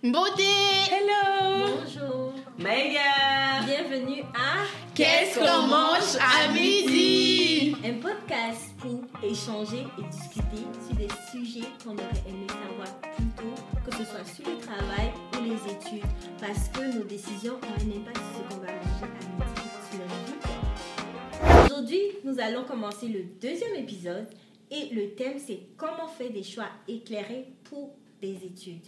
Beauté 0.00 0.44
Hello 0.92 1.74
Bonjour. 1.82 2.32
Mega 2.56 3.64
Bienvenue 3.66 4.22
à 4.32 4.62
Qu'est-ce 4.94 5.40
qu'on 5.40 5.66
mange 5.66 6.16
à 6.20 6.52
midi? 6.52 7.74
Un 7.84 7.94
podcast 7.94 8.76
pour 8.78 9.00
échanger 9.24 9.84
et 9.98 10.02
discuter 10.08 10.66
sur 10.86 10.94
des 10.94 11.08
sujets 11.32 11.66
qu'on 11.82 11.94
aurait 11.94 12.22
aimé 12.28 12.46
savoir 12.46 13.00
plus 13.00 13.26
tôt, 13.36 13.54
que 13.84 13.96
ce 13.96 14.04
soit 14.04 14.24
sur 14.24 14.48
le 14.48 14.58
travail 14.60 15.10
ou 15.36 15.42
les 15.42 15.72
études, 15.72 16.08
parce 16.40 16.68
que 16.68 16.96
nos 16.96 17.04
décisions 17.04 17.54
ont 17.54 17.66
un 17.66 17.98
impact 17.98 18.18
sur 18.18 18.44
ce 18.50 18.54
qu'on 18.54 18.60
va 18.60 18.72
manger 18.72 19.04
à 19.04 19.42
midi 19.42 19.68
sur 19.90 19.98
notre 19.98 21.58
vie. 21.58 21.66
Aujourd'hui, 21.66 22.02
nous 22.22 22.38
allons 22.38 22.62
commencer 22.62 23.08
le 23.08 23.24
deuxième 23.40 23.74
épisode 23.74 24.28
et 24.70 24.94
le 24.94 25.16
thème 25.16 25.40
c'est 25.44 25.58
comment 25.76 26.06
faire 26.06 26.30
des 26.30 26.44
choix 26.44 26.68
éclairés 26.86 27.48
pour 27.64 27.96
des 28.22 28.36
études. 28.44 28.84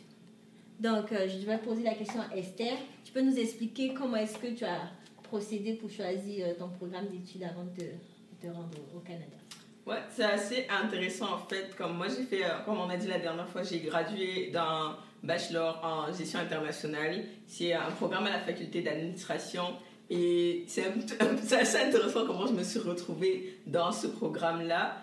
Donc, 0.81 1.13
euh, 1.13 1.29
je 1.29 1.45
vais 1.47 1.59
poser 1.59 1.83
la 1.83 1.95
question 1.95 2.21
à 2.23 2.35
Esther. 2.37 2.73
Tu 3.05 3.13
peux 3.13 3.21
nous 3.21 3.39
expliquer 3.39 3.93
comment 3.93 4.17
est-ce 4.17 4.39
que 4.39 4.47
tu 4.49 4.65
as 4.65 4.91
procédé 5.23 5.75
pour 5.75 5.91
choisir 5.91 6.47
euh, 6.47 6.55
ton 6.59 6.69
programme 6.71 7.07
d'études 7.09 7.43
avant 7.45 7.65
de 7.65 7.85
te, 8.41 8.47
rendre 8.47 8.71
au- 8.95 8.97
au 8.97 9.01
Canada? 9.01 9.37
Ouais, 9.87 9.99
c'est 10.11 10.25
assez 10.25 10.67
intéressant 10.71 11.35
en 11.35 11.39
fait. 11.47 11.75
Comme 11.77 11.97
moi, 11.97 12.07
j'ai 12.09 12.23
fait, 12.25 12.45
euh, 12.45 12.61
comme 12.65 12.79
on 12.79 12.89
a 12.89 12.97
dit 12.97 13.09
la 13.09 13.19
dernière 13.19 13.49
fois, 13.49 13.63
j'ai 13.63 13.81
gradué 13.81 14.51
d'un 14.51 14.97
bachelor 15.23 15.81
en 15.85 16.13
gestion 16.13 16.39
internationale. 16.41 17.25
C'est 17.47 17.75
un 17.75 17.91
programme 17.91 18.27
à 18.27 18.31
la 18.31 18.41
faculté 18.41 18.81
d'administration. 18.81 19.65
Et 20.13 20.65
c'est 20.67 20.93
assez 21.55 21.79
intéressant 21.79 22.27
comment 22.27 22.47
je 22.47 22.53
me 22.53 22.65
suis 22.65 22.81
retrouvée 22.81 23.61
dans 23.67 23.93
ce 23.93 24.09
programme-là. 24.09 24.97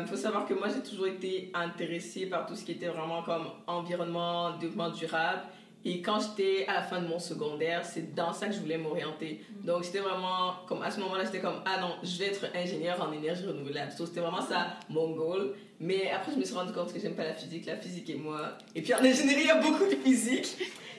Il 0.00 0.06
faut 0.06 0.16
savoir 0.16 0.46
que 0.46 0.54
moi, 0.54 0.68
j'ai 0.74 0.80
toujours 0.80 1.06
été 1.06 1.50
intéressée 1.52 2.26
par 2.26 2.46
tout 2.46 2.54
ce 2.54 2.64
qui 2.64 2.72
était 2.72 2.88
vraiment 2.88 3.22
comme 3.22 3.44
environnement, 3.66 4.56
développement 4.56 4.88
durable. 4.88 5.42
Et 5.86 6.00
quand 6.00 6.18
j'étais 6.18 6.66
à 6.66 6.74
la 6.74 6.82
fin 6.82 7.00
de 7.02 7.06
mon 7.06 7.18
secondaire, 7.18 7.84
c'est 7.84 8.14
dans 8.14 8.32
ça 8.32 8.46
que 8.46 8.54
je 8.54 8.60
voulais 8.60 8.78
m'orienter. 8.78 9.44
Donc 9.62 9.84
c'était 9.84 9.98
vraiment, 9.98 10.54
comme 10.66 10.82
à 10.82 10.90
ce 10.90 10.98
moment-là, 11.00 11.24
j'étais 11.24 11.40
comme, 11.40 11.60
ah 11.66 11.78
non, 11.80 11.96
je 12.02 12.18
vais 12.18 12.26
être 12.26 12.46
ingénieur 12.54 13.00
en 13.02 13.12
énergie 13.12 13.44
renouvelable. 13.46 13.92
So, 13.92 14.06
c'était 14.06 14.20
vraiment 14.20 14.40
ça 14.40 14.78
mon 14.88 15.10
goal. 15.10 15.54
Mais 15.80 16.10
après, 16.10 16.32
je 16.32 16.38
me 16.38 16.44
suis 16.44 16.54
rendu 16.54 16.72
compte 16.72 16.92
que 16.92 16.98
j'aime 16.98 17.14
pas 17.14 17.24
la 17.24 17.34
physique, 17.34 17.66
la 17.66 17.76
physique 17.76 18.08
et 18.08 18.14
moi. 18.14 18.56
Et 18.74 18.80
puis 18.80 18.94
en 18.94 19.04
ingénierie, 19.04 19.42
il 19.42 19.46
y 19.46 19.50
a 19.50 19.60
beaucoup 19.60 19.84
de 19.84 19.96
physique. 19.96 20.56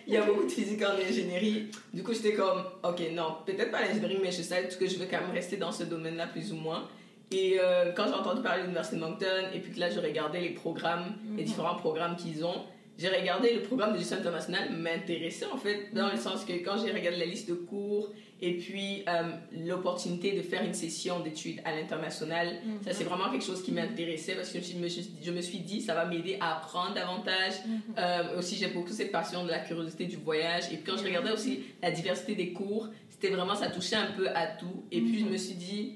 Il 0.07 0.13
y 0.13 0.17
a 0.17 0.21
beaucoup 0.21 0.43
de 0.43 0.51
physique 0.51 0.83
en 0.83 0.93
ingénierie. 1.03 1.71
Du 1.91 2.03
coup, 2.03 2.13
j'étais 2.13 2.33
comme, 2.33 2.63
ok, 2.83 3.01
non, 3.11 3.37
peut-être 3.43 3.71
pas 3.71 3.81
l'ingénierie, 3.81 4.19
mais 4.21 4.31
je 4.31 4.43
sais 4.43 4.69
que 4.79 4.87
je 4.87 4.97
veux 4.97 5.07
quand 5.09 5.19
même 5.19 5.31
rester 5.31 5.57
dans 5.57 5.71
ce 5.71 5.83
domaine-là 5.83 6.27
plus 6.27 6.51
ou 6.51 6.57
moins. 6.57 6.87
Et 7.31 7.57
euh, 7.59 7.91
quand 7.93 8.05
j'ai 8.07 8.13
entendu 8.13 8.43
parler 8.43 8.59
de 8.59 8.65
l'Université 8.65 8.97
de 8.97 9.01
Moncton, 9.01 9.49
et 9.51 9.59
puis 9.59 9.73
que 9.73 9.79
là, 9.79 9.89
je 9.89 9.99
regardais 9.99 10.41
les 10.41 10.51
programmes, 10.51 11.15
les 11.35 11.43
différents 11.43 11.75
programmes 11.75 12.15
qu'ils 12.15 12.45
ont, 12.45 12.61
j'ai 12.97 13.09
regardé 13.09 13.53
le 13.53 13.61
programme 13.61 13.93
de 13.93 13.97
gestion 13.97 14.17
internationale 14.17 14.71
m'intéressait 14.71 15.45
en 15.51 15.57
fait, 15.57 15.89
dans 15.93 16.09
le 16.11 16.17
sens 16.17 16.45
que 16.45 16.53
quand 16.53 16.77
j'ai 16.83 16.91
regardé 16.91 17.19
la 17.19 17.25
liste 17.25 17.49
de 17.49 17.53
cours 17.55 18.09
et 18.41 18.53
puis 18.57 19.03
euh, 19.07 19.23
l'opportunité 19.65 20.31
de 20.33 20.41
faire 20.41 20.63
une 20.63 20.73
session 20.73 21.19
d'études 21.19 21.59
à 21.65 21.75
l'international, 21.75 22.47
ça 22.83 22.93
c'est 22.93 23.03
vraiment 23.03 23.29
quelque 23.31 23.43
chose 23.45 23.61
qui 23.63 23.71
m'intéressait 23.71 24.35
parce 24.35 24.49
que 24.51 24.59
je 24.61 24.75
me, 24.77 24.87
suis- 24.87 25.09
je 25.21 25.31
me 25.31 25.41
suis 25.41 25.59
dit 25.59 25.81
ça 25.81 25.93
va 25.93 26.05
m'aider 26.05 26.37
à 26.39 26.57
apprendre 26.57 26.93
davantage. 26.93 27.53
Euh, 27.97 28.37
aussi 28.39 28.55
j'ai 28.55 28.67
beaucoup 28.67 28.91
cette 28.91 29.11
passion 29.11 29.43
de 29.45 29.49
la 29.49 29.59
curiosité 29.59 30.05
du 30.05 30.15
voyage 30.17 30.65
et 30.71 30.77
puis 30.77 30.83
quand 30.91 30.97
je 30.97 31.03
regardais 31.03 31.31
aussi 31.31 31.61
la 31.81 31.91
diversité 31.91 32.35
des 32.35 32.51
cours, 32.53 32.87
c'était 33.09 33.29
vraiment 33.29 33.55
ça 33.55 33.67
touchait 33.67 33.95
un 33.97 34.11
peu 34.11 34.29
à 34.29 34.47
tout. 34.47 34.83
Et 34.91 35.01
puis 35.01 35.19
je 35.19 35.25
me 35.25 35.37
suis 35.37 35.55
dit 35.55 35.95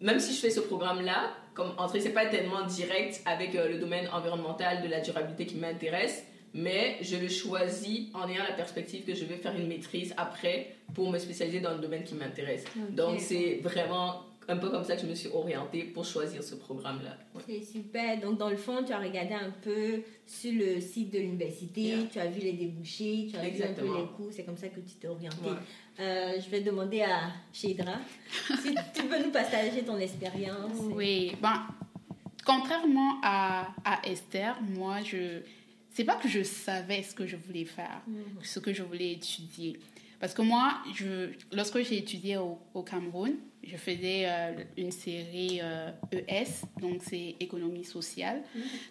même 0.00 0.18
si 0.20 0.34
je 0.34 0.40
fais 0.40 0.50
ce 0.50 0.60
programme-là, 0.60 1.30
comme 1.54 1.72
entrée, 1.78 2.00
c'est 2.00 2.10
pas 2.10 2.26
tellement 2.26 2.64
direct 2.66 3.22
avec 3.26 3.54
euh, 3.54 3.68
le 3.68 3.78
domaine 3.78 4.08
environnemental 4.12 4.82
de 4.82 4.88
la 4.88 5.00
durabilité 5.00 5.46
qui 5.46 5.56
m'intéresse, 5.56 6.24
mais 6.54 6.98
je 7.02 7.16
le 7.16 7.28
choisis 7.28 8.08
en 8.14 8.28
ayant 8.28 8.44
la 8.48 8.54
perspective 8.54 9.04
que 9.04 9.14
je 9.14 9.24
vais 9.24 9.36
faire 9.36 9.54
une 9.56 9.68
maîtrise 9.68 10.14
après 10.16 10.74
pour 10.94 11.10
me 11.10 11.18
spécialiser 11.18 11.60
dans 11.60 11.72
le 11.72 11.78
domaine 11.78 12.04
qui 12.04 12.14
m'intéresse. 12.14 12.64
Donc 12.90 13.20
c'est 13.20 13.60
vraiment 13.62 14.22
un 14.48 14.56
peu 14.56 14.68
comme 14.70 14.84
ça 14.84 14.96
que 14.96 15.02
je 15.02 15.06
me 15.06 15.14
suis 15.14 15.28
orientée 15.28 15.84
pour 15.84 16.04
choisir 16.04 16.42
ce 16.42 16.54
programme-là. 16.56 17.16
Ouais. 17.34 17.42
C'est 17.46 17.62
super. 17.64 18.20
Donc, 18.20 18.38
dans 18.38 18.50
le 18.50 18.56
fond, 18.56 18.82
tu 18.84 18.92
as 18.92 18.98
regardé 18.98 19.34
un 19.34 19.50
peu 19.62 20.02
sur 20.26 20.52
le 20.52 20.80
site 20.80 21.12
de 21.12 21.18
l'université, 21.18 21.80
Yeah. 21.82 21.98
tu 22.12 22.18
as 22.18 22.26
vu 22.26 22.40
les 22.40 22.52
débouchés, 22.52 23.28
tu 23.30 23.36
as 23.36 23.42
vu 23.42 23.46
un 23.46 23.50
peu 23.50 23.54
Exactement. 23.56 23.98
les 23.98 24.06
cours, 24.16 24.28
c'est 24.32 24.44
comme 24.44 24.56
ça 24.56 24.68
que 24.68 24.80
tu 24.80 24.94
t'es 25.00 25.08
orienté. 25.08 25.36
Ouais. 25.44 25.56
Euh, 26.00 26.40
je 26.40 26.48
vais 26.50 26.60
demander 26.60 27.02
à 27.02 27.32
Shedra 27.52 27.98
si 28.62 28.74
tu 28.94 29.02
peux 29.04 29.22
nous 29.22 29.30
partager 29.30 29.82
ton 29.84 29.98
expérience. 29.98 30.72
Oui, 30.94 31.32
ben, 31.40 31.62
contrairement 32.44 33.20
à, 33.22 33.68
à 33.84 34.06
Esther, 34.06 34.60
moi, 34.62 35.02
je. 35.02 35.40
C'est 35.94 36.04
pas 36.04 36.16
que 36.16 36.26
je 36.28 36.42
savais 36.42 37.02
ce 37.02 37.14
que 37.14 37.26
je 37.26 37.36
voulais 37.36 37.66
faire, 37.66 38.00
ce 38.42 38.58
que 38.58 38.72
je 38.72 38.82
voulais 38.82 39.12
étudier. 39.12 39.78
Parce 40.18 40.32
que 40.32 40.40
moi, 40.40 40.78
je, 40.94 41.30
lorsque 41.52 41.82
j'ai 41.82 41.98
étudié 41.98 42.38
au, 42.38 42.58
au 42.72 42.82
Cameroun, 42.82 43.34
je 43.64 43.76
faisais 43.76 44.24
euh, 44.26 44.52
une 44.76 44.90
série 44.90 45.60
euh, 45.62 45.90
ES, 46.12 46.66
donc 46.80 47.02
c'est 47.02 47.36
économie 47.38 47.84
sociale. 47.84 48.42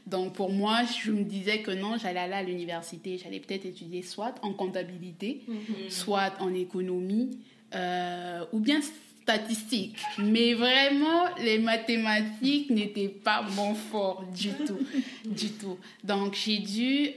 Donc 0.07 0.33
pour 0.33 0.51
moi, 0.51 0.81
je 0.85 1.11
me 1.11 1.23
disais 1.23 1.61
que 1.61 1.71
non, 1.71 1.97
j'allais 1.97 2.19
aller 2.19 2.33
à 2.33 2.43
l'université, 2.43 3.17
j'allais 3.17 3.39
peut-être 3.39 3.65
étudier 3.65 4.01
soit 4.01 4.35
en 4.41 4.53
comptabilité, 4.53 5.43
soit 5.89 6.33
en 6.39 6.53
économie, 6.53 7.39
euh, 7.75 8.45
ou 8.53 8.59
bien 8.59 8.79
statistique. 8.81 9.97
Mais 10.17 10.53
vraiment, 10.53 11.25
les 11.37 11.59
mathématiques 11.59 12.69
n'étaient 12.69 13.09
pas 13.09 13.41
mon 13.55 13.75
fort 13.75 14.23
du 14.35 14.49
tout, 14.67 14.79
du 15.25 15.49
tout. 15.51 15.77
Donc 16.03 16.33
j'ai 16.33 16.59
dû, 16.59 17.09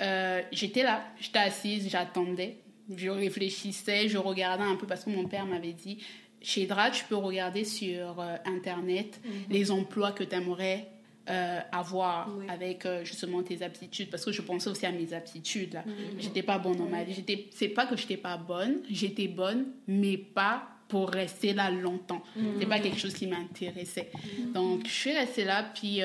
j'étais 0.52 0.82
là, 0.82 1.04
j'étais 1.20 1.38
assise, 1.38 1.88
j'attendais, 1.88 2.58
je 2.94 3.08
réfléchissais, 3.08 4.08
je 4.08 4.18
regardais 4.18 4.64
un 4.64 4.76
peu 4.76 4.86
parce 4.86 5.04
que 5.04 5.10
mon 5.10 5.26
père 5.26 5.46
m'avait 5.46 5.72
dit, 5.72 5.98
chez 6.44 6.66
DRA, 6.66 6.90
tu 6.90 7.04
peux 7.04 7.16
regarder 7.16 7.64
sur 7.64 8.20
euh, 8.20 8.36
Internet 8.44 9.20
les 9.50 9.70
emplois 9.70 10.12
que 10.12 10.22
tu 10.22 10.34
aimerais 10.34 10.88
euh, 11.30 11.58
avoir 11.72 12.30
Oui. 12.36 12.44
avec 12.48 12.84
euh, 12.84 13.04
justement 13.04 13.42
tes 13.42 13.62
aptitudes. 13.62 14.10
Parce 14.10 14.24
que 14.24 14.32
je 14.32 14.42
pensais 14.42 14.68
aussi 14.68 14.84
à 14.84 14.92
mes 14.92 15.12
aptitudes 15.14 15.74
là. 15.74 15.84
J'étais 16.18 16.42
pas 16.42 16.58
bonne 16.58 16.80
en 16.80 16.86
maths 16.86 17.08
j'étais 17.10 17.48
c'est 17.50 17.68
pas 17.68 17.86
que 17.86 17.96
j'étais 17.96 18.18
pas 18.18 18.36
bonne 18.36 18.80
j'étais 18.90 19.28
bonne 19.28 19.66
mais 19.88 20.18
pas 20.18 20.68
pour 20.88 21.08
rester 21.08 21.54
là 21.54 21.70
longtemps. 21.70 22.22
C'est 22.60 22.66
pas 22.66 22.78
quelque 22.78 22.98
chose 22.98 23.14
qui 23.14 23.26
m'intéressait. 23.26 24.10
Donc 24.52 24.86
je 24.86 24.92
suis 24.92 25.12
restée 25.12 25.44
là 25.44 25.64
puis 25.74 26.02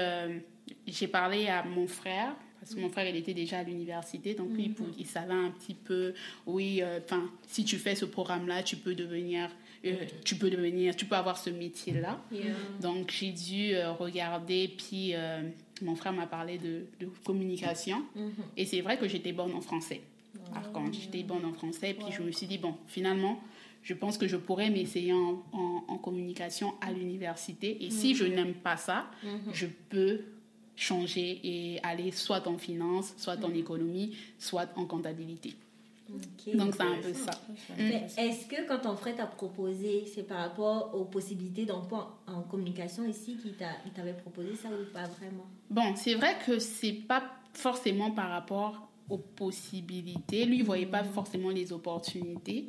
j'ai 0.88 1.08
parlé 1.08 1.48
à 1.48 1.64
mon 1.64 1.86
frère 1.88 2.34
parce 2.60 2.76
que 2.76 2.80
mon 2.82 2.90
frère, 2.90 3.08
il 3.08 3.16
était 3.16 3.34
déjà 3.34 3.60
à 3.60 3.64
l'université, 3.64 4.34
donc 4.34 4.52
lui, 4.52 4.74
il 4.98 5.06
savait 5.06 5.34
un 5.34 5.50
petit 5.52 5.74
peu, 5.74 6.14
oui, 6.46 6.82
euh, 6.82 7.00
enfin, 7.04 7.32
si 7.48 7.64
tu 7.64 7.78
fais 7.78 7.96
ce 7.96 8.06
programme-là, 8.06 8.64
tu 8.64 8.76
peux 8.76 8.96
devenir, 8.96 9.50
euh, 9.86 9.96
tu 10.26 10.36
peux 10.36 10.50
devenir, 10.50 10.96
tu 10.96 11.06
peux 11.06 11.16
avoir 11.16 11.38
ce 11.38 11.50
métier-là. 11.50 12.22
Yeah. 12.32 12.54
Donc 12.82 13.12
j'ai 13.12 13.32
dû 13.32 13.74
euh, 13.76 13.92
regarder, 13.94 14.68
puis 14.78 15.12
euh, 15.16 15.42
mon 15.82 15.96
frère 15.96 16.14
m'a 16.14 16.28
parlé 16.28 16.58
de, 16.58 16.86
de 17.00 17.08
communication. 17.24 18.04
Et 18.58 18.66
c'est 18.66 18.82
vrai 18.82 18.98
que 18.98 19.08
j'étais 19.08 19.32
bonne 19.34 19.54
en 19.54 19.62
français. 19.62 20.02
Par 20.54 20.72
contre, 20.72 20.94
j'étais 21.00 21.24
bonne 21.24 21.46
en 21.46 21.54
français, 21.54 21.94
puis 21.94 22.08
je 22.12 22.22
me 22.22 22.32
suis 22.32 22.48
dit, 22.48 22.58
bon, 22.58 22.76
finalement, 22.88 23.40
je 23.84 23.94
pense 23.94 24.18
que 24.18 24.28
je 24.28 24.36
pourrais 24.38 24.70
m'essayer 24.70 25.14
en, 25.14 25.44
en- 25.54 25.84
en 25.88 25.98
communication 25.98 26.74
à 26.82 26.92
l'université. 26.92 27.84
Et 27.86 27.90
si 27.92 28.14
je 28.16 28.26
n'aime 28.26 28.54
pas 28.56 28.76
ça, 28.78 29.10
je 29.54 29.68
peux 29.90 30.22
changer 30.76 31.40
et 31.44 31.80
aller 31.84 32.12
soit 32.12 32.48
en 32.48 32.58
finance, 32.58 33.14
soit 33.18 33.44
en 33.44 33.54
économie, 33.54 34.16
soit 34.38 34.70
en 34.76 34.86
comptabilité. 34.86 35.54
Donc 36.56 36.74
c'est 36.76 36.82
un 36.82 36.96
peu 37.02 37.14
ça. 37.14 37.32
Mais 37.78 38.08
est-ce 38.18 38.46
que 38.48 38.68
quand 38.68 38.80
ton 38.80 38.96
frère 38.96 39.16
t'a 39.16 39.26
proposé, 39.26 40.06
c'est 40.14 40.24
par 40.24 40.40
rapport 40.40 40.94
aux 40.96 41.06
possibilités 41.06 41.66
d'emploi 41.66 42.20
en 42.28 42.42
communication 42.42 43.06
ici 43.08 43.38
qu'il 43.42 43.54
t'a- 43.54 43.78
il 43.86 43.92
t'avait 43.92 44.14
proposé 44.14 44.56
ça 44.56 44.70
ou 44.70 44.92
pas 44.94 45.04
vraiment? 45.06 45.46
Bon, 45.70 45.96
c'est 45.96 46.16
vrai 46.16 46.36
que 46.46 46.60
c'est 46.60 46.94
pas 46.94 47.24
forcément 47.54 48.12
par 48.12 48.30
rapport 48.30 48.88
aux 49.10 49.18
possibilités. 49.18 50.46
Lui, 50.46 50.58
il 50.58 50.64
voyait 50.64 50.86
pas 50.86 51.04
forcément 51.04 51.50
les 51.50 51.72
opportunités. 51.74 52.66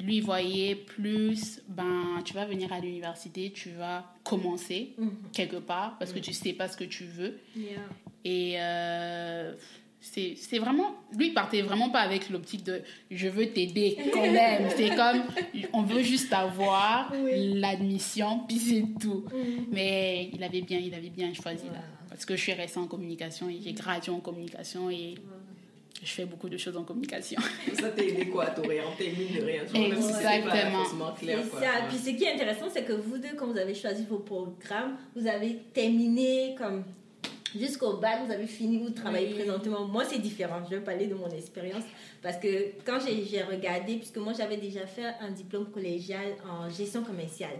Lui, 0.00 0.16
il 0.16 0.22
voyait 0.24 0.76
plus, 0.76 1.60
ben, 1.68 2.22
tu 2.24 2.32
vas 2.34 2.46
venir 2.46 2.72
à 2.72 2.80
l'université, 2.80 3.52
tu 3.52 3.70
vas 3.70 4.14
commencer 4.24 4.94
quelque 5.32 5.56
part 5.56 5.98
parce 5.98 6.12
que 6.12 6.18
tu 6.20 6.32
sais 6.32 6.52
pas 6.54 6.68
ce 6.68 6.76
que 6.76 6.84
tu 6.84 7.04
veux. 7.04 7.38
Yeah. 7.54 7.80
Et 8.24 8.54
euh, 8.58 9.54
c'est 10.00 10.34
c'est 10.36 10.58
vraiment. 10.58 10.94
Lui, 11.16 11.28
il 11.28 11.34
partait 11.34 11.62
vraiment 11.62 11.90
pas 11.90 12.00
avec 12.00 12.30
l'optique 12.30 12.64
de 12.64 12.82
je 13.10 13.28
veux 13.28 13.48
t'aider 13.52 13.96
quand 14.12 14.22
même. 14.22 14.68
C'est 14.76 14.94
comme 14.96 15.22
on 15.72 15.82
veut 15.82 16.02
juste 16.02 16.32
avoir 16.32 17.12
Oui. 17.22 17.54
l'admission, 17.60 18.40
puis 18.48 18.58
c'est 18.58 18.84
tout. 19.00 19.24
Mais 19.70 20.30
il 20.32 20.42
avait 20.42 20.62
bien, 20.62 20.78
il 20.78 20.94
avait 20.94 21.10
bien 21.10 21.32
choisi 21.34 21.66
là. 21.66 21.82
Parce 22.08 22.24
que 22.24 22.34
je 22.36 22.40
suis 22.42 22.52
restée 22.52 22.80
en 22.80 22.86
communication 22.86 23.48
et 23.48 23.58
j'ai 23.62 23.72
gradué 23.72 24.12
en 24.12 24.20
communication 24.20 24.90
et 24.90 25.14
je 26.02 26.10
fais 26.10 26.24
beaucoup 26.24 26.48
de 26.48 26.56
choses 26.56 26.76
en 26.76 26.82
communication. 26.82 27.40
Ça 27.74 27.90
t'a 27.90 28.02
aidé 28.02 28.26
quoi 28.28 28.46
à 28.46 28.50
t'orienter, 28.50 29.12
mine 29.16 29.38
de 29.38 29.44
rien? 29.44 29.62
si 29.66 29.76
Exactement. 29.84 30.78
forcément 30.82 31.12
clair. 31.12 31.38
C'est 31.44 31.50
quoi. 31.50 31.60
ça. 31.60 31.68
Puis 31.88 31.98
ce 31.98 32.10
qui 32.10 32.24
est 32.24 32.32
intéressant, 32.34 32.66
c'est 32.72 32.84
que 32.84 32.94
vous 32.94 33.18
deux, 33.18 33.34
quand 33.36 33.46
vous 33.46 33.58
avez 33.58 33.74
choisi 33.74 34.04
vos 34.08 34.18
programmes, 34.18 34.96
vous 35.14 35.26
avez 35.26 35.56
terminé 35.74 36.54
comme 36.58 36.84
jusqu'au 37.58 37.94
bac, 37.96 38.20
vous 38.26 38.32
avez 38.32 38.46
fini, 38.46 38.78
vous 38.78 38.90
travaillez 38.90 39.28
Oui. 39.28 39.34
présentement. 39.34 39.84
Moi, 39.86 40.04
c'est 40.04 40.18
différent. 40.18 40.60
Je 40.68 40.76
vais 40.76 40.80
parler 40.82 41.06
de 41.06 41.14
mon 41.14 41.28
expérience 41.30 41.84
parce 42.22 42.36
que 42.36 42.72
quand 42.84 42.98
j'ai 43.00 43.42
regardé, 43.42 43.96
puisque 43.96 44.18
moi, 44.18 44.32
j'avais 44.36 44.56
déjà 44.56 44.86
fait 44.86 45.06
un 45.20 45.30
diplôme 45.30 45.70
collégial 45.70 46.34
en 46.48 46.68
gestion 46.68 47.02
commerciale. 47.02 47.56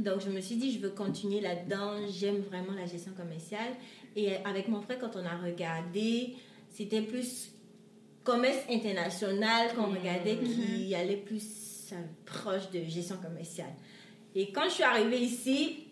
Donc, 0.00 0.20
je 0.24 0.30
me 0.30 0.40
suis 0.40 0.56
dit, 0.56 0.72
je 0.72 0.78
veux 0.80 0.90
continuer 0.90 1.40
là-dedans. 1.40 1.92
J'aime 2.10 2.40
vraiment 2.40 2.72
la 2.72 2.86
gestion 2.86 3.12
commerciale. 3.12 3.72
Et 4.16 4.36
avec 4.44 4.68
mon 4.68 4.80
frère, 4.82 4.98
quand 4.98 5.16
on 5.16 5.24
a 5.24 5.36
regardé, 5.36 6.34
c'était 6.70 7.00
plus 7.02 7.50
commerce 8.24 8.58
international 8.70 9.74
qu'on 9.74 9.86
regardait 9.90 10.38
qui 10.38 10.94
allait 10.94 11.16
plus 11.16 11.92
proche 12.24 12.70
de 12.70 12.84
gestion 12.84 13.16
commerciale. 13.16 13.72
Et 14.34 14.50
quand 14.52 14.64
je 14.64 14.70
suis 14.74 14.82
arrivée 14.84 15.18
ici, 15.20 15.84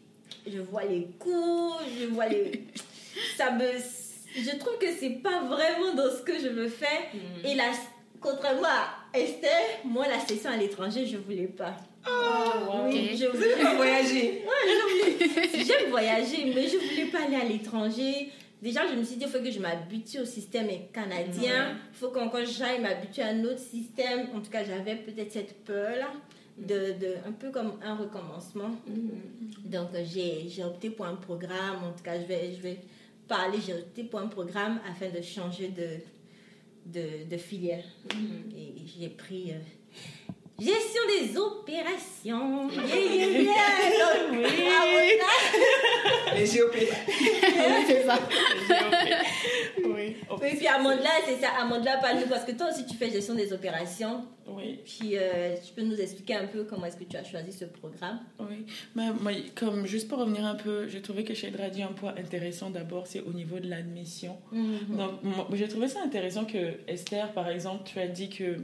je 0.46 0.58
vois 0.60 0.84
les 0.84 1.08
cours, 1.18 1.80
je 2.00 2.06
vois 2.06 2.28
les... 2.28 2.52
Ça 3.36 3.50
me... 3.52 3.64
Je 4.36 4.56
trouve 4.58 4.78
que 4.78 4.86
c'est 4.98 5.20
pas 5.22 5.42
vraiment 5.42 5.94
dans 5.94 6.10
ce 6.10 6.22
que 6.22 6.38
je 6.38 6.48
veux 6.48 6.68
faire. 6.68 7.02
Et 7.44 7.54
là, 7.54 7.64
contrairement 8.20 8.68
à 8.68 9.18
Esther, 9.18 9.50
moi, 9.84 10.06
la 10.08 10.20
session 10.20 10.50
à 10.50 10.56
l'étranger, 10.56 11.04
je 11.06 11.16
voulais 11.16 11.48
pas. 11.48 11.74
Oui, 12.06 13.10
Ok. 13.12 13.18
je 13.18 13.26
voulais 13.26 13.74
voyager. 13.76 14.44
Ouais, 14.46 14.66
je 14.66 14.82
voulais- 15.52 15.64
J'aime 15.64 15.90
voyager, 15.90 16.52
mais 16.54 16.66
je 16.68 16.76
voulais 16.76 17.06
pas 17.10 17.24
aller 17.26 17.36
à 17.36 17.44
l'étranger. 17.44 18.28
Déjà, 18.62 18.82
je 18.88 18.94
me 18.94 19.02
suis 19.02 19.16
dit, 19.16 19.24
il 19.24 19.30
faut 19.30 19.42
que 19.42 19.50
je 19.50 19.58
m'habitue 19.58 20.20
au 20.20 20.24
système 20.24 20.68
canadien. 20.92 21.76
Il 21.92 21.98
faut 21.98 22.10
qu'encore 22.10 22.44
j'aille 22.44 22.80
m'habituer 22.80 23.22
à 23.22 23.28
un 23.28 23.44
autre 23.44 23.58
système. 23.58 24.28
En 24.34 24.40
tout 24.40 24.50
cas, 24.50 24.62
j'avais 24.64 24.96
peut-être 24.96 25.32
cette 25.32 25.64
peur-là, 25.64 26.08
de, 26.58 26.92
de, 26.92 27.14
un 27.26 27.32
peu 27.32 27.50
comme 27.50 27.78
un 27.82 27.96
recommencement. 27.96 28.70
Donc, 29.64 29.88
euh, 29.94 30.04
j'ai 30.04 30.46
j'ai 30.48 30.62
opté 30.62 30.90
pour 30.90 31.06
un 31.06 31.14
programme. 31.16 31.76
En 31.84 31.92
tout 31.96 32.04
cas, 32.04 32.20
je 32.20 32.26
vais, 32.26 32.52
je 32.54 32.60
vais 32.62 32.78
parler. 33.30 33.58
J'ai 33.64 33.72
opté 33.74 34.02
pour 34.04 34.18
un 34.20 34.26
programme 34.26 34.80
afin 34.90 35.08
de 35.08 35.22
changer 35.22 35.68
de, 35.68 36.00
de, 36.84 37.24
de 37.30 37.36
filière. 37.36 37.84
Et 38.56 38.72
j'ai 38.98 39.08
pris 39.08 39.52
euh, 39.52 39.60
gestion 40.58 41.02
des 41.08 41.36
opérations. 41.38 42.68
Yeah, 42.90 42.96
yeah, 42.96 43.42
yeah. 43.42 43.98
Donc, 43.98 44.44
ah, 44.66 44.84
voilà. 44.90 45.30
Les 46.36 46.46
GOP. 46.46 46.76
Oui. 50.30 50.56
Puis 50.56 50.66
Amandla, 50.66 51.10
c'est 51.26 51.40
ça. 51.40 51.48
Amandla, 51.60 51.98
parle-nous 51.98 52.28
parce 52.28 52.44
que 52.44 52.52
toi 52.52 52.68
aussi 52.70 52.86
tu 52.86 52.96
fais 52.96 53.10
gestion 53.10 53.34
des 53.34 53.52
opérations. 53.52 54.24
Oui. 54.46 54.80
Puis 54.84 55.16
euh, 55.16 55.54
tu 55.64 55.72
peux 55.72 55.82
nous 55.82 56.00
expliquer 56.00 56.34
un 56.34 56.46
peu 56.46 56.64
comment 56.64 56.86
est-ce 56.86 56.96
que 56.96 57.04
tu 57.04 57.16
as 57.16 57.24
choisi 57.24 57.52
ce 57.52 57.64
programme? 57.64 58.20
Oui, 58.38 58.66
mais, 58.94 59.12
moi, 59.12 59.32
comme 59.54 59.86
juste 59.86 60.08
pour 60.08 60.18
revenir 60.18 60.44
un 60.44 60.56
peu, 60.56 60.88
j'ai 60.88 61.02
trouvé 61.02 61.24
que 61.24 61.34
chez 61.34 61.50
Dradi, 61.50 61.82
un 61.82 61.92
point 61.92 62.14
intéressant 62.16 62.70
d'abord, 62.70 63.06
c'est 63.06 63.20
au 63.20 63.32
niveau 63.32 63.58
de 63.60 63.68
l'admission. 63.68 64.36
Mhm. 64.52 64.96
Donc, 64.96 65.22
moi, 65.22 65.46
j'ai 65.52 65.68
trouvé 65.68 65.88
ça 65.88 66.00
intéressant 66.02 66.44
que 66.44 66.74
Esther, 66.88 67.32
par 67.32 67.48
exemple, 67.48 67.82
tu 67.84 67.98
as 68.00 68.08
dit 68.08 68.28
que 68.28 68.56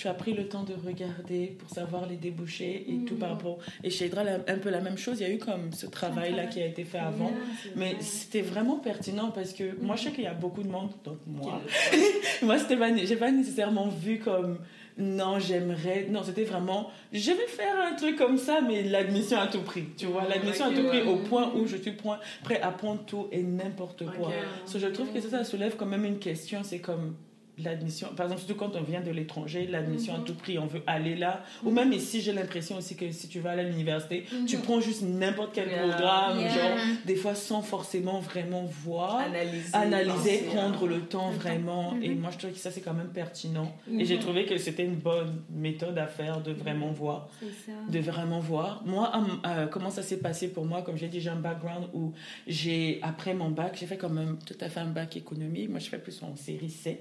tu 0.00 0.08
as 0.08 0.14
pris 0.14 0.32
le 0.32 0.48
temps 0.48 0.62
de 0.62 0.72
regarder 0.72 1.48
pour 1.58 1.68
savoir 1.68 2.08
les 2.08 2.16
débouchés 2.16 2.86
et 2.88 3.04
tout 3.04 3.16
par 3.16 3.28
rapport. 3.28 3.58
Et 3.84 3.90
chez 3.90 4.08
Dra, 4.08 4.24
la- 4.24 4.38
un 4.48 4.56
peu 4.56 4.70
la 4.70 4.80
même 4.80 4.96
chose, 4.96 5.20
il 5.20 5.28
y 5.28 5.30
a 5.30 5.34
eu 5.34 5.36
comme 5.36 5.74
ce 5.74 5.84
travail-là 5.84 6.46
qui 6.46 6.62
a 6.62 6.66
été 6.66 6.84
fait 6.84 6.98
avant. 6.98 7.30
Mais 7.76 7.96
c'était 8.00 8.40
vraiment 8.40 8.76
pertinent 8.76 9.30
parce 9.30 9.52
que 9.52 9.76
moi, 9.82 9.96
je 9.96 10.04
sais 10.04 10.12
qu'il 10.12 10.24
y 10.24 10.26
a 10.26 10.32
beaucoup 10.32 10.62
de 10.62 10.70
monde, 10.70 10.90
donc 11.04 11.18
moi, 11.26 11.60
moi, 12.42 12.58
c'était 12.58 12.78
pas, 12.78 12.96
j'ai 12.96 13.16
pas 13.16 13.30
nécessairement 13.30 13.88
vu 13.88 14.20
comme 14.20 14.60
non, 14.96 15.38
j'aimerais. 15.38 16.06
Non, 16.08 16.22
c'était 16.22 16.44
vraiment, 16.44 16.90
je 17.12 17.30
vais 17.32 17.46
faire 17.46 17.78
un 17.78 17.94
truc 17.94 18.16
comme 18.16 18.38
ça, 18.38 18.62
mais 18.66 18.82
l'admission 18.82 19.38
à 19.38 19.48
tout 19.48 19.60
prix. 19.60 19.84
Tu 19.98 20.06
vois, 20.06 20.26
l'admission 20.26 20.64
à 20.64 20.70
tout 20.70 20.84
prix 20.88 21.02
ouais. 21.02 21.08
au 21.08 21.16
point 21.16 21.52
où 21.54 21.66
je 21.66 21.76
suis 21.76 21.92
prêt 22.42 22.60
à 22.62 22.70
prendre 22.70 23.04
tout 23.04 23.26
et 23.32 23.42
n'importe 23.42 24.04
quoi. 24.16 24.30
So, 24.64 24.78
je 24.78 24.86
trouve 24.86 25.12
que 25.12 25.20
ça, 25.20 25.28
ça 25.28 25.44
soulève 25.44 25.76
quand 25.76 25.86
même 25.86 26.06
une 26.06 26.18
question. 26.18 26.62
C'est 26.62 26.80
comme 26.80 27.16
l'admission, 27.64 28.08
par 28.16 28.26
exemple, 28.26 28.42
surtout 28.42 28.58
quand 28.58 28.76
on 28.76 28.82
vient 28.82 29.00
de 29.00 29.10
l'étranger, 29.10 29.66
l'admission 29.66 30.14
à 30.14 30.18
tout 30.20 30.34
prix, 30.34 30.58
on 30.58 30.66
veut 30.66 30.82
aller 30.86 31.16
là. 31.16 31.42
Ou 31.64 31.70
même 31.70 31.92
ici, 31.92 32.20
j'ai 32.20 32.32
l'impression 32.32 32.76
aussi 32.76 32.96
que 32.96 33.10
si 33.12 33.28
tu 33.28 33.40
vas 33.40 33.50
à 33.52 33.62
l'université, 33.62 34.24
tu 34.46 34.58
prends 34.58 34.80
juste 34.80 35.02
n'importe 35.02 35.50
quel 35.54 35.68
Yeah. 35.68 35.88
programme, 35.88 36.38
Yeah. 36.40 36.48
genre, 36.50 36.78
des 37.04 37.14
fois 37.16 37.34
sans 37.34 37.62
forcément 37.62 38.18
vraiment 38.20 38.64
voir 38.64 39.16
Analyser. 39.18 39.74
analyser, 39.74 40.14
penser, 40.38 40.44
prendre 40.54 40.84
hein. 40.84 40.88
le 40.90 41.00
temps 41.02 41.30
vraiment. 41.30 41.94
Et 42.02 42.10
moi, 42.10 42.30
je 42.32 42.38
trouve 42.38 42.50
que 42.52 42.58
ça, 42.58 42.70
c'est 42.70 42.80
quand 42.80 42.94
même 42.94 43.10
pertinent. 43.10 43.72
Et 43.98 44.04
j'ai 44.04 44.18
trouvé 44.18 44.46
que 44.46 44.56
c'était 44.58 44.84
une 44.84 44.96
bonne 44.96 45.42
méthode 45.50 45.96
à 45.98 46.06
faire 46.06 46.40
de 46.40 46.52
vraiment 46.52 46.90
voir. 46.92 47.28
Ça. 47.66 47.72
De 47.90 47.98
vraiment 48.00 48.40
voir. 48.40 48.82
Moi, 48.84 49.12
euh, 49.46 49.66
comment 49.66 49.90
ça 49.90 50.02
s'est 50.02 50.18
passé 50.18 50.48
pour 50.48 50.64
moi? 50.64 50.82
Comme 50.82 50.96
j'ai 50.96 51.08
dit, 51.08 51.20
j'ai 51.20 51.30
un 51.30 51.36
background 51.36 51.88
où 51.94 52.12
j'ai, 52.46 52.98
après 53.02 53.34
mon 53.34 53.50
bac, 53.50 53.76
j'ai 53.78 53.86
fait 53.86 53.96
quand 53.96 54.08
même 54.10 54.38
tout 54.46 54.56
à 54.60 54.68
fait 54.68 54.80
un 54.80 54.86
bac 54.86 55.16
économie. 55.16 55.68
Moi, 55.68 55.78
je 55.78 55.88
fais 55.88 55.98
plus 55.98 56.20
en 56.22 56.34
série 56.36 56.70
C. 56.70 57.00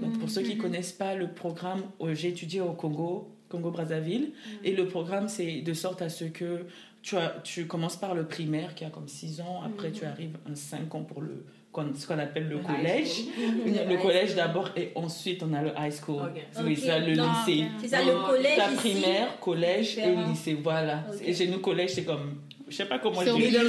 Donc, 0.00 0.18
pour 0.18 0.30
ceux 0.30 0.42
qui 0.42 0.56
connaissent 0.56 0.92
pas 0.92 1.14
le 1.14 1.28
programme, 1.28 1.82
euh, 2.00 2.14
j'ai 2.14 2.28
étudié 2.28 2.60
au 2.60 2.72
Congo, 2.72 3.28
Congo-Brazzaville. 3.48 4.32
Et 4.64 4.74
le 4.74 4.86
programme, 4.86 5.28
c'est 5.28 5.60
de 5.60 5.72
sorte 5.74 6.02
à 6.02 6.08
ce 6.08 6.24
que 6.24 6.66
tu, 7.02 7.16
as, 7.16 7.36
tu 7.44 7.66
commences 7.66 7.96
par 7.96 8.14
le 8.14 8.26
primaire, 8.26 8.74
qui 8.74 8.84
a 8.84 8.90
comme 8.90 9.08
6 9.08 9.40
ans. 9.40 9.62
Après, 9.64 9.90
tu 9.92 10.04
arrives 10.04 10.36
un 10.50 10.54
5 10.54 10.94
ans 10.94 11.02
pour 11.02 11.20
le, 11.22 11.44
ce 11.94 12.06
qu'on 12.06 12.18
appelle 12.18 12.48
le 12.48 12.58
collège. 12.58 13.08
school. 13.26 13.72
Le, 13.90 14.02
collège 14.02 14.34
d'abord 14.34 14.70
et 14.76 14.92
ensuite 14.94 15.42
on 15.42 15.52
a 15.52 15.62
le 15.62 15.72
high 15.78 15.92
school. 15.92 16.32
Oui, 16.64 16.72
Ok. 16.72 16.78
ça, 16.78 16.98
le 16.98 17.14
Non, 17.14 17.28
lycée. 17.46 17.64
C'est 17.80 17.88
ça, 17.88 18.02
le 18.02 18.26
collège 18.26 18.58
ici. 18.58 18.76
primaire, 18.76 19.38
collège 19.40 19.98
et 19.98 20.16
lycée, 20.28 20.54
voilà. 20.54 21.04
Et 21.24 21.34
chez 21.34 21.48
nous, 21.48 21.58
collège, 21.58 21.90
c'est 21.90 22.04
comme, 22.04 22.36
je 22.68 22.74
sais 22.76 22.84
pas 22.86 22.98
comment 22.98 23.22
dire. 23.22 23.34
milieu, 23.36 23.68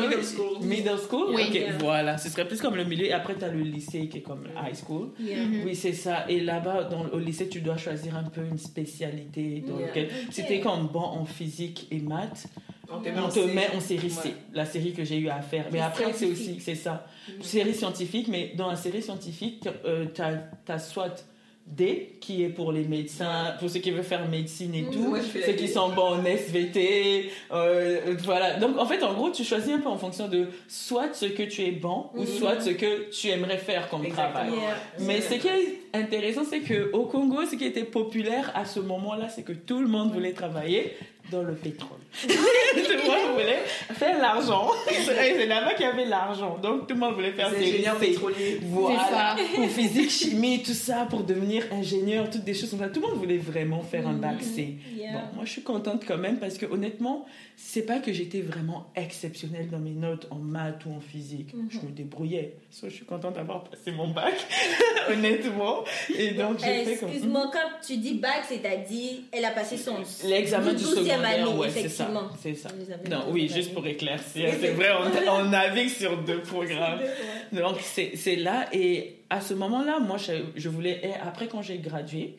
middle 0.00 0.24
school. 0.24 0.58
Middle 0.62 0.98
school? 1.08 1.26
Oui. 1.34 1.42
Ok, 1.48 1.54
Yeah. 1.54 1.72
voilà. 1.78 2.18
Ce 2.18 2.28
serait 2.28 2.46
plus 2.46 2.60
comme 2.60 2.76
le 2.76 2.84
milieu. 2.84 3.06
Et 3.06 3.12
après, 3.12 3.34
tu 3.36 3.44
as 3.44 3.48
le 3.48 3.60
lycée 3.60 4.08
qui 4.08 4.18
est 4.18 4.22
comme 4.22 4.44
high 4.56 4.74
school. 4.74 5.10
Yeah. 5.20 5.38
Oui, 5.64 5.74
c'est 5.74 5.92
ça. 5.92 6.24
Et 6.28 6.40
là-bas, 6.40 6.84
dans, 6.84 7.06
au 7.08 7.18
lycée, 7.18 7.48
tu 7.48 7.60
dois 7.60 7.76
choisir 7.76 8.16
un 8.16 8.24
peu 8.24 8.42
une 8.44 8.58
spécialité. 8.58 9.64
Dans 9.66 9.78
Yeah. 9.78 9.88
lequel, 9.88 10.04
Ok. 10.06 10.32
Si 10.32 10.44
tu 10.46 10.52
es 10.52 10.60
comme 10.60 10.88
bon 10.88 11.00
en 11.00 11.24
physique 11.24 11.88
et 11.90 11.98
maths, 12.00 12.46
On 12.90 13.00
te 13.00 13.08
met 13.08 13.14
on 13.18 13.24
en 13.24 13.28
te 13.28 13.34
C. 13.34 13.46
met 13.54 13.68
en 13.74 13.80
série 13.80 14.10
C, 14.10 14.28
Ouais. 14.28 14.34
la 14.52 14.66
série 14.66 14.92
que 14.92 15.02
j'ai 15.04 15.16
eu 15.18 15.28
à 15.28 15.40
faire. 15.40 15.66
Mais 15.72 15.80
après, 15.80 16.12
c'est 16.12 16.26
aussi, 16.26 16.60
c'est 16.60 16.74
ça, 16.74 17.06
série 17.40 17.74
scientifique, 17.74 18.28
mais 18.28 18.52
dans 18.56 18.68
la 18.68 18.76
série 18.76 19.00
scientifique, 19.02 19.66
tu 20.14 20.22
as, 20.22 20.78
soit 20.78 21.24
D, 21.66 22.16
qui 22.20 22.42
est 22.42 22.48
pour 22.48 22.70
les 22.72 22.84
médecins, 22.84 23.54
pour 23.58 23.70
ceux 23.70 23.78
qui 23.78 23.90
veulent 23.92 24.02
faire 24.04 24.28
médecine 24.28 24.74
et 24.74 24.82
Mhm. 24.82 24.90
tout, 24.90 25.16
ceux 25.46 25.52
qui 25.52 25.68
sont 25.68 25.88
bons 25.90 26.16
en 26.16 26.24
SVT, 26.24 27.30
euh, 27.52 28.14
voilà. 28.24 28.54
Donc, 28.58 28.76
en 28.78 28.84
fait, 28.84 29.02
en 29.02 29.14
gros, 29.14 29.30
tu 29.30 29.42
choisis 29.44 29.72
un 29.72 29.78
peu 29.78 29.88
en 29.88 29.96
fonction 29.96 30.28
de 30.28 30.48
soit 30.68 31.14
ce 31.14 31.26
que 31.26 31.44
tu 31.44 31.62
es 31.62 31.70
bon, 31.70 32.06
ou 32.14 32.22
Mhm. 32.22 32.26
soit 32.26 32.60
ce 32.60 32.70
que 32.70 33.10
tu 33.10 33.28
aimerais 33.28 33.58
faire 33.58 33.88
comme 33.88 34.06
travail. 34.08 34.50
Yeah. 34.50 34.76
Mais 35.00 35.20
ce 35.20 35.34
qui 35.34 35.46
est 35.48 35.78
intéressant, 35.94 36.42
c'est 36.48 36.60
que 36.60 36.90
au 36.92 37.04
Congo, 37.06 37.46
ce 37.50 37.56
qui 37.56 37.64
était 37.64 37.84
populaire 37.84 38.50
à 38.54 38.64
ce 38.64 38.80
moment-là, 38.80 39.28
c'est 39.28 39.42
que 39.42 39.52
tout 39.52 39.80
le 39.80 39.88
monde 39.88 40.12
voulait 40.12 40.32
travailler 40.32 40.92
dans 41.30 41.42
le 41.42 41.54
pétrole. 41.54 41.98
tout 42.22 42.28
le 42.28 43.06
monde 43.06 43.32
voulait 43.32 43.62
faire 43.94 44.20
l'argent. 44.20 44.70
C'est 44.88 45.46
là-bas 45.46 45.74
qu'il 45.74 45.86
y 45.86 45.88
avait 45.88 46.04
l'argent. 46.04 46.58
Donc 46.58 46.86
tout 46.86 46.94
le 46.94 47.00
monde 47.00 47.14
voulait 47.14 47.32
faire 47.32 47.50
ses 47.50 47.62
ingénieurs 47.62 47.96
pétroliers. 47.96 48.60
Voilà, 48.62 49.36
pour 49.54 49.68
physique, 49.68 50.10
chimie, 50.10 50.62
tout 50.62 50.72
ça, 50.72 51.06
pour 51.08 51.24
devenir 51.24 51.64
ingénieur, 51.72 52.28
toutes 52.30 52.44
des 52.44 52.54
choses 52.54 52.70
comme 52.70 52.80
ça. 52.80 52.88
Tout 52.88 53.00
le 53.00 53.08
monde 53.08 53.18
voulait 53.18 53.38
vraiment 53.38 53.82
faire 53.82 54.06
un 54.06 54.14
bac 54.14 54.42
C. 54.42 54.76
Yeah. 54.94 55.12
Bon, 55.12 55.36
moi 55.36 55.44
je 55.44 55.50
suis 55.50 55.62
contente 55.62 56.04
quand 56.06 56.18
même 56.18 56.38
parce 56.38 56.58
que 56.58 56.66
honnêtement, 56.66 57.26
c'est 57.64 57.82
pas 57.86 58.00
que 58.00 58.12
j'étais 58.12 58.40
vraiment 58.40 58.90
exceptionnelle 58.96 59.70
dans 59.70 59.78
mes 59.78 59.92
notes 59.92 60.26
en 60.30 60.36
maths 60.36 60.84
ou 60.84 60.94
en 60.94 61.00
physique. 61.00 61.54
Mhm. 61.54 61.68
Je 61.70 61.78
me 61.86 61.92
débrouillais. 61.92 62.56
So, 62.70 62.88
je 62.88 62.94
suis 62.94 63.04
contente 63.04 63.36
d'avoir 63.36 63.62
passé 63.64 63.92
mon 63.92 64.08
bac, 64.08 64.34
honnêtement. 65.08 65.84
Et 66.14 66.32
donc 66.32 66.58
j'ai 66.58 66.84
fait 66.84 66.96
comme. 66.96 67.08
Excuse-moi, 67.08 67.50
quand 67.52 67.86
tu 67.86 67.98
dis 67.98 68.14
bac, 68.14 68.42
c'est-à-dire 68.48 69.20
elle 69.30 69.44
a 69.44 69.52
passé 69.52 69.76
son 69.76 69.96
L'examen 70.24 70.74
du 70.74 70.82
12e 70.82 70.86
secondaire, 70.88 71.24
année, 71.24 71.44
ouais, 71.56 71.70
c'est 71.70 71.88
ça. 71.88 72.04
effectivement. 72.04 72.28
C'est 72.42 72.54
ça. 72.56 72.68
Non, 73.08 73.26
oui, 73.30 73.48
juste 73.48 73.72
pour 73.72 73.86
éclaircir. 73.86 74.50
C'est 74.60 74.72
vrai, 74.72 74.88
on, 75.28 75.30
on 75.30 75.44
navigue 75.48 75.88
sur 75.88 76.20
deux 76.24 76.42
programmes. 76.42 77.00
Donc, 77.52 77.76
c'est 77.80 78.36
là. 78.36 78.68
Et 78.72 79.20
à 79.30 79.40
ce 79.40 79.54
moment-là, 79.54 80.00
moi, 80.00 80.18
je, 80.18 80.32
je 80.56 80.68
voulais. 80.68 81.00
et 81.04 81.14
après, 81.14 81.46
quand 81.46 81.62
j'ai 81.62 81.78
gradué, 81.78 82.36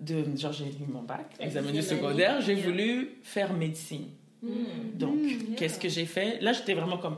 de, 0.00 0.24
genre, 0.36 0.52
j'ai 0.52 0.64
eu 0.64 0.90
mon 0.92 1.02
bac, 1.02 1.26
examen 1.38 1.70
du 1.70 1.82
secondaire, 1.82 2.40
j'ai 2.40 2.54
voulu 2.54 3.12
faire 3.22 3.52
médecine. 3.52 4.08
Mm. 4.42 4.98
Donc, 4.98 5.16
yeah. 5.22 5.36
qu'est-ce 5.56 5.78
que 5.78 5.88
j'ai 5.88 6.06
fait? 6.06 6.38
Là, 6.40 6.52
j'étais 6.54 6.72
vraiment 6.74 6.96
comme. 6.96 7.16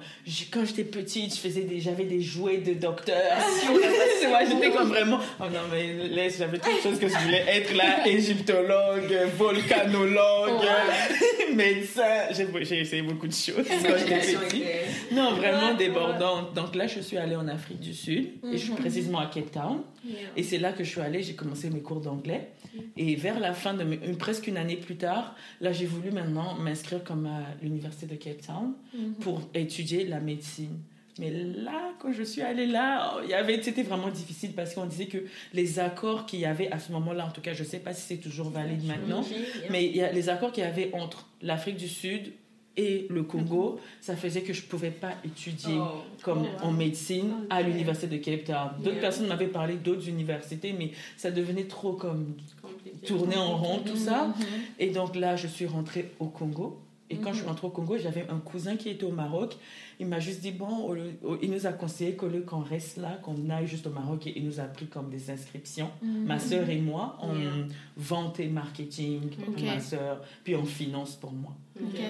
Quand 0.50 0.64
j'étais 0.64 0.82
petite, 0.84 1.34
je 1.34 1.40
faisais 1.40 1.62
des, 1.62 1.80
j'avais 1.80 2.04
des 2.04 2.20
jouets 2.20 2.58
de 2.58 2.74
docteur. 2.74 3.16
J'étais 4.48 4.70
comme 4.70 4.88
vraiment. 4.88 5.18
Oh 5.40 5.44
non, 5.44 5.60
mais 5.70 6.08
laisse, 6.08 6.38
j'avais 6.38 6.58
toutes 6.58 6.82
choses 6.82 6.98
que 6.98 7.08
je 7.08 7.16
voulais 7.18 7.44
être 7.48 7.74
là 7.76 8.06
égyptologue, 8.08 9.14
volcanologue, 9.36 10.62
médecin. 11.54 12.28
J'ai 12.62 12.80
essayé 12.80 13.02
beaucoup 13.02 13.26
de 13.28 13.32
choses 13.32 13.66
quand 13.68 13.96
j'étais 13.98 14.34
petite. 14.36 14.64
Non, 15.12 15.34
vraiment 15.34 15.74
débordante. 15.74 16.54
Donc 16.54 16.74
là, 16.74 16.86
je 16.86 17.00
suis 17.00 17.16
allée 17.18 17.36
en 17.36 17.48
Afrique 17.48 17.80
du 17.80 17.94
Sud, 17.94 18.30
et 18.44 18.52
je 18.52 18.56
suis 18.56 18.72
Mhm. 18.72 18.78
précisément 18.78 19.18
à 19.20 19.26
Cape 19.26 19.50
Town. 19.52 19.82
Et 20.36 20.42
c'est 20.42 20.58
là 20.58 20.72
que 20.72 20.82
je 20.82 20.88
suis 20.90 21.00
allée, 21.00 21.22
j'ai 21.22 21.34
commencé 21.34 21.70
mes 21.70 21.80
cours 21.80 22.00
d'anglais. 22.00 22.48
Et 22.96 23.16
vers 23.16 23.38
la 23.38 23.52
fin 23.52 23.74
de 23.74 23.84
mes, 23.84 23.98
presque 24.18 24.46
une 24.46 24.56
année 24.56 24.76
plus 24.76 24.96
tard, 24.96 25.36
là 25.60 25.72
j'ai 25.72 25.84
voulu 25.84 26.10
maintenant 26.10 26.54
m'inscrire 26.54 27.04
comme 27.12 27.26
à 27.26 27.42
l'université 27.62 28.07
de 28.07 28.14
Cape 28.16 28.40
Town 28.47 28.73
Mhm. 28.95 29.14
pour 29.21 29.42
étudier 29.54 30.07
la 30.07 30.19
médecine. 30.21 30.78
Mais 31.19 31.31
là, 31.31 31.92
quand 31.99 32.11
je 32.11 32.23
suis 32.23 32.40
allée 32.40 32.66
là, 32.66 33.16
il 33.23 33.28
y 33.28 33.35
avait, 33.35 33.62
c'était 33.62 33.83
vraiment 33.83 34.09
difficile 34.09 34.52
parce 34.54 34.75
qu'on 34.75 34.87
disait 34.87 35.07
que 35.07 35.19
les 35.52 35.78
accords 35.78 36.25
qu'il 36.25 36.40
y 36.40 36.47
avait 36.47 36.71
à 36.73 36.78
ce 36.78 36.90
moment-là, 36.92 37.26
en 37.26 37.31
tout 37.31 37.42
cas, 37.42 37.52
je 37.52 37.64
ne 37.64 37.69
sais 37.69 37.81
pas 37.81 37.92
si 37.92 38.00
c'est 38.00 38.16
toujours 38.16 38.49
valide 38.49 38.87
maintenant, 38.87 39.23
mais 39.69 39.85
il 39.85 39.95
y 39.97 40.02
a 40.02 40.11
les 40.11 40.31
accords 40.31 40.52
qu'il 40.52 40.64
y 40.64 40.66
avait 40.66 40.90
entre 40.95 41.28
l'Afrique 41.42 41.76
du 41.76 41.88
Sud 41.88 42.33
et 42.78 43.07
le 43.11 43.23
Congo, 43.25 43.78
ça 44.00 44.16
faisait 44.16 44.40
que 44.40 44.54
je 44.54 44.62
ne 44.62 44.66
pouvais 44.69 44.90
pas 44.90 45.12
étudier 45.23 45.75
Oh. 45.78 46.00
comme 46.23 46.47
Oh, 46.47 46.62
wow. 46.62 46.69
en 46.69 46.73
médecine 46.73 47.35
à 47.50 47.61
Ok. 47.61 47.66
l'université 47.66 48.07
de 48.07 48.16
Cape 48.16 48.45
Town. 48.45 48.71
D'autres 48.78 48.92
Yeah. 48.92 49.00
personnes 49.02 49.26
m'avaient 49.26 49.49
parlé 49.49 49.75
d'autres 49.75 50.09
universités, 50.09 50.73
mais 50.73 50.92
ça 51.19 51.31
devenait 51.31 51.64
trop 51.64 51.92
comme 51.92 52.35
tourner 53.07 53.37
en 53.37 53.59
rond, 53.59 53.81
tout 53.81 53.97
ça. 53.99 54.28
Mhm. 54.28 54.35
Et 54.78 54.88
donc 54.88 55.14
là, 55.16 55.37
je 55.37 55.47
suis 55.49 55.66
rentrée 55.66 56.12
au 56.19 56.28
Congo. 56.28 56.81
Et 57.12 57.16
quand 57.16 57.25
je 57.25 57.28
Mhm. 57.31 57.35
suis 57.40 57.47
rentrée 57.49 57.66
au 57.66 57.71
Congo, 57.71 57.99
j'avais 57.99 58.26
un 58.31 58.38
cousin 58.38 58.76
qui 58.76 58.88
était 58.88 59.04
au 59.04 59.11
Maroc. 59.11 59.57
Il 60.02 60.09
m'a 60.09 60.18
juste 60.18 60.40
dit, 60.40 60.50
bon, 60.50 60.78
au 60.88 60.94
lieu- 60.94 61.12
au- 61.23 61.37
il 61.40 61.49
nous 61.50 61.64
a 61.64 61.73
conseillé 61.73 62.16
qu'au 62.16 62.26
lieu 62.26 62.40
qu'on 62.40 62.59
reste 62.61 62.97
là, 62.97 63.21
qu'on 63.23 63.49
aille 63.50 63.68
juste 63.68 63.87
au 63.87 63.90
Maroc. 63.90 64.26
Et 64.26 64.32
il 64.37 64.44
nous 64.44 64.59
a 64.59 64.64
pris 64.64 64.87
comme 64.87 65.09
des 65.11 65.30
inscriptions, 65.30 65.90
Mhm. 66.02 66.25
ma 66.26 66.38
sœur 66.40 66.68
et 66.68 66.78
moi, 66.80 67.16
en 67.21 67.32
Yeah. 67.37 67.50
vente 67.97 68.40
et 68.40 68.49
marketing 68.49 69.21
pour 69.44 69.54
ma 69.64 69.78
sœur, 69.80 70.21
puis 70.42 70.56
en 70.56 70.64
finance 70.64 71.14
pour 71.14 71.30
moi. 71.32 71.52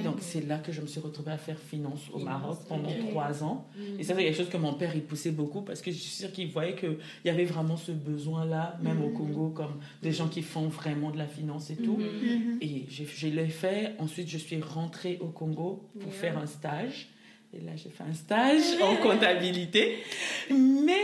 Donc 0.04 0.16
c'est 0.20 0.46
là 0.46 0.58
que 0.58 0.72
je 0.72 0.80
me 0.80 0.86
suis 0.86 1.00
retrouvée 1.00 1.32
à 1.32 1.36
faire 1.38 1.58
finance 1.58 2.00
au 2.12 2.18
Maroc 2.18 2.58
pendant 2.68 2.88
trois 3.10 3.44
ans. 3.44 3.66
Mhm. 3.76 4.00
Et 4.00 4.04
ça, 4.04 4.14
c'est 4.14 4.24
quelque 4.24 4.36
chose 4.36 4.48
que 4.48 4.56
mon 4.56 4.74
père, 4.74 4.92
il 4.94 5.02
poussait 5.02 5.30
beaucoup 5.30 5.60
parce 5.62 5.80
que 5.82 5.90
je 5.90 5.96
suis 5.98 6.10
sûre 6.22 6.32
qu'il 6.32 6.48
voyait 6.50 6.74
qu'il 6.74 6.96
y 7.26 7.30
avait 7.30 7.44
vraiment 7.44 7.76
ce 7.76 7.92
besoin-là, 7.92 8.78
même 8.82 9.02
au 9.02 9.08
Mhm. 9.08 9.14
Congo, 9.14 9.48
comme 9.50 9.74
des 10.02 10.12
gens 10.12 10.28
qui 10.28 10.42
font 10.42 10.68
vraiment 10.68 11.10
de 11.10 11.18
la 11.18 11.26
finance 11.26 11.70
et 11.70 11.76
tout. 11.76 11.96
Mhm. 11.98 12.06
Mhm. 12.52 12.58
Et 12.62 12.86
j'ai- 12.88 13.06
je 13.06 13.28
l'ai 13.28 13.48
fait. 13.48 13.94
Ensuite, 13.98 14.28
je 14.28 14.38
suis 14.38 14.60
rentrée 14.60 15.18
au 15.20 15.28
Congo 15.28 15.82
pour 16.00 16.10
Yeah. 16.10 16.20
faire 16.20 16.38
un 16.38 16.46
stage. 16.46 17.08
Et 17.54 17.60
là, 17.66 17.72
j'ai 17.76 17.90
fait 17.90 18.02
un 18.08 18.14
stage 18.14 18.80
en 18.82 18.96
comptabilité. 18.96 19.98
Mais 20.50 20.94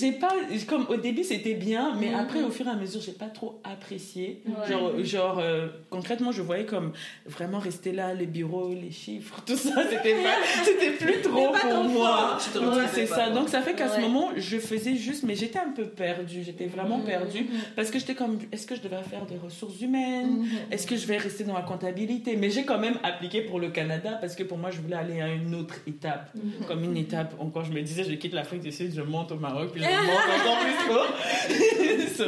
j'ai 0.00 0.12
pas. 0.12 0.32
Comme 0.66 0.86
au 0.88 0.96
début, 0.96 1.22
c'était 1.22 1.52
bien. 1.52 1.94
Mais 2.00 2.08
Mhm. 2.08 2.14
après, 2.14 2.42
au 2.42 2.50
fur 2.50 2.66
et 2.66 2.70
à 2.70 2.76
mesure, 2.76 3.02
j'ai 3.02 3.12
pas 3.12 3.26
trop 3.26 3.60
apprécié. 3.62 4.40
Ouais. 4.46 4.70
Genre, 4.70 5.04
genre 5.04 5.38
euh, 5.38 5.68
concrètement, 5.90 6.32
je 6.32 6.40
voyais 6.40 6.64
comme 6.64 6.92
vraiment 7.26 7.58
rester 7.58 7.92
là, 7.92 8.14
les 8.14 8.24
bureaux, 8.26 8.72
les 8.72 8.90
chiffres, 8.90 9.42
tout 9.46 9.56
ça. 9.56 9.82
C'était 9.90 10.14
pas, 10.14 10.36
c'était 10.64 10.92
plus 10.92 11.20
trop 11.20 11.52
pas 11.52 11.58
pour 11.60 11.84
moi. 11.84 12.38
Ouais, 12.54 12.84
c'est 12.92 13.06
pas, 13.06 13.16
ça. 13.16 13.24
quoi. 13.26 13.34
Donc, 13.34 13.48
ça 13.50 13.60
fait 13.60 13.74
qu'à 13.74 13.88
ce 13.88 14.00
moment, 14.00 14.30
je 14.36 14.56
faisais 14.58 14.96
juste. 14.96 15.24
Mais 15.24 15.34
j'étais 15.34 15.58
un 15.58 15.70
peu 15.70 15.84
perdue. 15.84 16.42
J'étais 16.42 16.66
vraiment 16.66 16.98
Mhm. 16.98 17.04
perdue. 17.04 17.46
Parce 17.76 17.90
que 17.90 17.98
j'étais 17.98 18.14
comme, 18.14 18.38
est-ce 18.50 18.66
que 18.66 18.74
je 18.76 18.80
devais 18.80 19.02
faire 19.02 19.26
des 19.26 19.36
ressources 19.36 19.78
humaines? 19.82 20.38
Mhm. 20.38 20.48
Est-ce 20.70 20.86
que 20.86 20.96
je 20.96 21.06
vais 21.06 21.18
rester 21.18 21.44
dans 21.44 21.54
la 21.54 21.62
comptabilité? 21.62 22.36
Mais 22.36 22.48
j'ai 22.48 22.64
quand 22.64 22.78
même 22.78 22.96
appliqué 23.02 23.42
pour 23.42 23.60
le 23.60 23.68
Canada 23.68 24.16
parce 24.20 24.34
que 24.34 24.42
pour 24.42 24.56
moi, 24.56 24.70
je 24.70 24.80
voulais 24.80 24.96
aller 24.96 25.20
à 25.20 25.28
une 25.28 25.54
autre 25.54 25.74
étape. 25.86 25.97
Mhm. 26.34 26.66
Comme 26.66 26.84
une 26.84 26.96
étape, 26.96 27.34
encore 27.38 27.64
je 27.64 27.72
me 27.72 27.80
disais, 27.82 28.04
je 28.04 28.12
quitte 28.14 28.32
l'Afrique 28.34 28.60
du 28.62 28.72
Sud, 28.72 28.92
je 28.94 29.02
monte 29.02 29.32
au 29.32 29.36
Maroc, 29.36 29.70
puis 29.72 29.82
je 29.82 29.86
monte 30.06 30.40
encore 30.40 30.58
plus 30.60 30.94
haut. 30.94 32.08
So, 32.18 32.24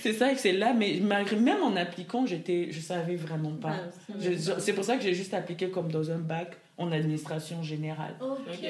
c'est 0.00 0.12
ça 0.12 0.30
que 0.32 0.38
c'est 0.38 0.52
là, 0.52 0.72
mais 0.72 0.98
malgré, 1.02 1.34
même 1.36 1.62
en 1.62 1.74
appliquant, 1.76 2.26
j'étais, 2.26 2.68
je 2.70 2.78
savais 2.80 3.16
vraiment 3.16 3.50
pas. 3.52 3.74
Je- 4.20 4.32
je- 4.32 4.60
c'est 4.60 4.72
pour 4.72 4.84
ça 4.84 4.96
que 4.96 5.02
j'ai 5.02 5.14
juste 5.14 5.34
appliqué 5.34 5.68
comme 5.68 5.90
dans 5.90 6.10
un 6.12 6.18
bac 6.18 6.56
en 6.78 6.90
administration 6.90 7.62
générale. 7.62 8.14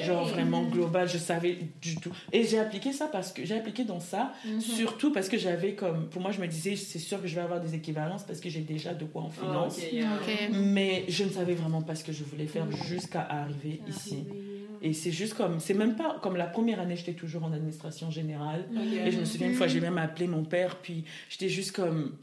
Genre 0.05 0.25
vraiment 0.27 0.63
global, 0.63 1.07
je 1.09 1.17
savais 1.17 1.57
du 1.81 1.95
tout. 1.95 2.11
Et 2.31 2.43
j'ai 2.43 2.59
appliqué 2.59 2.91
ça 2.91 3.07
parce 3.07 3.31
que 3.31 3.45
j'ai 3.45 3.55
appliqué 3.55 3.85
dans 3.85 3.99
ça, 4.01 4.33
Mhm. 4.45 4.59
surtout 4.59 5.11
parce 5.13 5.29
que 5.29 5.37
j'avais 5.37 5.73
comme, 5.73 6.09
pour 6.09 6.21
moi 6.21 6.31
je 6.31 6.41
me 6.41 6.47
disais, 6.47 6.75
c'est 6.75 6.99
sûr 6.99 7.21
que 7.21 7.27
je 7.27 7.35
vais 7.35 7.41
avoir 7.41 7.61
des 7.61 7.75
équivalences 7.75 8.23
parce 8.23 8.39
que 8.39 8.49
j'ai 8.49 8.59
déjà 8.61 8.93
de 8.93 9.05
quoi 9.05 9.21
en 9.23 9.27
Oh, 9.27 9.41
finance. 9.41 9.79
yeah. 9.91 10.09
Ok. 10.15 10.49
Mais 10.51 11.05
je 11.07 11.23
ne 11.23 11.29
savais 11.29 11.53
vraiment 11.55 11.81
pas 11.81 11.95
ce 11.95 12.03
que 12.03 12.11
je 12.11 12.23
voulais 12.23 12.45
faire 12.47 12.65
Mhm. 12.65 12.75
jusqu'à 12.87 13.21
arriver 13.21 13.79
Ah, 13.85 13.89
ici. 13.89 14.25
oui, 14.29 14.39
Et 14.81 14.91
c'est 14.91 15.11
juste 15.11 15.35
comme, 15.35 15.61
c'est 15.61 15.73
même 15.73 15.95
pas 15.95 16.17
comme 16.21 16.35
la 16.35 16.45
première 16.45 16.81
année, 16.81 16.97
j'étais 16.97 17.13
toujours 17.13 17.45
en 17.45 17.53
administration 17.53 18.11
générale. 18.11 18.65
Et 19.05 19.11
je 19.11 19.19
me 19.19 19.23
souviens 19.25 19.47
une 19.47 19.55
fois, 19.55 19.67
j'ai 19.67 19.79
même 19.79 19.97
appelé 19.97 20.27
mon 20.27 20.43
père, 20.43 20.75
puis 20.75 21.05
j'étais 21.29 21.47
juste 21.47 21.71
comme, 21.71 22.17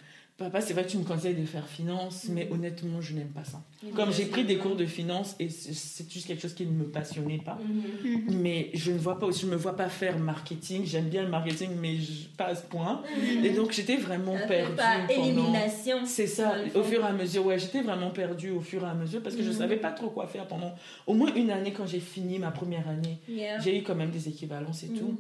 papa, 0.44 0.60
c'est 0.62 0.72
vrai 0.72 0.84
que 0.84 0.90
tu 0.90 0.96
me 0.98 1.04
conseilles 1.04 1.34
de 1.34 1.44
faire 1.44 1.66
finance, 1.68 2.26
mais 2.30 2.48
honnêtement, 2.50 3.00
je 3.00 3.14
n'aime 3.14 3.28
pas 3.28 3.44
ça. 3.44 3.62
Comme 3.94 4.10
j'ai 4.12 4.24
pris 4.24 4.44
des 4.44 4.56
cours 4.56 4.74
de 4.74 4.86
finance 4.86 5.36
et 5.38 5.48
c'est- 5.50 6.10
juste 6.10 6.26
quelque 6.26 6.40
chose 6.40 6.54
qui 6.54 6.64
ne 6.66 6.72
me 6.72 6.84
passionnait 6.84 7.38
pas. 7.44 7.58
Mhm. 7.62 8.10
Mhm. 8.32 8.40
Mais 8.40 8.70
je 8.74 8.90
ne 8.90 8.98
vois 8.98 9.18
pas, 9.18 9.30
je 9.30 9.44
me 9.46 9.54
vois 9.56 9.76
pas 9.76 9.88
faire 9.90 10.18
marketing. 10.18 10.84
J'aime 10.86 11.08
bien 11.10 11.22
le 11.22 11.28
marketing, 11.28 11.70
mais 11.78 11.96
je- 11.96 12.26
pas 12.38 12.46
à 12.46 12.54
ce 12.54 12.62
point. 12.62 13.02
Et 13.44 13.50
donc 13.50 13.72
j'étais 13.72 13.96
vraiment 13.96 14.36
Ça 14.38 14.46
perdue 14.46 14.76
pendant. 14.76 15.24
élimination. 15.26 15.96
C'est 16.06 16.26
ça, 16.26 16.54
au 16.74 16.82
fur 16.82 17.00
et 17.00 17.06
à 17.08 17.12
mesure. 17.12 17.44
Ouais, 17.44 17.58
j'étais 17.58 17.82
vraiment 17.82 18.10
perdue 18.10 18.50
au 18.50 18.60
fur 18.60 18.82
et 18.82 18.88
à 18.88 18.94
mesure 18.94 19.22
parce 19.22 19.36
que 19.36 19.42
je 19.42 19.50
Mhm. 19.50 19.56
savais 19.58 19.76
pas 19.76 19.92
trop 19.92 20.08
quoi 20.08 20.26
faire 20.26 20.46
pendant 20.46 20.74
au 21.06 21.12
moins 21.14 21.34
une 21.34 21.50
année 21.50 21.72
quand 21.72 21.86
j'ai 21.86 22.00
fini 22.00 22.38
ma 22.38 22.50
première 22.50 22.88
année. 22.88 23.18
Yeah. 23.28 23.58
J'ai 23.60 23.78
eu 23.78 23.82
quand 23.82 23.94
même 23.94 24.10
des 24.10 24.26
équivalences 24.28 24.84
et 24.84 24.88
tout. 24.88 25.16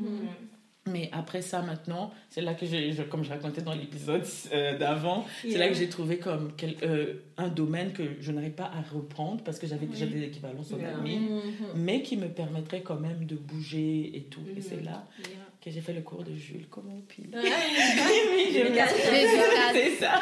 Mais 0.90 1.08
après 1.12 1.42
ça, 1.42 1.62
maintenant, 1.62 2.10
c'est 2.28 2.40
là 2.40 2.54
que 2.54 2.66
j'ai, 2.66 2.92
je- 2.92 3.02
comme 3.02 3.22
je 3.24 3.30
racontais 3.30 3.62
dans 3.62 3.74
l'épisode 3.74 4.22
euh, 4.52 4.76
d'avant, 4.78 5.24
c'est 5.42 5.58
là 5.58 5.68
que 5.68 5.74
j'ai 5.74 5.88
trouvé 5.88 6.18
comme 6.18 6.52
quel- 6.56 6.76
euh, 6.82 7.14
un 7.36 7.48
domaine 7.48 7.92
que 7.92 8.02
je 8.20 8.32
n'arrive 8.32 8.52
pas 8.52 8.64
à 8.74 8.82
reprendre 8.94 9.42
parce 9.44 9.58
que 9.58 9.66
j'avais 9.66 9.86
déjà 9.86 10.04
Oui. 10.06 10.12
des 10.12 10.22
équivalences 10.24 10.72
en 10.72 10.78
Yeah. 10.78 10.90
admin, 10.96 11.18
Mhm. 11.20 11.52
mais 11.76 12.02
qui 12.02 12.16
me 12.16 12.28
permettrait 12.28 12.80
quand 12.82 12.98
même 13.00 13.24
de 13.26 13.36
bouger 13.36 14.10
et 14.16 14.22
tout. 14.24 14.40
Et 14.56 14.60
c'est 14.60 14.82
là 14.84 15.04
Yeah. 15.18 15.38
que 15.64 15.70
j'ai 15.70 15.80
fait 15.80 15.92
le 15.92 16.00
cours 16.02 16.24
de 16.24 16.34
Jules 16.34 16.66
Comment 16.70 17.00
puis. 17.08 17.24
Ouais. 17.32 17.40
oui. 17.42 18.46
C'est 19.72 19.96
ça. 19.96 20.20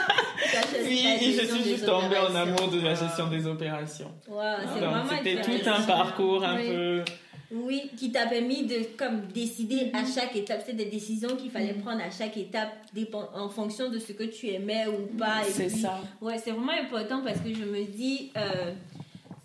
La 0.55 0.63
je 1.19 1.45
suis 1.47 1.65
juste 1.71 1.87
tombée 1.87 2.17
en 2.19 2.35
amour 2.35 2.69
de 2.71 2.81
la 2.81 2.95
gestion 2.95 3.29
des 3.29 3.47
opérations. 3.47 4.11
Wow, 4.29 4.43
c'était 5.11 5.41
tout 5.41 5.69
un 5.69 5.83
parcours 5.83 6.45
un 6.45 6.57
Oui. 6.57 6.69
peu. 6.69 7.05
Oui, 7.51 7.91
qui 7.97 8.13
t'a 8.13 8.27
permis 8.27 8.67
de 8.67 8.77
comme 8.99 9.23
décider 9.33 9.91
à 9.95 10.05
chaque 10.05 10.37
étape. 10.37 10.63
C'est 10.67 10.75
des 10.77 10.85
décisions 10.85 11.35
qu'il 11.37 11.51
fallait 11.51 11.73
Mhm. 11.73 11.81
prendre 11.83 12.03
à 12.03 12.11
chaque 12.11 12.37
étape 12.37 12.69
dépend- 12.93 13.29
en 13.35 13.49
fonction 13.49 13.89
de 13.91 13.99
ce 13.99 14.13
que 14.13 14.25
tu 14.25 14.49
aimais 14.49 14.87
ou 14.87 15.07
pas. 15.17 15.41
Et 15.49 15.51
C'est 15.51 15.69
ça. 15.71 15.99
Ouais, 16.21 16.37
c'est 16.39 16.51
vraiment 16.51 16.73
important 16.73 17.23
parce 17.25 17.41
que 17.41 17.53
je 17.55 17.65
me 17.65 17.85
dis, 17.87 18.31
euh, 18.37 18.73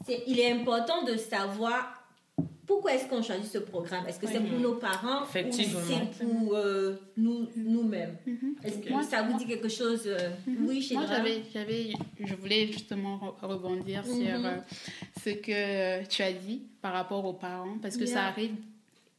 c'est, 0.05 0.23
il 0.27 0.37
est 0.39 0.51
important 0.51 1.03
de 1.03 1.15
savoir 1.15 2.02
pourquoi 2.73 2.93
est-ce 2.95 3.07
qu'on 3.07 3.21
choisit 3.21 3.51
ce 3.51 3.59
programme? 3.59 4.05
Est-ce 4.07 4.19
que 4.19 4.27
c'est 4.27 4.39
pour 4.39 4.59
nos 4.59 4.75
parents 4.75 5.23
Effectivement. 5.23 5.79
ou 5.79 5.83
c'est 6.17 6.25
pour 6.25 6.55
euh, 6.55 6.95
nous, 7.17 7.47
nous-mêmes? 7.55 8.17
Mhm. 8.25 8.55
Est-ce 8.63 8.77
que 8.79 8.89
Moi, 8.89 9.03
ça 9.03 9.21
vous 9.23 9.37
dit 9.37 9.45
quelque 9.45 9.69
chose 9.69 10.03
euh, 10.05 10.29
Mhm. 10.47 10.65
Oui, 10.67 10.81
chez 10.81 10.95
Moi, 10.95 11.05
j'avais, 11.07 11.43
j'avais, 11.53 11.93
je 12.19 12.35
voulais 12.35 12.67
justement 12.67 13.17
re- 13.41 13.45
rebondir 13.47 14.05
sur 14.05 14.15
Mhm. 14.15 14.45
euh, 14.45 14.57
ce 15.23 15.29
que 15.31 16.05
tu 16.07 16.21
as 16.21 16.33
dit 16.33 16.63
par 16.81 16.93
rapport 16.93 17.23
aux 17.25 17.33
parents, 17.33 17.77
parce 17.81 17.95
que 17.97 18.05
ça 18.05 18.23
arrive 18.25 18.55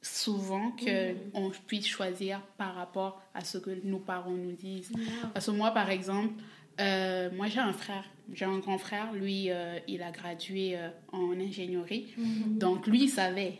souvent 0.02 0.70
que 0.72 1.12
Mhm. 1.12 1.18
on 1.34 1.50
puisse 1.66 1.86
choisir 1.86 2.40
par 2.58 2.74
rapport 2.74 3.22
à 3.32 3.42
ce 3.44 3.56
que 3.58 3.70
nos 3.84 3.98
parents 3.98 4.30
nous 4.32 4.52
disent. 4.52 4.90
Yeah. 4.96 5.30
Parce 5.32 5.46
que 5.46 5.50
moi, 5.52 5.70
par 5.70 5.88
exemple, 5.90 6.34
euh, 6.80 7.30
moi 7.36 7.46
j'ai 7.48 7.60
un 7.60 7.72
frère, 7.72 8.04
j'ai 8.32 8.44
un 8.44 8.58
grand 8.58 8.78
frère, 8.78 9.12
lui, 9.12 9.50
euh, 9.50 9.78
il 9.88 10.02
a 10.02 10.10
gradué 10.10 10.76
euh, 10.76 10.88
en 11.12 11.32
ingénierie, 11.38 12.06
Mhm. 12.16 12.58
donc 12.58 12.86
lui, 12.86 13.04
il 13.04 13.08
savait. 13.08 13.54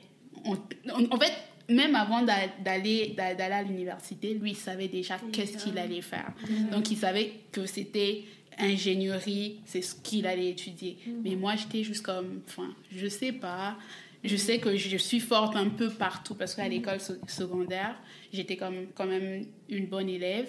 On- 0.44 0.56
on- 0.92 1.11
en 1.14 1.18
fait, 1.18 1.33
même 1.68 1.94
avant 1.94 2.23
d'a- 2.23 2.49
d'aller 2.62 3.14
d'a- 3.16 3.35
d'aller 3.35 3.54
à 3.54 3.62
l'université, 3.62 4.35
lui, 4.35 4.50
il 4.50 4.56
savait 4.56 4.88
déjà 4.88 5.18
qu'est-ce 5.33 5.56
qu'il 5.64 5.78
allait 5.78 6.02
faire. 6.02 6.33
Mhm. 6.50 6.71
Donc, 6.71 6.90
il 6.90 6.97
savait 6.99 7.33
que 7.52 7.64
c'était 7.66 8.25
ingénierie, 8.59 9.61
c'est 9.64 9.83
ce 9.83 9.94
qu'il 9.94 10.26
allait 10.26 10.50
étudier. 10.50 10.99
Mhm. 11.06 11.21
Mais 11.25 11.37
moi, 11.37 11.54
j'étais 11.56 11.83
juste 11.83 12.04
comme, 12.04 12.40
enfin, 12.49 12.75
je 12.90 13.06
sais 13.06 13.33
pas. 13.33 13.76
Je 14.23 14.37
sais 14.37 14.59
que 14.59 14.75
je 14.76 14.97
suis 14.97 15.21
forte 15.21 15.54
un 15.54 15.68
peu 15.68 15.90
partout 15.90 16.35
parce 16.35 16.54
qu'à 16.54 16.66
l'école 16.68 16.99
se- 17.00 17.12
secondaire, 17.28 17.94
j'étais 18.33 18.56
comme, 18.56 18.87
quand 18.94 19.04
même 19.06 19.44
une 19.68 19.87
bonne 19.87 20.09
élève. 20.09 20.49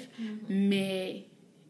Mais 0.50 1.25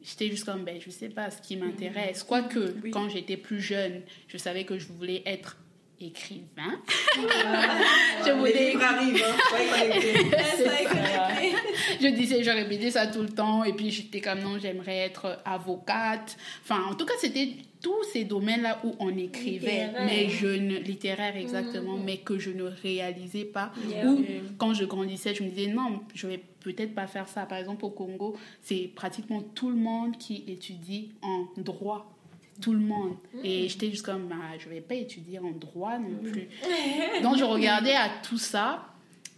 j'étais 0.06 0.30
juste 0.30 0.46
comme, 0.46 0.64
ben, 0.64 0.80
je 0.80 0.90
sais 0.90 1.10
pas 1.10 1.32
ce 1.32 1.42
qui 1.42 1.58
m'intéresse. 1.58 2.24
Quoique, 2.24 2.76
Oui. 2.84 2.92
quand 2.92 3.10
j'étais 3.10 3.38
plus 3.38 3.62
jeune, 3.62 4.02
je 4.28 4.38
savais 4.38 4.64
que 4.64 4.78
je 4.78 4.88
voulais 4.88 5.24
être 5.26 5.58
écrivain. 6.00 6.80
Je 7.16 8.26
Je 8.28 8.32
voulais 8.34 8.74
Les 8.74 8.82
arrivent, 8.84 9.24
hein. 9.24 9.56
Je 12.02 12.08
disais, 12.08 12.44
je 12.44 12.50
répétais 12.50 12.92
ça 12.92 13.08
tout 13.08 13.22
le 13.22 13.30
temps. 13.30 13.64
Et 13.64 13.72
puis 13.74 13.92
j'étais 13.92 14.20
comme, 14.20 14.40
non, 14.42 14.58
j'aimerais 14.60 14.98
être 14.98 15.40
avocate. 15.46 16.36
Enfin, 16.64 16.84
en 16.90 16.96
tout 16.96 17.06
cas, 17.06 17.14
c'était 17.20 17.50
tous 17.86 18.04
ces 18.14 18.24
domaines-là 18.24 18.80
où 18.84 18.96
on 19.00 19.16
écrivait. 19.16 19.86
Littéraire. 19.86 20.06
Mais 20.08 20.28
je 20.28 20.48
ne, 20.48 20.78
littéraire 20.80 21.38
exactement, 21.38 21.98
Mhm. 21.98 22.04
mais 22.04 22.18
que 22.18 22.40
je 22.40 22.50
ne 22.50 22.64
réalisais 22.64 23.46
pas. 23.46 23.72
Yeah. 23.88 24.08
Ou 24.10 24.26
quand 24.58 24.74
je 24.74 24.86
grandissais, 24.86 25.36
je 25.36 25.44
me 25.44 25.50
disais, 25.50 25.68
non, 25.72 26.00
je 26.16 26.26
vais 26.26 26.40
peut-être 26.62 26.96
pas 26.96 27.06
faire 27.06 27.28
ça. 27.28 27.46
Par 27.46 27.60
exemple, 27.60 27.86
au 27.86 27.92
Congo, 27.92 28.36
c'est 28.64 28.90
pratiquement 28.96 29.42
tout 29.54 29.70
le 29.70 29.76
monde 29.76 30.18
qui 30.18 30.44
étudie 30.48 31.12
en 31.22 31.46
droit. 31.58 32.12
Tout 32.60 32.74
le 32.74 32.80
monde. 32.80 33.18
Et 33.44 33.70
j'étais 33.70 33.92
juste 33.92 34.06
comme, 34.06 34.28
bah, 34.30 34.36
je 34.58 34.68
vais 34.68 34.82
pas 34.82 34.96
étudier 34.96 35.38
en 35.38 35.52
droit 35.52 36.00
non 36.00 36.18
plus. 36.32 36.48
Donc, 37.22 37.38
je 37.38 37.44
regardais 37.44 37.94
à 37.96 38.10
tout 38.24 38.40
ça. 38.40 38.88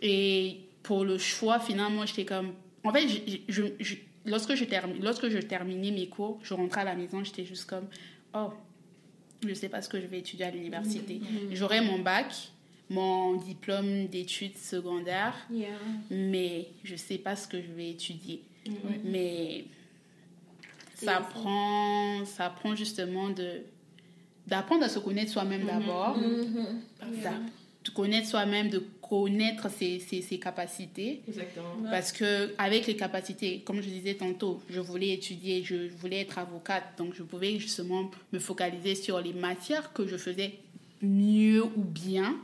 Et 0.02 0.58
pour 0.84 1.04
le 1.04 1.18
choix, 1.18 1.60
finalement, 1.60 2.06
j'étais 2.06 2.24
comme. 2.26 2.54
En 2.86 2.94
fait, 2.94 3.08
je, 3.10 3.18
je- 3.50 3.64
je- 3.80 3.96
lorsque, 4.26 4.56
je 4.56 4.64
termine, 4.64 5.04
lorsque 5.04 5.28
je 5.30 5.40
terminais 5.40 5.92
mes 5.92 6.08
cours, 6.08 6.40
je 6.44 6.54
rentrais 6.54 6.82
à 6.82 6.86
la 6.86 6.96
maison, 6.96 7.24
j'étais 7.24 7.44
juste 7.44 7.66
comme 7.66 7.88
Oh, 8.46 8.54
je 9.48 9.54
sais 9.54 9.70
pas 9.70 9.82
ce 9.82 9.90
que 9.90 10.00
je 10.02 10.08
vais 10.08 10.20
étudier 10.20 10.46
à 10.46 10.52
l'université. 10.52 11.20
J'aurai 11.52 11.82
mon 11.82 12.00
bac, 12.00 12.34
mon 12.90 13.36
diplôme 13.36 14.08
d'études 14.08 14.58
secondaires, 14.58 15.36
Yeah. 15.52 15.70
mais 16.10 16.68
je 16.84 16.96
sais 16.96 17.18
pas 17.18 17.36
ce 17.36 17.48
que 17.48 17.62
je 17.62 17.72
vais 17.72 17.90
étudier. 17.92 18.42
Mais 19.04 19.66
C'est- 20.96 21.06
ça 21.06 21.20
prend, 21.22 22.26
ça 22.26 22.50
prend 22.50 22.76
justement 22.76 23.30
de 23.30 23.62
d'apprendre 24.48 24.84
à 24.86 24.90
se 24.90 25.00
connaître 25.00 25.30
soi-même 25.32 25.66
d'abord, 25.66 26.18
d'a- 27.22 27.34
de 27.84 27.90
connaître 27.92 28.28
soi-même, 28.30 28.70
de 28.70 28.82
connaître 29.10 29.70
ses, 29.70 30.00
ses, 30.00 30.22
ses 30.22 30.40
capacités. 30.40 31.22
Exactement. 31.28 31.76
Parce 31.90 32.12
que 32.12 32.54
avec 32.58 32.88
les 32.88 32.96
capacités, 32.96 33.62
comme 33.62 33.82
je 33.82 33.90
disais 33.90 34.16
tantôt, 34.16 34.62
je 34.70 34.80
voulais 34.80 35.10
étudier, 35.10 35.64
je 35.64 35.90
voulais 36.00 36.22
être 36.22 36.38
avocate, 36.38 36.84
donc 36.98 37.14
je 37.14 37.24
pouvais 37.24 37.60
justement 37.60 38.10
me 38.32 38.40
focaliser 38.40 38.96
sur 38.96 39.20
les 39.22 39.34
matières 39.34 39.94
que 39.94 40.08
je 40.08 40.18
faisais 40.18 40.54
mieux 41.02 41.64
ou 41.64 41.84
bien. 41.84 42.36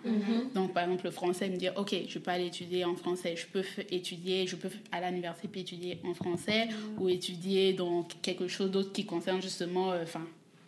Donc 0.54 0.74
par 0.74 0.84
exemple 0.84 1.06
le 1.06 1.12
français, 1.12 1.50
me 1.50 1.58
dire 1.58 1.74
ok, 1.76 1.96
je 2.08 2.20
peux 2.20 2.32
aller 2.32 2.48
étudier 2.48 2.86
en 2.86 2.96
français, 2.96 3.36
je 3.36 3.46
peux 3.48 3.64
étudier, 3.92 4.48
je 4.48 4.56
peux 4.56 4.70
aller 4.92 5.06
à 5.06 5.10
l'université 5.10 5.48
puis 5.48 5.62
étudier 5.62 6.00
en 6.04 6.14
français 6.14 6.68
ou 6.98 7.10
étudier 7.10 7.74
dans 7.74 8.04
quelque 8.22 8.48
chose 8.48 8.72
d'autre 8.72 8.92
qui 8.92 9.06
concerne 9.06 9.42
justement, 9.42 9.92
euh, 9.92 10.06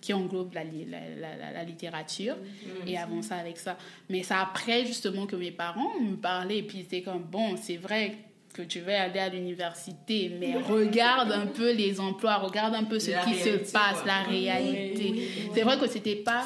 qui 0.06 0.14
englobe 0.14 0.54
la, 0.54 0.64
la, 0.64 1.52
la, 1.52 1.64
littérature. 1.64 2.36
Et 2.86 2.96
avancer 2.96 3.34
avec 3.34 3.58
ça. 3.58 3.76
Mais 4.08 4.22
c'est 4.22 4.36
après 4.36 4.86
justement 4.86 5.26
que 5.26 5.36
mes 5.36 5.50
parents 5.50 6.00
me 6.00 6.16
parlaient 6.16 6.60
et 6.60 6.64
puis 6.64 6.84
c'était 6.84 7.02
comme 7.02 7.24
bon, 7.24 7.58
c'est 7.58 7.78
vrai 7.78 8.16
que 8.56 8.62
tu 8.62 8.80
vas 8.80 9.02
aller 9.02 9.20
à 9.20 9.28
l'université, 9.28 10.32
mais 10.40 10.56
regarde 10.56 11.32
un 11.34 11.48
peu 11.48 11.74
les 11.74 12.00
emplois, 12.00 12.38
regarde 12.38 12.74
un 12.74 12.86
peu 12.86 13.00
ce 13.00 13.12
La 13.12 13.22
qui 13.24 13.34
se 13.36 13.50
passe, 13.72 13.98
quoi. 13.98 14.06
la 14.06 14.22
réalité. 14.24 15.28
C'est 15.54 15.64
vrai 15.64 15.78
que 15.78 15.88
c'était 15.88 16.16
pas 16.16 16.46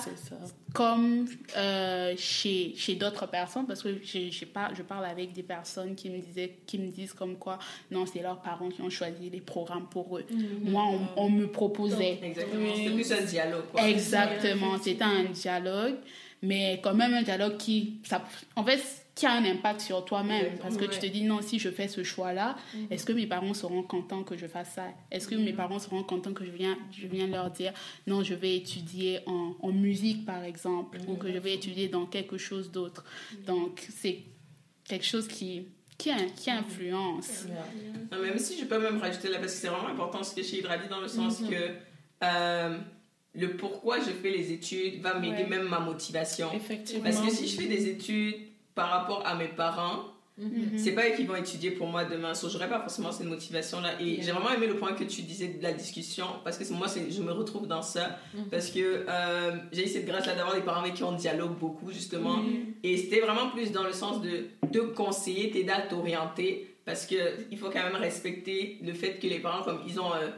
comme 0.73 1.27
euh, 1.55 2.13
chez, 2.17 2.73
chez 2.75 2.95
d'autres 2.95 3.27
personnes, 3.27 3.67
parce 3.67 3.83
que 3.83 3.99
je, 4.03 4.31
je, 4.31 4.45
parle, 4.45 4.75
je 4.75 4.81
parle 4.81 5.05
avec 5.05 5.33
des 5.33 5.43
personnes 5.43 5.93
qui 5.95 6.09
me, 6.09 6.17
disaient, 6.19 6.57
qui 6.65 6.79
me 6.79 6.89
disent 6.89 7.13
comme 7.13 7.37
quoi, 7.37 7.59
non, 7.91 8.05
c'est 8.07 8.21
leurs 8.21 8.41
parents 8.41 8.69
qui 8.69 8.81
ont 8.81 8.89
choisi 8.89 9.29
les 9.29 9.41
programmes 9.41 9.87
pour 9.87 10.17
eux. 10.17 10.25
Moi, 10.61 10.83
on, 11.15 11.25
on 11.25 11.29
me 11.29 11.45
proposait. 11.47 12.19
Exactement. 12.23 12.75
C'était 12.75 12.89
plus 12.91 13.11
un 13.11 13.21
dialogue, 13.21 13.65
quoi. 13.71 13.87
Exactement, 13.87 14.77
c'était 14.81 15.03
un 15.03 15.25
dialogue, 15.25 15.95
mais 16.41 16.79
quand 16.83 16.95
même 16.95 17.13
un 17.13 17.23
dialogue 17.23 17.57
qui, 17.57 17.99
ça, 18.03 18.23
en 18.55 18.63
fait, 18.63 18.79
qui 19.19 19.25
a 19.25 19.33
un 19.33 19.43
impact 19.43 19.81
sur 19.81 20.05
toi-même. 20.05 20.57
Parce 20.61 20.77
que 20.77 20.85
tu 20.85 20.97
te 20.99 21.05
dis, 21.05 21.23
non, 21.23 21.41
si 21.41 21.59
je 21.59 21.69
fais 21.69 21.87
ce 21.87 22.03
choix-là, 22.03 22.55
est-ce 22.89 23.05
que 23.05 23.11
mes 23.13 23.27
parents 23.27 23.53
seront 23.53 23.83
contents 23.83 24.23
que 24.23 24.37
je 24.37 24.47
fasse 24.47 24.71
ça? 24.75 24.85
Est-ce 25.11 25.27
que 25.27 25.35
mes 25.35 25.51
parents 25.53 25.79
seront 25.79 26.03
contents 26.03 26.33
que 26.33 26.45
je 26.45 26.51
viens, 26.51 26.77
je 26.91 27.05
viens 27.07 27.27
leur 27.27 27.51
dire, 27.51 27.73
non, 28.07 28.23
je 28.23 28.33
vais 28.33 28.55
étudier 28.55 29.19
en, 29.25 29.55
en 29.61 29.71
musique, 29.71 30.25
par 30.25 30.43
exemple, 30.43 30.99
ou 31.07 31.15
que 31.15 31.31
je 31.31 31.37
vais 31.37 31.53
étudier 31.53 31.89
dans 31.89 32.05
quelque 32.05 32.37
chose 32.37 32.71
d'autre? 32.71 33.03
Donc, 33.45 33.85
c'est 33.93 34.19
quelque 34.87 35.05
chose 35.05 35.27
qui, 35.27 35.65
qui, 35.97 36.11
qui 36.37 36.49
influence. 36.49 37.45
Non, 38.11 38.19
même 38.21 38.39
si 38.39 38.57
je 38.57 38.65
peux 38.65 38.79
même 38.79 38.97
rajouter 38.99 39.27
là, 39.29 39.39
parce 39.39 39.53
que 39.53 39.59
c'est 39.59 39.67
vraiment 39.67 39.89
important 39.89 40.23
ce 40.23 40.33
que 40.33 40.43
Chidra 40.43 40.77
dit 40.77 40.87
dans 40.87 41.01
le 41.01 41.07
sens 41.09 41.39
que 41.41 41.75
euh, 42.23 42.77
le 43.35 43.57
pourquoi 43.57 43.99
je 43.99 44.11
fais 44.11 44.31
les 44.31 44.51
études 44.53 45.01
va 45.01 45.19
m'aider 45.19 45.43
Ouais. 45.43 45.49
même 45.49 45.67
ma 45.67 45.79
motivation. 45.79 46.49
Effectivement. 46.53 47.03
Parce 47.03 47.19
que 47.21 47.29
si 47.29 47.47
je 47.47 47.59
fais 47.59 47.67
des 47.67 47.87
études 47.89 48.35
par 48.79 48.91
rapport 48.91 49.27
à 49.27 49.35
mes 49.35 49.49
parents, 49.49 50.05
c'est 50.77 50.93
pas 50.93 51.09
eux 51.09 51.13
qui 51.17 51.25
vont 51.25 51.35
étudier 51.35 51.71
pour 51.71 51.87
moi 51.87 52.05
demain. 52.05 52.33
So, 52.33 52.47
j'aurais 52.47 52.69
pas 52.69 52.79
forcément 52.79 53.11
cette 53.11 53.27
motivation-là. 53.27 54.01
Et 54.01 54.21
j'ai 54.21 54.31
vraiment 54.31 54.51
aimé 54.51 54.67
le 54.67 54.77
point 54.77 54.93
que 54.93 55.03
tu 55.03 55.21
disais 55.23 55.49
de 55.49 55.61
la 55.61 55.73
discussion, 55.73 56.27
parce 56.45 56.57
que 56.57 56.63
moi, 56.73 56.87
je 56.87 57.21
me 57.21 57.33
retrouve 57.33 57.67
dans 57.67 57.81
ça. 57.81 58.19
Parce 58.49 58.69
que 58.69 59.05
euh, 59.09 59.57
j'ai 59.73 59.83
eu 59.83 59.89
cette 59.89 60.05
grâce-là 60.05 60.35
d'avoir 60.35 60.55
des 60.55 60.61
parents 60.61 60.79
avec 60.79 60.93
qui 60.93 61.03
on 61.03 61.11
dialogue 61.11 61.57
beaucoup, 61.59 61.91
justement. 61.91 62.37
Et 62.83 62.95
c'était 62.95 63.19
vraiment 63.19 63.49
plus 63.49 63.73
dans 63.73 63.83
le 63.83 63.91
sens 63.91 64.21
de 64.21 64.45
te 64.71 64.79
conseiller, 64.79 65.51
t'aider 65.51 65.71
à 65.71 65.81
t'orienter. 65.81 66.77
Parce 66.85 67.05
que 67.05 67.15
il 67.51 67.57
faut 67.57 67.69
quand 67.69 67.83
même 67.83 67.97
respecter 67.97 68.79
le 68.81 68.93
fait 68.93 69.19
que 69.19 69.27
les 69.27 69.39
parents, 69.39 69.63
comme 69.63 69.81
ils 69.85 69.99
ont, 69.99 70.13
euh, 70.13 70.29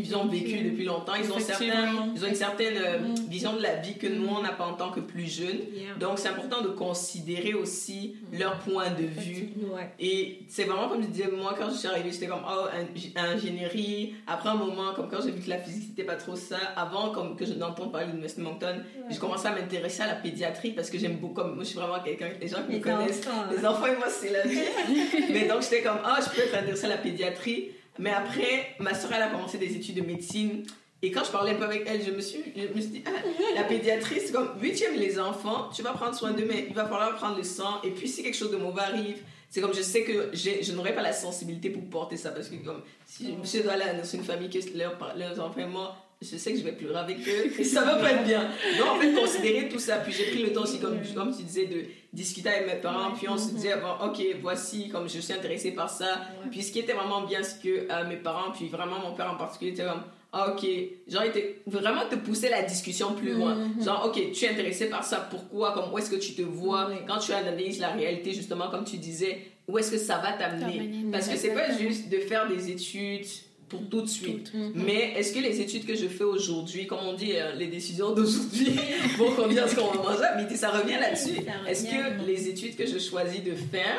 ils 0.00 0.16
ont 0.16 0.26
vécu 0.26 0.58
depuis 0.70 0.84
longtemps, 0.84 1.14
ils 1.14 1.30
ont, 1.32 1.38
certains, 1.38 1.64
Effectivement. 1.66 2.08
ils 2.14 2.24
ont 2.24 2.28
une 2.28 2.34
certaine 2.34 2.74
euh, 2.76 2.98
vision 3.28 3.54
de 3.56 3.62
la 3.62 3.76
vie 3.76 3.94
que 3.98 4.06
nous, 4.06 4.26
on 4.28 4.40
n'a 4.42 4.52
pas 4.52 4.64
en 4.66 4.74
tant 4.74 4.90
que 4.90 5.00
plus 5.00 5.26
jeunes. 5.26 5.58
Yeah. 5.74 5.94
Donc, 6.00 6.18
c'est 6.18 6.28
important 6.28 6.60
de 6.62 6.68
considérer 6.68 7.54
aussi 7.54 8.16
leur 8.32 8.58
point 8.60 8.90
de 8.90 9.04
vue. 9.04 9.50
Ouais. 9.72 9.90
Et 10.00 10.40
c'est 10.48 10.64
vraiment 10.64 10.88
comme 10.88 11.02
je 11.02 11.08
disais, 11.08 11.28
moi, 11.30 11.54
quand 11.58 11.68
je 11.70 11.76
suis 11.76 11.88
arrivée, 11.88 12.10
j'étais 12.12 12.26
comme, 12.26 12.42
oh, 12.46 12.66
ing- 12.96 13.12
ingénierie. 13.16 14.14
Après 14.26 14.48
un 14.48 14.54
moment, 14.54 14.92
comme 14.94 15.08
quand 15.10 15.20
j'ai 15.22 15.30
vu 15.30 15.40
que 15.42 15.50
la 15.50 15.58
physique, 15.58 15.84
c'était 15.90 16.04
pas 16.06 16.16
trop 16.16 16.36
ça. 16.36 16.56
Avant, 16.76 17.10
comme 17.10 17.36
que 17.36 17.44
je 17.44 17.52
n'entends 17.54 17.88
parler 17.88 18.06
de 18.06 18.10
l'Université 18.12 18.42
de 18.42 18.46
Moncton, 18.46 18.76
j'ai 19.10 19.18
commencé 19.18 19.46
à 19.46 19.52
m'intéresser 19.52 20.02
à 20.02 20.06
la 20.08 20.14
pédiatrie 20.14 20.70
parce 20.72 20.90
que 20.90 20.98
j'aime 20.98 21.16
beaucoup, 21.16 21.34
comme 21.34 21.54
moi, 21.54 21.64
je 21.64 21.68
suis 21.70 21.78
vraiment 21.78 22.00
quelqu'un, 22.02 22.28
les 22.40 22.48
gens 22.48 22.58
qui 22.62 22.68
me 22.68 22.72
Les 22.76 22.80
connaissent, 22.80 23.26
enfants. 23.26 23.44
les 23.56 23.66
enfants 23.66 23.86
et 23.86 23.96
moi, 23.96 24.06
c'est 24.08 24.30
la 24.30 24.42
vie. 24.46 24.58
Mais 25.32 25.46
donc, 25.46 25.62
j'étais 25.62 25.82
comme, 25.82 25.98
ah, 26.04 26.18
je 26.24 26.30
peux 26.34 26.42
être 26.42 26.54
intéressée 26.56 26.86
à 26.86 26.88
la 26.88 26.96
pédiatrie. 26.98 27.70
Mais 27.98 28.10
après, 28.10 28.74
ma 28.78 28.94
soeur, 28.94 29.12
elle 29.12 29.22
a 29.22 29.28
commencé 29.28 29.58
des 29.58 29.76
études 29.76 29.96
de 29.96 30.02
médecine. 30.02 30.64
Et 31.02 31.10
quand 31.10 31.24
je 31.24 31.30
parlais 31.32 31.52
un 31.52 31.54
peu 31.56 31.64
avec 31.64 31.84
elle, 31.86 32.02
je 32.02 32.10
me 32.10 32.20
suis, 32.20 32.40
je 32.56 32.62
me 32.62 32.80
dit, 32.80 33.02
ah, 33.06 33.10
la 33.54 33.64
pédiatrie, 33.64 34.20
c'est 34.20 34.32
comme, 34.32 34.56
vu 34.58 34.72
tu 34.72 34.84
aimes 34.84 34.98
les 34.98 35.18
enfants, 35.18 35.68
tu 35.74 35.82
vas 35.82 35.92
prendre 35.92 36.14
soin 36.14 36.30
d'eux, 36.30 36.46
mais 36.46 36.66
il 36.68 36.74
va 36.74 36.84
falloir 36.84 37.14
prendre 37.16 37.36
le 37.36 37.42
sang. 37.42 37.80
Et 37.82 37.90
puis, 37.90 38.08
si 38.08 38.22
quelque 38.22 38.36
chose 38.36 38.52
de 38.52 38.56
mauvais 38.56 38.82
arrive, 38.82 39.18
c'est 39.50 39.60
comme, 39.60 39.74
je 39.74 39.82
sais 39.82 40.04
que 40.04 40.30
je 40.32 40.72
n'aurai 40.72 40.94
pas 40.94 41.02
la 41.02 41.12
sensibilité 41.12 41.70
pour 41.70 41.82
porter 41.90 42.16
ça. 42.16 42.30
Parce 42.30 42.48
que, 42.48 42.56
comme, 42.56 42.82
si 43.04 43.26
je 43.26 43.62
dois 43.62 43.72
aller 43.72 43.98
dans 43.98 44.04
une 44.04 44.24
famille 44.24 44.48
que 44.48 44.78
leurs, 44.78 44.96
leurs 45.16 45.40
enfants 45.40 45.94
je 46.22 46.36
sais 46.36 46.52
que 46.52 46.58
je 46.58 46.64
vais 46.64 46.72
pleurer 46.72 46.98
avec 46.98 47.18
eux 47.26 47.52
et 47.58 47.64
ça 47.64 47.82
va 47.82 47.96
pas 47.96 48.12
être 48.12 48.24
bien. 48.24 48.48
Donc, 48.78 48.88
en 48.88 49.00
fait, 49.00 49.12
considérer 49.12 49.68
tout 49.68 49.78
ça. 49.78 49.96
Puis, 49.96 50.12
j'ai 50.12 50.30
pris 50.30 50.42
le 50.42 50.52
temps 50.52 50.62
aussi, 50.62 50.78
comme, 50.78 50.98
comme 51.14 51.36
tu 51.36 51.42
disais, 51.42 51.66
de 51.66 51.84
discuter 52.12 52.48
avec 52.48 52.66
mes 52.66 52.80
parents. 52.80 53.12
Puis, 53.12 53.28
on 53.28 53.36
se 53.36 53.50
disait, 53.50 53.76
bon, 53.76 54.06
ok, 54.06 54.20
voici, 54.40 54.88
comme 54.88 55.08
je 55.08 55.18
suis 55.18 55.32
intéressée 55.32 55.72
par 55.72 55.90
ça. 55.90 56.20
Puis, 56.50 56.62
ce 56.62 56.72
qui 56.72 56.80
était 56.80 56.92
vraiment 56.92 57.22
bien, 57.22 57.42
c'est 57.42 57.60
que 57.62 57.92
euh, 57.92 58.08
mes 58.08 58.16
parents, 58.16 58.52
puis 58.52 58.68
vraiment 58.68 58.98
mon 59.00 59.14
père 59.14 59.30
en 59.32 59.36
particulier, 59.36 59.72
était 59.72 59.84
comme, 59.84 60.02
ah, 60.32 60.52
ok, 60.52 60.66
genre, 61.08 61.24
était 61.24 61.60
vraiment 61.66 62.06
te 62.08 62.14
pousser 62.16 62.48
la 62.48 62.62
discussion 62.62 63.12
plus 63.14 63.34
loin. 63.34 63.56
Genre, 63.84 64.06
ok, 64.06 64.32
tu 64.32 64.44
es 64.44 64.48
intéressé 64.48 64.88
par 64.88 65.04
ça, 65.04 65.28
pourquoi, 65.30 65.72
comme, 65.72 65.92
où 65.92 65.98
est-ce 65.98 66.10
que 66.10 66.16
tu 66.16 66.32
te 66.32 66.42
vois, 66.42 66.90
quand 67.06 67.18
tu 67.18 67.32
analyses 67.32 67.80
la 67.80 67.90
réalité, 67.90 68.32
justement, 68.32 68.70
comme 68.70 68.84
tu 68.84 68.96
disais, 68.96 69.40
où 69.68 69.78
est-ce 69.78 69.90
que 69.90 69.98
ça 69.98 70.18
va 70.18 70.32
t'amener? 70.32 70.78
T'amener. 70.78 71.10
Parce 71.12 71.28
que 71.28 71.36
c'est 71.36 71.54
pas 71.54 71.76
juste 71.76 72.08
de 72.08 72.18
faire 72.18 72.48
des 72.48 72.70
études 72.70 73.26
pour 73.72 73.88
tout 73.88 74.02
de 74.02 74.06
suite. 74.06 74.52
Mais 74.74 75.14
est-ce 75.16 75.32
que 75.32 75.40
les 75.40 75.60
études 75.62 75.86
que 75.86 75.96
je 75.96 76.06
fais 76.06 76.24
aujourd'hui, 76.24 76.86
comme 76.86 77.00
on 77.06 77.14
dit, 77.14 77.32
euh, 77.32 77.54
les 77.54 77.68
décisions 77.68 78.12
d'aujourd'hui 78.12 78.72
vont 79.18 79.32
convenir 79.34 79.64
à 79.64 79.68
ce 79.68 79.76
qu'on 79.76 79.90
va 79.90 80.10
manger 80.10 80.24
à 80.24 80.36
midi, 80.36 80.58
ça 80.58 80.70
revient 80.70 80.98
là-dessus. 81.00 81.40
Est-ce 81.66 81.84
que 81.84 82.26
les 82.26 82.48
études 82.48 82.76
que 82.76 82.84
je 82.86 82.98
choisis 82.98 83.42
de 83.42 83.54
faire 83.54 83.98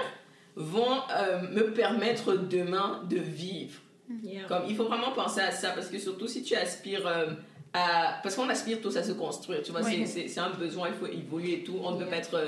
vont 0.55 0.99
euh, 1.09 1.41
me 1.51 1.73
permettre 1.73 2.35
demain 2.35 3.01
de 3.09 3.17
vivre? 3.17 3.79
Yeah. 4.23 4.43
comme, 4.47 4.63
il 4.69 4.75
faut 4.75 4.83
vraiment 4.83 5.11
penser 5.13 5.39
à 5.39 5.51
ça 5.51 5.71
parce 5.71 5.87
que 5.87 5.97
surtout 5.97 6.27
si 6.27 6.43
tu 6.43 6.55
aspires 6.55 7.07
euh, 7.07 7.27
à. 7.73 8.19
Parce 8.21 8.35
qu'on 8.35 8.49
aspire 8.49 8.79
tous 8.79 8.95
à 8.97 9.01
se 9.03 9.13
construire, 9.13 9.63
tu 9.63 9.71
vois, 9.71 9.81
c'est 9.81 10.39
un 10.39 10.51
besoin, 10.51 10.89
il 10.89 10.93
faut 10.93 11.11
évoluer 11.11 11.53
et 11.53 11.63
tout. 11.63 11.79
On 11.81 11.93
ne 11.93 11.97
peut 11.97 12.09
pas 12.09 12.17
être. 12.17 12.39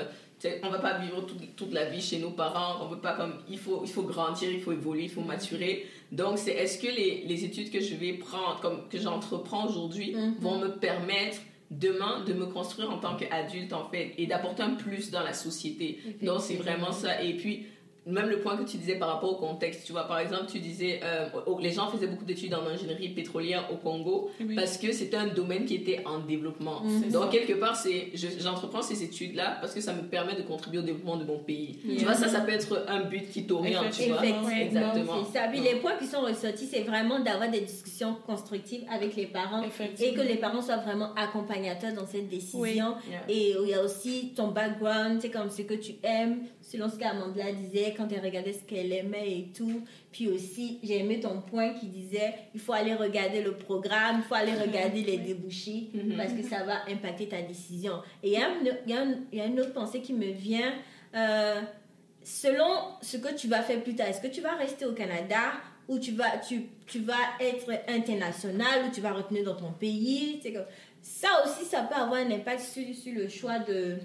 On 0.62 0.68
va 0.70 0.78
pas 0.78 0.98
vivre 0.98 1.22
toute, 1.26 1.56
toute 1.56 1.72
la 1.72 1.86
vie 1.86 2.00
chez 2.02 2.18
nos 2.18 2.30
parents, 2.30 2.84
on 2.84 2.88
peut 2.88 3.00
pas 3.00 3.14
comme. 3.14 3.34
Il 3.48 3.58
faut, 3.58 3.80
il 3.84 3.90
faut 3.90 4.02
grandir, 4.02 4.50
il 4.50 4.60
faut 4.60 4.72
évoluer, 4.72 5.04
il 5.04 5.10
faut 5.10 5.22
maturer. 5.22 5.86
Donc, 6.12 6.38
c'est 6.38 6.52
est-ce 6.52 6.78
que 6.78 6.86
les, 6.86 7.24
les 7.26 7.44
études 7.44 7.70
que 7.70 7.80
je 7.80 7.94
vais 7.94 8.12
prendre, 8.14 8.60
comme 8.60 8.88
que 8.88 8.98
j'entreprends 8.98 9.66
aujourd'hui, 9.66 10.14
Mhm. 10.14 10.34
vont 10.40 10.58
me 10.58 10.68
permettre 10.68 11.38
demain 11.70 12.22
de 12.24 12.32
me 12.32 12.46
construire 12.46 12.90
en 12.92 12.98
tant 12.98 13.16
qu'adulte 13.16 13.72
en 13.72 13.88
fait 13.88 14.14
et 14.18 14.26
d'apporter 14.26 14.62
un 14.62 14.74
plus 14.74 15.10
dans 15.10 15.22
la 15.22 15.32
société? 15.32 15.98
Donc, 16.22 16.40
c'est 16.40 16.54
vraiment 16.56 16.92
ça. 16.92 17.22
Et 17.22 17.34
puis, 17.34 17.66
même 18.06 18.28
le 18.28 18.38
point 18.38 18.56
que 18.56 18.62
tu 18.64 18.76
disais 18.76 18.94
par 18.96 19.08
rapport 19.08 19.32
au 19.32 19.36
contexte, 19.36 19.84
tu 19.84 19.92
vois, 19.92 20.04
par 20.06 20.18
exemple, 20.20 20.44
tu 20.48 20.58
disais, 20.60 21.00
euh, 21.02 21.26
les 21.60 21.72
gens 21.72 21.88
faisaient 21.88 22.06
beaucoup 22.06 22.24
d'études 22.24 22.54
en 22.54 22.64
ingénierie 22.66 23.08
pétrolière 23.08 23.68
au 23.72 23.76
Congo 23.76 24.30
Oui. 24.40 24.54
parce 24.54 24.78
que 24.78 24.92
c'était 24.92 25.16
un 25.16 25.26
domaine 25.26 25.64
qui 25.64 25.74
était 25.74 26.02
en 26.06 26.20
développement. 26.20 26.80
Mhm. 26.82 27.10
Donc, 27.10 27.30
quelque 27.30 27.54
part, 27.54 27.74
c'est, 27.76 28.10
je- 28.14 28.38
j'entreprends 28.40 28.82
ces 28.82 29.02
études-là 29.02 29.58
parce 29.60 29.74
que 29.74 29.80
ça 29.80 29.92
me 29.92 30.02
permet 30.02 30.34
de 30.36 30.42
contribuer 30.42 30.78
au 30.78 30.82
développement 30.82 31.16
de 31.16 31.24
mon 31.24 31.38
pays. 31.38 31.78
Tu 31.98 32.04
vois, 32.04 32.14
ça, 32.14 32.28
ça 32.28 32.40
peut 32.40 32.52
être 32.52 32.84
un 32.88 33.00
but 33.04 33.28
qui 33.30 33.44
t'oriente, 33.46 33.90
tu 33.90 34.08
vois. 34.10 34.24
Exactement. 34.24 35.24
c'est 35.24 35.38
ça. 35.38 35.48
Puis 35.48 35.60
les 35.60 35.76
points 35.76 35.96
qui 35.98 36.06
sont 36.06 36.20
ressortis, 36.20 36.66
c'est 36.66 36.82
vraiment 36.82 37.18
d'avoir 37.20 37.50
des 37.50 37.60
discussions 37.60 38.16
constructives 38.26 38.84
avec 38.90 39.16
les 39.16 39.26
parents 39.26 39.62
et 39.64 40.12
que 40.14 40.20
les 40.22 40.36
parents 40.36 40.62
soient 40.62 40.76
vraiment 40.78 41.12
accompagnateurs 41.14 41.92
dans 41.94 42.06
cette 42.06 42.28
décision. 42.28 42.60
Oui. 42.60 42.74
Yeah. 43.10 43.20
Et 43.28 43.54
il 43.62 43.68
y 43.68 43.74
a 43.74 43.82
aussi 43.82 44.32
ton 44.36 44.48
background, 44.48 45.20
c'est 45.20 45.30
comme 45.30 45.50
ce 45.50 45.62
que 45.62 45.74
tu 45.74 45.94
aimes, 46.02 46.42
selon 46.68 46.88
ce 46.90 46.96
qu'Amandla 46.96 47.52
disait 47.52 47.94
quand 47.96 48.08
elle 48.12 48.24
regardait 48.24 48.52
ce 48.52 48.64
qu'elle 48.64 48.92
aimait 48.92 49.30
et 49.30 49.48
tout. 49.56 49.82
Puis 50.10 50.28
aussi, 50.28 50.78
j'ai 50.82 50.98
aimé 50.98 51.20
ton 51.20 51.40
point 51.40 51.74
qui 51.74 51.86
disait 51.86 52.34
il 52.54 52.60
faut 52.60 52.72
aller 52.72 52.94
regarder 52.94 53.40
le 53.40 53.52
programme, 53.52 54.16
il 54.18 54.22
faut 54.24 54.34
aller 54.34 54.52
regarder 54.54 55.02
les 55.02 55.18
débouchés 55.30 55.90
Mhm. 55.94 56.16
parce 56.16 56.32
que 56.32 56.42
ça 56.42 56.64
va 56.64 56.84
impacter 56.88 57.28
ta 57.28 57.40
décision. 57.42 58.02
Et 58.22 58.28
il 58.30 58.32
y 58.32 58.36
a, 58.42 58.48
une- 58.48 58.76
il 58.86 58.92
y 59.32 59.36
y 59.36 59.40
a 59.40 59.46
une 59.46 59.60
autre 59.60 59.72
pensée 59.72 60.00
qui 60.00 60.12
me 60.12 60.32
vient. 60.32 60.72
euh, 61.14 61.60
selon 62.24 62.66
ce 63.02 63.16
que 63.18 63.32
tu 63.34 63.46
vas 63.48 63.62
faire 63.62 63.82
plus 63.82 63.94
tard, 63.94 64.08
est-ce 64.08 64.20
que 64.20 64.26
tu 64.26 64.40
vas 64.40 64.56
rester 64.56 64.84
au 64.84 64.92
Canada 64.92 65.52
ou 65.88 65.98
tu 66.00 66.10
vas, 66.12 66.38
tu, 66.38 66.66
tu 66.86 66.98
vas 66.98 67.14
être 67.40 67.70
international 67.88 68.86
ou 68.88 68.90
tu 68.92 69.00
vas 69.00 69.12
retenir 69.12 69.44
dans 69.44 69.54
ton 69.54 69.70
pays? 69.72 70.40
Comme- 70.42 70.64
Ça 71.00 71.28
aussi, 71.44 71.64
ça 71.64 71.82
peut 71.82 71.94
avoir 71.94 72.20
un 72.20 72.30
impact 72.32 72.60
sur, 72.62 72.82
sur 72.94 73.14
le 73.14 73.28
choix 73.28 73.60
de, 73.60 73.98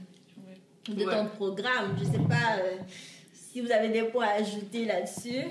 de 0.88 1.06
Ouais. 1.06 1.14
ton 1.16 1.26
programme. 1.28 1.96
Je 2.00 2.06
sais 2.06 2.20
pas 2.28 2.58
euh, 2.60 2.78
si 3.34 3.62
vous 3.62 3.72
avez 3.72 3.90
des 3.90 4.04
points 4.04 4.28
à 4.28 4.34
ajouter 4.42 4.86
là-dessus. 4.86 5.46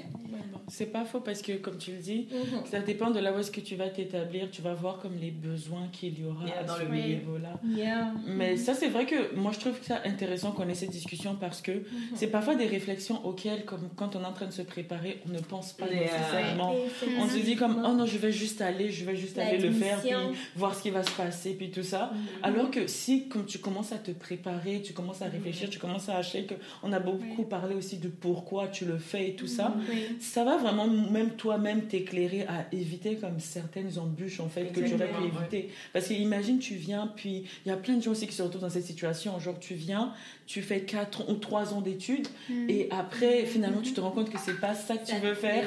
C'est 0.68 0.86
pas 0.92 1.04
faux 1.04 1.20
parce 1.20 1.42
que, 1.42 1.52
comme 1.52 1.78
tu 1.78 1.92
le 1.92 1.98
dis, 1.98 2.28
Mhm. 2.30 2.60
ça 2.70 2.80
dépend 2.80 3.10
de 3.10 3.18
là 3.18 3.32
où 3.34 3.38
est-ce 3.38 3.50
que 3.50 3.60
tu 3.60 3.74
vas 3.76 3.88
t'établir. 3.88 4.48
Tu 4.50 4.62
vas 4.62 4.74
voir 4.74 4.98
comme 4.98 5.16
les 5.20 5.30
besoins 5.30 5.88
qu'il 5.92 6.18
y 6.20 6.24
aura 6.24 6.44
à 6.58 6.62
dans 6.64 6.76
ce 6.76 6.82
le 6.82 6.94
niveau-là. 6.94 7.60
Yeah. 7.76 8.12
Mais 8.26 8.56
ça, 8.56 8.74
c'est 8.74 8.88
vrai 8.88 9.06
que 9.06 9.34
moi, 9.34 9.52
je 9.52 9.58
trouve 9.60 9.78
ça 9.82 10.00
intéressant 10.04 10.52
qu'on 10.52 10.68
ait 10.68 10.74
cette 10.74 10.90
discussion 10.90 11.36
parce 11.40 11.60
que 11.60 11.82
c'est 12.14 12.28
parfois 12.28 12.54
des 12.54 12.66
réflexions 12.66 13.24
auxquelles, 13.26 13.64
comme 13.64 13.88
quand 13.96 14.14
on 14.16 14.22
est 14.22 14.26
en 14.26 14.32
train 14.32 14.46
de 14.46 14.52
se 14.52 14.62
préparer, 14.62 15.20
on 15.28 15.32
ne 15.32 15.40
pense 15.40 15.72
pas 15.72 15.86
nécessairement. 15.86 16.74
On 17.18 17.28
se 17.28 17.38
dit 17.38 17.56
comme, 17.56 17.82
oh 17.86 17.92
non, 17.94 18.06
je 18.06 18.18
vais 18.18 18.32
juste 18.32 18.60
aller, 18.60 18.90
je 18.90 19.04
vais 19.04 19.16
juste 19.16 19.36
La 19.36 19.46
aller 19.46 19.58
le 19.58 19.72
faire, 19.72 20.00
puis 20.00 20.10
voir 20.56 20.74
ce 20.74 20.82
qui 20.82 20.90
va 20.90 21.02
se 21.02 21.10
passer, 21.12 21.54
puis 21.54 21.70
tout 21.70 21.82
ça. 21.82 22.10
Mhm. 22.12 22.18
Alors 22.42 22.70
que 22.70 22.86
si, 22.86 23.28
comme 23.28 23.46
tu 23.46 23.58
commences 23.58 23.92
à 23.92 23.98
te 23.98 24.10
préparer, 24.10 24.82
tu 24.82 24.92
commences 24.92 25.22
à 25.22 25.26
réfléchir, 25.26 25.68
tu 25.70 25.78
commences 25.78 26.08
à 26.08 26.16
acheter, 26.16 26.44
que 26.44 26.54
on 26.82 26.92
a 26.92 27.00
beaucoup 27.00 27.44
parlé 27.44 27.74
aussi 27.74 27.98
de 27.98 28.08
pourquoi 28.08 28.68
tu 28.68 28.84
le 28.84 28.98
fais 28.98 29.28
et 29.30 29.34
tout 29.36 29.46
ça, 29.46 29.74
Oui. 29.88 30.16
Ça 30.20 30.44
va 30.44 30.56
vraiment 30.56 30.86
même 30.86 31.30
toi-même 31.30 31.82
t'éclairer 31.82 32.42
à 32.42 32.66
éviter 32.72 33.16
comme 33.16 33.40
certaines 33.40 33.98
embûches 33.98 34.40
en 34.40 34.48
fait 34.48 34.66
que 34.72 34.80
tu 34.80 34.94
aurais 34.94 35.08
pu 35.08 35.24
éviter. 35.38 35.70
Parce 35.92 36.06
que 36.08 36.14
imagine 36.14 36.58
tu 36.58 36.74
viens, 36.74 37.10
puis 37.16 37.44
il 37.64 37.68
y 37.68 37.72
a 37.72 37.76
plein 37.76 37.94
de 37.96 38.02
gens 38.02 38.10
aussi 38.12 38.26
qui 38.26 38.34
se 38.34 38.42
retrouvent 38.42 38.62
dans 38.62 38.70
cette 38.70 38.84
situation, 38.84 39.38
genre 39.40 39.58
tu 39.58 39.74
viens, 39.74 40.12
tu 40.46 40.62
fais 40.62 40.80
4 40.80 41.30
ou 41.30 41.34
3 41.34 41.74
ans 41.74 41.80
d'études, 41.80 42.26
Mm. 42.48 42.68
et 42.70 42.88
après 42.90 43.44
finalement 43.46 43.80
tu 43.80 43.92
te 43.92 44.00
rends 44.00 44.10
compte 44.10 44.30
que 44.30 44.38
c'est 44.38 44.60
pas 44.60 44.74
ça 44.74 44.96
que 44.96 45.06
tu 45.06 45.16
veux 45.16 45.34
faire. 45.34 45.64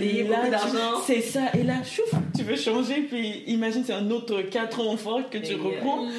Et 0.00 0.22
là. 0.24 0.42
C'est 1.06 1.20
ça, 1.20 1.50
et 1.54 1.62
là, 1.62 1.82
chouf, 1.84 2.10
tu 2.36 2.42
veux 2.42 2.56
changer, 2.56 3.02
puis 3.02 3.42
imagine 3.46 3.82
c'est 3.84 3.92
un 3.92 4.10
autre 4.10 4.42
4 4.42 4.80
ans 4.80 4.96
fort 4.96 5.28
que 5.30 5.38
tu 5.38 5.52
Et, 5.52 5.54
euh, 5.54 5.62
reprends. 5.62 6.04
Mhm. 6.06 6.10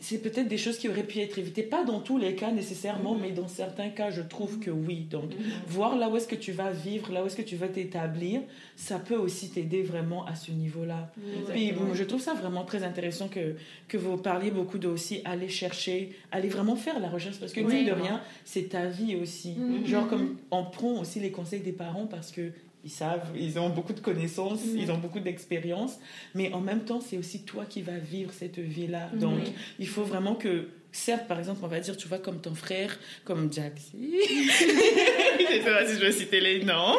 C'est 0.00 0.18
peut-être 0.18 0.48
des 0.48 0.58
choses 0.58 0.78
qui 0.78 0.88
auraient 0.88 1.02
pu 1.04 1.20
être 1.20 1.38
évitées, 1.38 1.62
pas 1.62 1.84
dans 1.84 2.00
tous 2.00 2.18
les 2.18 2.34
cas 2.34 2.50
nécessairement, 2.50 3.14
Mhm. 3.14 3.20
mais 3.22 3.30
dans 3.30 3.48
certains 3.48 3.88
cas, 3.90 4.10
je 4.10 4.22
trouve 4.22 4.58
que 4.58 4.70
oui. 4.70 5.06
Donc, 5.10 5.30
voir 5.68 5.96
là 5.96 6.08
où 6.08 6.16
est-ce 6.16 6.26
que 6.28 6.34
tu 6.34 6.52
vas 6.52 6.70
vivre, 6.70 7.12
là 7.12 7.22
où 7.22 7.26
est-ce 7.30 7.36
que 7.36 7.48
tu 7.48 7.56
vas 7.56 7.68
t'établir, 7.68 8.40
ça 8.76 8.98
peut 8.98 9.16
aussi 9.16 9.50
t'aider 9.50 9.82
vraiment 9.82 10.26
à 10.26 10.34
ce 10.34 10.50
niveau-là. 10.50 11.12
Puis 11.48 11.72
bon, 11.72 11.94
je 11.94 12.04
trouve 12.04 12.20
ça 12.20 12.34
vraiment 12.34 12.64
très 12.64 12.82
intéressant 12.82 13.28
que, 13.28 13.54
que 13.88 13.96
vous 13.96 14.16
parliez 14.16 14.50
beaucoup 14.50 14.78
de 14.78 14.88
aussi 14.88 15.20
aller 15.24 15.48
chercher, 15.48 16.10
aller 16.32 16.48
vraiment 16.48 16.76
faire 16.76 16.98
la 17.00 17.08
recherche, 17.08 17.38
parce 17.38 17.52
que 17.52 17.60
Oui. 17.60 17.74
mine 17.76 17.86
de 17.86 17.92
rien, 17.92 18.20
c'est 18.44 18.68
ta 18.70 18.86
vie 18.86 19.16
aussi. 19.16 19.52
Mhm. 19.52 19.86
Genre 19.86 20.08
comme 20.08 20.36
on 20.50 20.64
prend 20.64 21.00
aussi 21.00 21.20
les 21.20 21.30
conseils 21.30 21.60
des 21.60 21.72
parents 21.72 22.06
parce 22.06 22.30
que 22.32 22.50
ils 22.82 22.90
savent, 22.90 23.28
ils 23.36 23.58
ont 23.58 23.68
beaucoup 23.68 23.92
de 23.92 24.00
connaissances, 24.00 24.64
Mhm. 24.64 24.78
ils 24.78 24.90
ont 24.90 24.96
beaucoup 24.98 25.20
d'expérience, 25.20 25.98
mais 26.34 26.50
en 26.54 26.60
même 26.62 26.80
temps, 26.80 27.00
c'est 27.00 27.18
aussi 27.18 27.42
toi 27.42 27.66
qui 27.68 27.82
vas 27.82 27.98
vivre 27.98 28.32
cette 28.32 28.58
vie-là. 28.58 29.10
Mhm. 29.12 29.18
Donc, 29.20 29.40
il 29.78 29.86
faut 29.86 30.02
vraiment 30.04 30.34
que, 30.34 30.68
certes, 30.92 31.26
par 31.28 31.38
exemple, 31.38 31.60
on 31.62 31.66
va 31.68 31.80
dire, 31.80 31.96
tu 31.96 32.08
vois, 32.08 32.18
comme 32.18 32.40
ton 32.40 32.54
frère, 32.54 32.98
comme 33.24 33.52
Jaxi, 33.52 33.92
je 33.94 35.46
sais 35.46 35.60
pas 35.60 35.86
si 35.86 35.94
je 35.94 36.00
vais 36.00 36.12
citer 36.12 36.40
les 36.40 36.64
noms, 36.64 36.96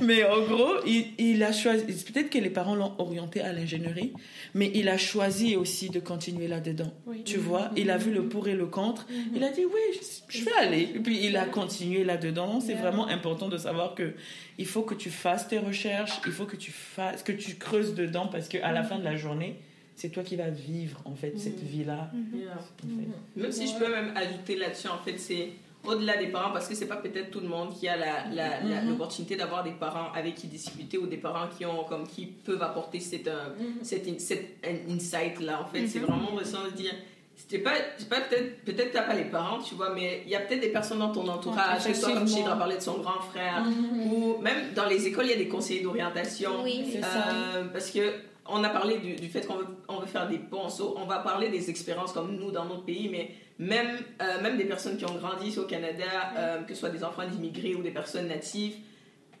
mais 0.00 0.24
en 0.24 0.42
gros, 0.42 0.74
il, 0.86 1.06
il 1.18 1.42
a 1.42 1.52
choisi, 1.52 1.84
peut-être 1.84 2.30
que 2.30 2.38
les 2.38 2.50
parents 2.50 2.74
l'ont 2.74 2.92
orienté 2.98 3.40
à 3.40 3.52
l'ingénierie, 3.52 4.12
mais 4.54 4.70
il 4.74 4.88
a 4.88 4.98
choisi 4.98 5.56
aussi 5.56 5.90
de 5.90 6.00
continuer 6.00 6.48
là-dedans. 6.48 6.92
Oui. 7.06 7.22
Tu 7.24 7.36
vois, 7.38 7.70
il 7.76 7.90
a 7.90 7.96
vu 7.96 8.12
le 8.12 8.24
pour 8.28 8.48
et 8.48 8.54
le 8.54 8.66
contre, 8.66 9.06
il 9.34 9.42
a 9.44 9.50
dit, 9.50 9.64
oui, 9.64 10.00
je, 10.28 10.38
je 10.38 10.44
vais 10.44 10.52
aller. 10.58 10.88
Et 10.94 10.98
puis, 10.98 11.20
il 11.24 11.36
a 11.36 11.44
continué 11.46 12.04
là-dedans. 12.04 12.60
C'est 12.60 12.74
Yeah. 12.74 12.82
vraiment 12.82 13.06
important 13.06 13.48
de 13.48 13.56
savoir 13.56 13.94
que 13.94 14.14
il 14.58 14.66
faut 14.66 14.82
que 14.82 14.94
tu 14.94 15.08
fasses 15.10 15.46
tes 15.46 15.58
recherches, 15.58 16.20
il 16.26 16.32
faut 16.32 16.44
que 16.44 16.56
tu 16.56 16.72
fasses, 16.72 17.22
que 17.22 17.30
tu 17.32 17.54
creuses 17.54 17.94
dedans, 17.94 18.26
parce 18.26 18.48
qu'à 18.48 18.72
la 18.72 18.82
fin 18.82 18.98
de 18.98 19.04
la 19.04 19.14
journée, 19.16 19.56
c'est 19.96 20.08
toi 20.10 20.22
qui 20.22 20.36
vas 20.36 20.50
vivre, 20.50 21.00
en 21.04 21.14
fait, 21.14 21.38
cette 21.38 21.60
vie-là. 21.60 22.10
Yeah. 22.34 22.52
en 22.52 22.58
fait. 22.58 22.86
Mhm. 22.86 23.12
Même 23.36 23.52
si 23.52 23.66
je 23.68 23.74
peux 23.78 23.90
même 23.90 24.12
ajouter 24.16 24.56
là-dessus, 24.56 24.88
en 24.88 24.98
fait, 24.98 25.18
c'est 25.18 25.50
au-delà 25.86 26.16
des 26.16 26.28
parents, 26.28 26.50
parce 26.52 26.66
que 26.66 26.74
c'est 26.74 26.86
pas 26.86 26.96
peut-être 26.96 27.30
tout 27.30 27.40
le 27.40 27.48
monde 27.48 27.74
qui 27.78 27.86
a 27.88 27.96
la- 27.96 28.26
la- 28.32 28.60
la- 28.62 28.80
Mhm. 28.82 28.88
l'opportunité 28.90 29.36
d'avoir 29.36 29.62
des 29.62 29.72
parents 29.72 30.10
avec 30.14 30.34
qui 30.34 30.46
discuter 30.46 30.96
ou 30.96 31.06
des 31.06 31.18
parents 31.18 31.46
qui 31.56 31.66
ont 31.66 31.84
comme 31.84 32.06
qui 32.06 32.24
peuvent 32.26 32.62
apporter 32.62 33.00
cette, 33.00 33.28
euh, 33.28 33.48
Mhm. 33.58 33.84
cette, 33.84 34.08
insight 34.88 35.40
là. 35.40 35.60
En 35.62 35.66
fait, 35.66 35.86
c'est 35.86 35.98
Mhm. 36.00 36.06
vraiment 36.06 36.32
de 36.38 36.44
se 36.44 36.74
dire. 36.74 36.94
C'est 37.48 37.58
pas, 37.58 37.72
c'est 37.98 38.08
pas 38.08 38.20
peut-être, 38.20 38.64
peut-être 38.64 38.92
t'as 38.92 39.02
pas 39.02 39.14
les 39.14 39.24
parents, 39.24 39.58
tu 39.60 39.74
vois, 39.74 39.92
mais 39.92 40.22
il 40.24 40.30
y 40.30 40.36
a 40.36 40.40
peut-être 40.40 40.60
des 40.60 40.68
personnes 40.68 41.00
dans 41.00 41.10
ton 41.12 41.26
entourage, 41.28 41.84
que 41.84 41.92
ce 41.92 42.00
soit 42.00 42.14
comme. 42.14 42.28
Chidra 42.28 42.56
parlait 42.56 42.76
de 42.76 42.80
son 42.82 42.98
grand 42.98 43.20
frère, 43.20 43.64
Mhm. 43.64 44.12
ou 44.12 44.38
même 44.38 44.72
dans 44.74 44.86
les 44.86 45.06
écoles, 45.08 45.24
il 45.26 45.30
y 45.32 45.34
a 45.34 45.36
des 45.36 45.48
conseillers 45.48 45.82
d'orientation. 45.82 46.62
Oui, 46.62 46.84
C'est 46.92 46.98
Euh, 46.98 47.02
ça. 47.02 47.68
parce 47.72 47.90
que 47.90 48.00
on 48.46 48.62
a 48.62 48.68
parlé 48.68 48.98
du, 48.98 49.14
du 49.16 49.28
fait 49.28 49.46
qu'on 49.46 49.56
veut, 49.56 49.66
on 49.88 50.00
veut 50.00 50.06
faire 50.06 50.28
des 50.28 50.38
ponts, 50.38 50.68
so, 50.68 50.94
on 50.98 51.06
va 51.06 51.18
parler 51.18 51.48
des 51.48 51.70
expériences 51.70 52.12
comme 52.12 52.36
nous 52.36 52.50
dans 52.50 52.64
notre 52.66 52.84
pays, 52.84 53.08
mais 53.08 53.30
même, 53.58 53.98
euh, 54.20 54.42
même 54.42 54.56
des 54.56 54.64
personnes 54.64 54.96
qui 54.96 55.04
ont 55.04 55.14
grandi 55.14 55.48
ici 55.48 55.58
au 55.58 55.64
Canada, 55.64 56.04
euh, 56.36 56.62
que 56.62 56.74
ce 56.74 56.80
soit 56.80 56.90
des 56.90 57.04
enfants 57.04 57.26
d'immigrés 57.26 57.74
ou 57.74 57.82
des 57.82 57.90
personnes 57.90 58.28
natives, 58.28 58.74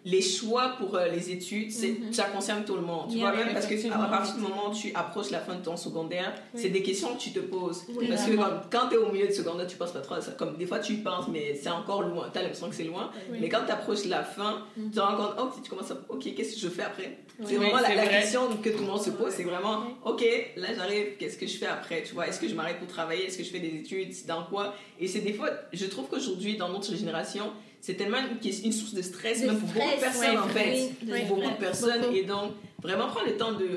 les 0.06 0.20
choix 0.20 0.74
pour 0.78 0.94
euh, 0.96 1.08
les 1.08 1.30
études, 1.30 1.72
Mhm. 1.72 2.12
ça 2.12 2.24
concerne 2.24 2.64
tout 2.64 2.74
le 2.76 2.82
monde. 2.82 3.08
Tu 3.10 3.16
Yeah, 3.16 3.30
vois, 3.32 3.44
même 3.44 3.54
parce 3.54 3.66
que 3.66 3.74
à 3.92 4.06
partir 4.08 4.34
du 4.34 4.42
moment 4.42 4.68
où 4.70 4.74
tu 4.74 4.92
approches 4.94 5.30
la 5.30 5.40
fin 5.40 5.54
de 5.54 5.62
ton 5.62 5.76
secondaire, 5.78 6.34
Oui. 6.54 6.60
c'est 6.62 6.68
des 6.68 6.82
questions 6.82 7.14
que 7.14 7.20
tu 7.20 7.32
te 7.32 7.38
poses. 7.38 7.84
Oui, 7.88 8.06
parce 8.08 8.24
que 8.24 8.32
vraiment. 8.32 8.44
comme, 8.44 8.60
quand 8.70 8.88
tu 8.88 8.94
es 8.94 8.98
au 8.98 9.10
milieu 9.10 9.26
de 9.28 9.32
secondaire, 9.32 9.66
tu 9.66 9.76
penses 9.76 9.92
pas 9.92 10.00
trop 10.00 10.16
à 10.16 10.20
ça. 10.20 10.32
Comme 10.32 10.56
des 10.56 10.66
fois, 10.66 10.78
tu 10.80 10.92
y 10.92 10.96
penses, 10.98 11.26
mais 11.32 11.54
c'est 11.54 11.70
encore 11.70 12.02
loin. 12.02 12.28
Tu 12.32 12.38
as 12.38 12.42
l'impression 12.42 12.68
que 12.68 12.74
c'est 12.74 12.84
loin. 12.84 13.10
Oui. 13.30 13.38
Mais 13.40 13.48
quand 13.48 13.64
tu 13.64 13.72
approches 13.72 14.04
la 14.04 14.22
fin, 14.24 14.62
Mhm. 14.76 14.90
tu 14.90 14.96
te 14.96 15.00
rends 15.00 15.16
compte, 15.16 15.34
oh, 15.40 15.60
tu 15.62 15.70
commences 15.70 15.90
à, 15.90 15.96
ok, 16.08 16.34
qu'est-ce 16.34 16.54
que 16.54 16.60
je 16.60 16.68
fais 16.68 16.82
après? 16.82 17.18
Oui. 17.38 17.46
C'est 17.48 17.56
vraiment 17.56 17.74
Oui, 17.76 17.82
la, 17.82 17.88
c'est 17.88 17.94
la 17.96 18.04
vrai. 18.04 18.20
question 18.20 18.40
que 18.62 18.68
tout 18.68 18.78
le 18.80 18.86
monde 18.86 19.00
se 19.02 19.10
pose, 19.10 19.32
c'est 19.32 19.42
vraiment, 19.42 19.84
ok, 20.04 20.22
là 20.56 20.68
j'arrive, 20.76 21.16
qu'est-ce 21.18 21.36
que 21.38 21.46
je 21.46 21.56
fais 21.56 21.66
après? 21.66 22.02
Tu 22.02 22.14
vois, 22.14 22.28
est-ce 22.28 22.38
que 22.38 22.46
je 22.46 22.54
m'arrête 22.54 22.78
pour 22.78 22.86
travailler? 22.88 23.26
Est-ce 23.26 23.38
que 23.38 23.42
je 23.44 23.50
fais 23.50 23.58
des 23.58 23.74
études? 23.78 24.12
Dans 24.26 24.44
quoi? 24.44 24.74
Et 25.00 25.08
c'est 25.08 25.20
des 25.20 25.32
fois, 25.32 25.48
je 25.72 25.86
trouve 25.86 26.06
qu'aujourd'hui, 26.08 26.56
dans 26.56 26.68
notre 26.68 26.94
génération, 26.94 27.50
c'est 27.84 27.94
tellement 27.94 28.16
une, 28.18 28.50
une 28.64 28.72
source 28.72 28.94
de 28.94 29.02
stress, 29.02 29.42
De 29.42 29.46
même 29.48 29.58
pour 29.60 29.68
beaucoup 29.68 29.94
de 29.96 30.00
personnes 30.00 30.30
ouais, 30.30 30.38
en 30.38 30.48
fait. 30.48 30.90
oui, 31.06 31.18
pour 31.28 31.36
beaucoup 31.36 31.50
de 31.50 31.56
personnes. 31.56 32.00
beaucoup. 32.00 32.14
Et 32.14 32.22
donc, 32.24 32.52
vraiment 32.82 33.08
prendre 33.08 33.26
le 33.26 33.36
temps 33.36 33.52
de 33.52 33.68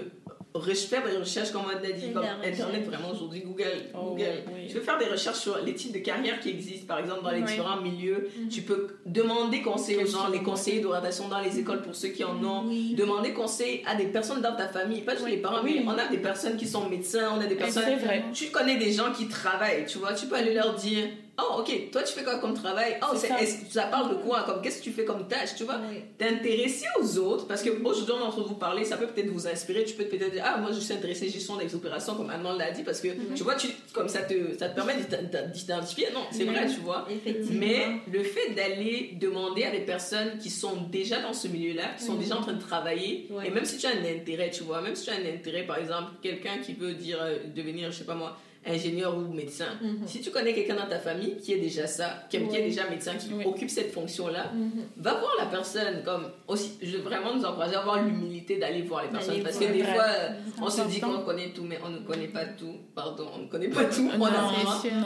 re- 0.55 0.87
faire 0.87 1.03
des 1.05 1.17
recherches, 1.17 1.51
comme 1.51 1.63
on 1.65 1.69
a 1.69 1.91
dit, 1.91 2.11
comme. 2.13 2.23
Internet, 2.43 2.85
vraiment 2.85 3.11
aujourd'hui, 3.11 3.41
Google. 3.41 3.65
Oh, 3.93 4.11
Google. 4.11 4.43
oui. 4.53 4.67
Tu 4.69 4.75
peux 4.75 4.79
faire 4.79 4.97
des 4.97 5.05
recherches 5.07 5.39
sur 5.39 5.57
les 5.59 5.73
types 5.73 5.91
de 5.91 5.99
carrières 5.99 6.39
qui 6.39 6.49
existent, 6.49 6.87
par 6.87 6.99
exemple, 6.99 7.21
dans 7.23 7.31
les 7.31 7.41
Oui. 7.41 7.47
différents 7.47 7.81
milieux. 7.81 8.29
Mhm. 8.39 8.47
Tu 8.47 8.61
peux 8.61 8.87
demander 9.05 9.61
conseil 9.61 9.97
aux 9.97 10.05
gens, 10.07 10.29
les 10.29 10.41
conseillers 10.41 10.79
d'orientation 10.79 11.27
dans 11.27 11.41
les 11.41 11.59
écoles 11.59 11.81
pour 11.81 11.93
ceux 11.93 12.07
qui 12.09 12.23
en 12.23 12.41
ont. 12.43 12.63
Oui. 12.67 12.95
Demander 12.95 13.33
conseil 13.33 13.83
à 13.85 13.95
des 13.95 14.05
personnes 14.07 14.41
dans 14.41 14.55
ta 14.55 14.69
famille, 14.69 15.01
pas 15.01 15.13
juste 15.15 15.25
Oui. 15.25 15.31
les 15.31 15.37
parents, 15.37 15.63
Oui. 15.65 15.81
mais 15.85 15.91
on 15.91 15.97
a 15.97 16.07
des 16.07 16.17
personnes 16.19 16.55
qui 16.55 16.65
sont 16.67 16.87
médecins, 16.89 17.29
on 17.37 17.41
a 17.41 17.45
des 17.45 17.55
personnes. 17.55 17.83
C'est 17.85 18.05
vrai. 18.05 18.23
Tu 18.33 18.45
connais 18.51 18.77
des 18.77 18.91
gens 18.93 19.11
qui 19.11 19.27
travaillent, 19.27 19.85
tu 19.85 19.97
vois, 19.97 20.13
tu 20.13 20.27
peux 20.27 20.35
aller 20.35 20.53
leur 20.53 20.73
dire 20.75 21.05
Oh, 21.39 21.59
ok, 21.59 21.91
toi 21.91 22.01
tu 22.01 22.13
fais 22.13 22.23
quoi 22.23 22.39
comme 22.39 22.55
travail? 22.55 22.97
Oh, 23.03 23.15
C'est 23.15 23.27
ça. 23.27 23.35
ça 23.69 23.83
parle 23.83 24.09
de 24.09 24.15
quoi? 24.23 24.41
Comme 24.43 24.59
qu'est-ce 24.61 24.79
que 24.79 24.83
tu 24.85 24.91
fais 24.91 25.05
comme 25.05 25.27
tâche, 25.27 25.55
tu 25.55 25.65
vois? 25.65 25.79
Oui. 25.87 25.99
T'intéresser 26.17 26.87
aux 26.99 27.17
autres, 27.19 27.45
parce 27.47 27.61
que 27.61 27.69
aujourd'hui 27.69 28.13
on 28.17 28.19
est 28.23 28.27
en 28.27 28.31
train 28.31 28.41
de 28.41 28.47
vous 28.47 28.55
parler, 28.55 28.83
ça 28.85 28.97
peut 28.97 29.05
peut-être 29.05 29.27
vous 29.29 29.47
inspirer, 29.47 29.83
tu 29.83 29.93
peux 29.93 30.05
peut-être 30.05 30.31
dire 30.31 30.43
Ah, 30.43 30.57
moi 30.57 30.71
je 30.73 30.79
suis 30.79 30.93
intéressé 30.93 31.29
gestion 31.29 31.55
des 31.57 31.73
opérations, 31.75 32.15
comme 32.15 32.31
Anne 32.31 32.41
l'a 32.57 32.71
dit, 32.71 32.81
parce 32.81 32.99
que 33.01 33.09
tu 33.35 33.43
vois, 33.43 33.53
tu, 33.55 33.67
comme 33.93 34.09
ça 34.09 34.23
te, 34.23 34.33
ça 34.57 34.69
te 34.69 34.75
permet 34.75 34.95
d'ident- 34.95 35.47
d'identifier, 35.53 36.07
non, 36.13 36.21
c'est 36.31 36.43
Oui. 36.43 36.49
vrai, 36.55 36.65
tu 36.67 36.79
vois. 36.79 37.07
Mais 37.51 37.85
le 38.11 38.23
fait 38.23 38.55
d'aller 38.55 39.11
demander 39.21 39.63
à 39.65 39.71
des 39.71 39.81
personnes 39.81 40.39
qui 40.39 40.49
sont 40.49 40.75
déjà 40.89 41.21
dans 41.21 41.33
ce 41.33 41.47
milieu-là, 41.47 41.89
qui 41.99 42.05
sont 42.05 42.13
Mhm. 42.13 42.19
déjà 42.19 42.37
en 42.37 42.41
train 42.41 42.53
de 42.53 42.61
travailler, 42.61 43.29
et 43.45 43.51
même 43.51 43.65
si 43.65 43.77
tu 43.77 43.85
as 43.85 43.91
un 43.91 44.03
intérêt, 44.15 44.49
tu 44.49 44.63
vois, 44.63 44.81
même 44.81 44.95
si 44.95 45.05
tu 45.05 45.11
as 45.11 45.13
un 45.15 45.33
intérêt, 45.35 45.63
par 45.67 45.77
exemple, 45.77 46.13
quelqu'un 46.23 46.57
qui 46.65 46.73
veut 46.73 46.93
dire 46.93 47.19
euh, 47.21 47.37
devenir, 47.55 47.91
je 47.91 47.99
sais 47.99 48.05
pas 48.05 48.15
moi, 48.15 48.35
ingénieur 48.67 49.15
ou 49.17 49.33
médecin, 49.33 49.65
Mhm. 49.81 50.07
si 50.07 50.21
tu 50.21 50.29
connais 50.31 50.53
quelqu'un 50.53 50.75
dans 50.75 50.87
ta 50.87 50.99
famille 50.99 51.37
qui 51.37 51.53
est 51.53 51.57
déjà 51.59 51.87
ça, 51.87 52.23
qui, 52.29 52.37
qui 52.47 52.55
est 52.55 52.63
déjà 52.63 52.89
médecin, 52.89 53.13
qui 53.15 53.33
Oui. 53.33 53.43
occupe 53.45 53.69
cette 53.69 53.91
fonction-là, 53.91 54.51
Mhm. 54.53 54.71
va 54.97 55.13
voir 55.15 55.31
la 55.39 55.45
personne 55.45 56.03
comme 56.03 56.25
aussi 56.47 56.71
je 56.81 56.97
veux 56.97 57.03
vraiment 57.03 57.33
nous 57.35 57.43
encourager 57.45 57.75
à 57.75 57.79
avoir 57.79 58.03
l'humilité 58.03 58.57
d'aller 58.57 58.81
voir 58.81 59.03
les 59.03 59.09
personnes 59.09 59.41
parce 59.43 59.57
que 59.57 59.65
des 59.71 59.81
Vrai. 59.81 59.93
fois 59.93 60.03
euh, 60.07 60.29
on 60.61 60.69
se 60.69 60.81
dit 60.87 60.99
qu'on 60.99 61.19
connaît 61.19 61.49
tout 61.49 61.63
mais 61.63 61.79
on 61.85 61.89
ne 61.89 61.99
connaît 61.99 62.27
pas 62.27 62.45
tout 62.45 62.75
pardon 62.95 63.27
on 63.35 63.39
ne 63.43 63.47
connaît 63.47 63.69
pas 63.69 63.85
tout 63.85 64.09
on 64.13 64.17
Non, 64.17 64.27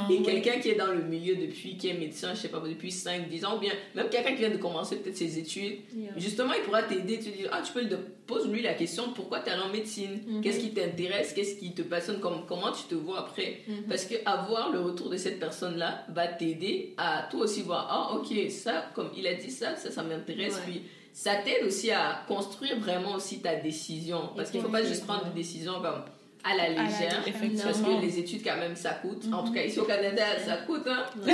Et 0.10 0.21
quelqu'un 0.21 0.60
qui 0.60 0.69
est 0.69 0.76
dans 0.76 0.91
le 0.91 1.04
milieu 1.04 1.36
depuis, 1.36 1.78
qui 1.78 1.89
est 1.89 1.93
médecin, 1.93 2.34
je 2.34 2.41
sais 2.41 2.47
pas, 2.50 2.60
depuis 2.60 2.91
5, 2.91 3.28
10 3.30 3.45
ans, 3.45 3.58
ou 3.58 3.60
bien 3.60 3.74
même 3.95 4.10
quelqu'un 4.10 4.32
qui 4.32 4.38
vient 4.39 4.50
de 4.50 4.58
commencer 4.58 4.97
peut-être 4.97 5.17
ses 5.17 5.38
études, 5.39 5.80
Yeah. 5.95 6.12
justement, 6.17 6.54
il 6.54 6.62
pourra 6.63 6.84
t'aider, 6.84 7.19
te 7.19 7.30
dire, 7.30 7.50
ah, 7.52 7.62
tu 7.65 7.74
peux 7.74 7.82
lui 7.82 7.89
pose-lui 8.32 8.62
la 8.62 8.74
question, 8.74 9.12
pourquoi 9.13 9.41
tu 9.41 9.50
es 9.50 9.52
allé 9.52 9.62
en 9.62 9.70
médecine? 9.70 10.22
Mhm. 10.26 10.41
Qu'est-ce 10.41 10.60
qui 10.60 10.72
t'intéresse? 10.74 11.34
Qu'est-ce 11.34 11.56
qui 11.60 11.74
te 11.74 11.82
passionne? 11.82 12.20
Comme, 12.20 12.46
Comment 12.48 12.72
tu 12.72 12.84
te 12.84 12.96
vois 12.96 13.20
après? 13.20 13.60
Mhm. 13.67 13.84
Parce 13.89 14.06
que 14.06 14.15
avoir 14.26 14.72
le 14.72 14.80
retour 14.80 15.10
de 15.10 15.17
cette 15.17 15.39
personne-là 15.39 16.06
va 16.10 16.28
t'aider 16.28 16.94
à 16.98 17.28
toi 17.30 17.41
aussi 17.41 17.62
voir, 17.62 17.88
ah, 17.89 18.15
ok, 18.15 18.50
ça, 18.50 18.86
comme 18.96 19.10
il 19.17 19.28
a 19.28 19.34
dit 19.36 19.52
ça, 19.52 19.76
ça, 19.76 19.91
ça 19.91 20.04
m'intéresse, 20.04 20.56
Ouais. 20.56 20.62
puis 20.72 20.82
ça 21.13 21.36
t'aide 21.44 21.65
aussi 21.65 21.91
à 21.91 22.24
construire 22.28 22.80
vraiment 22.80 23.15
aussi 23.15 23.41
ta 23.41 23.56
décision. 23.56 24.30
Parce 24.36 24.50
qu'il 24.50 24.62
faut 24.62 24.70
pas 24.70 24.84
juste 24.84 25.06
prendre 25.06 25.26
des 25.26 25.36
décisions 25.41 25.82
comme 25.82 26.04
à 26.43 26.56
la 26.56 26.63
À 26.63 26.67
la 26.69 26.84
légère. 26.84 27.23
légère. 27.25 27.65
Parce 27.65 27.82
que 27.82 28.01
les 28.01 28.19
études, 28.19 28.43
quand 28.43 28.58
même, 28.58 28.75
ça 28.75 28.91
coûte. 28.95 29.23
En 29.32 29.43
tout 29.43 29.54
cas, 29.54 29.63
ici 29.63 29.80
au 29.80 29.84
Canada, 29.86 30.23
ça 30.45 30.58
coûte. 30.58 30.88
Hein. 30.88 31.04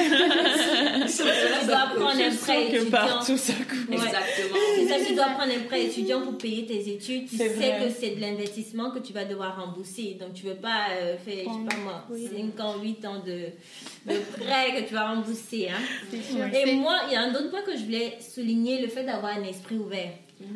Tu 1.07 1.23
dois 1.65 1.87
prendre 1.95 2.21
un 2.21 2.35
prêt 2.35 2.67
que 2.71 2.75
étudiant. 2.75 2.91
partout 2.91 3.37
ça 3.37 3.53
coûte. 3.53 3.89
Ouais. 3.89 3.95
Exactement. 3.95 4.57
C'est 4.75 4.87
ça, 4.87 4.95
tu 5.05 5.13
dois 5.15 5.25
prendre 5.25 5.51
un 5.53 5.63
prêt 5.67 5.85
étudiant 5.85 6.21
pour 6.21 6.37
payer 6.37 6.65
tes 6.65 6.89
études. 6.89 7.27
Tu 7.29 7.37
sais 7.37 7.47
vrai. 7.49 7.79
que 7.85 7.89
c'est 7.91 8.11
de 8.11 8.21
l'investissement 8.21 8.91
que 8.91 8.99
tu 8.99 9.13
vas 9.13 9.25
devoir 9.25 9.59
rembourser. 9.63 10.17
Donc, 10.19 10.33
tu 10.33 10.45
ne 10.45 10.51
veux 10.51 10.57
pas 10.57 10.87
euh, 10.91 11.17
faire, 11.17 11.45
je 11.45 11.69
sais 11.71 11.75
pas 11.77 11.83
moi, 11.83 12.03
Oui. 12.09 12.29
5 12.55 12.63
ans, 12.65 12.75
8 12.81 13.05
ans 13.05 13.19
de, 13.25 14.11
de 14.11 14.19
prêt 14.39 14.81
que 14.81 14.87
tu 14.87 14.93
vas 14.93 15.09
rembourser. 15.13 15.69
Hein. 15.69 16.17
Sûr. 16.29 16.45
Et 16.53 16.75
moi, 16.75 16.95
il 17.07 17.13
y 17.13 17.15
a 17.15 17.21
un 17.21 17.31
autre 17.33 17.49
point 17.49 17.61
que 17.61 17.75
je 17.77 17.83
voulais 17.83 18.17
souligner, 18.19 18.81
le 18.81 18.87
fait 18.87 19.03
d'avoir 19.03 19.37
un 19.37 19.43
esprit 19.43 19.77
ouvert. 19.77 20.11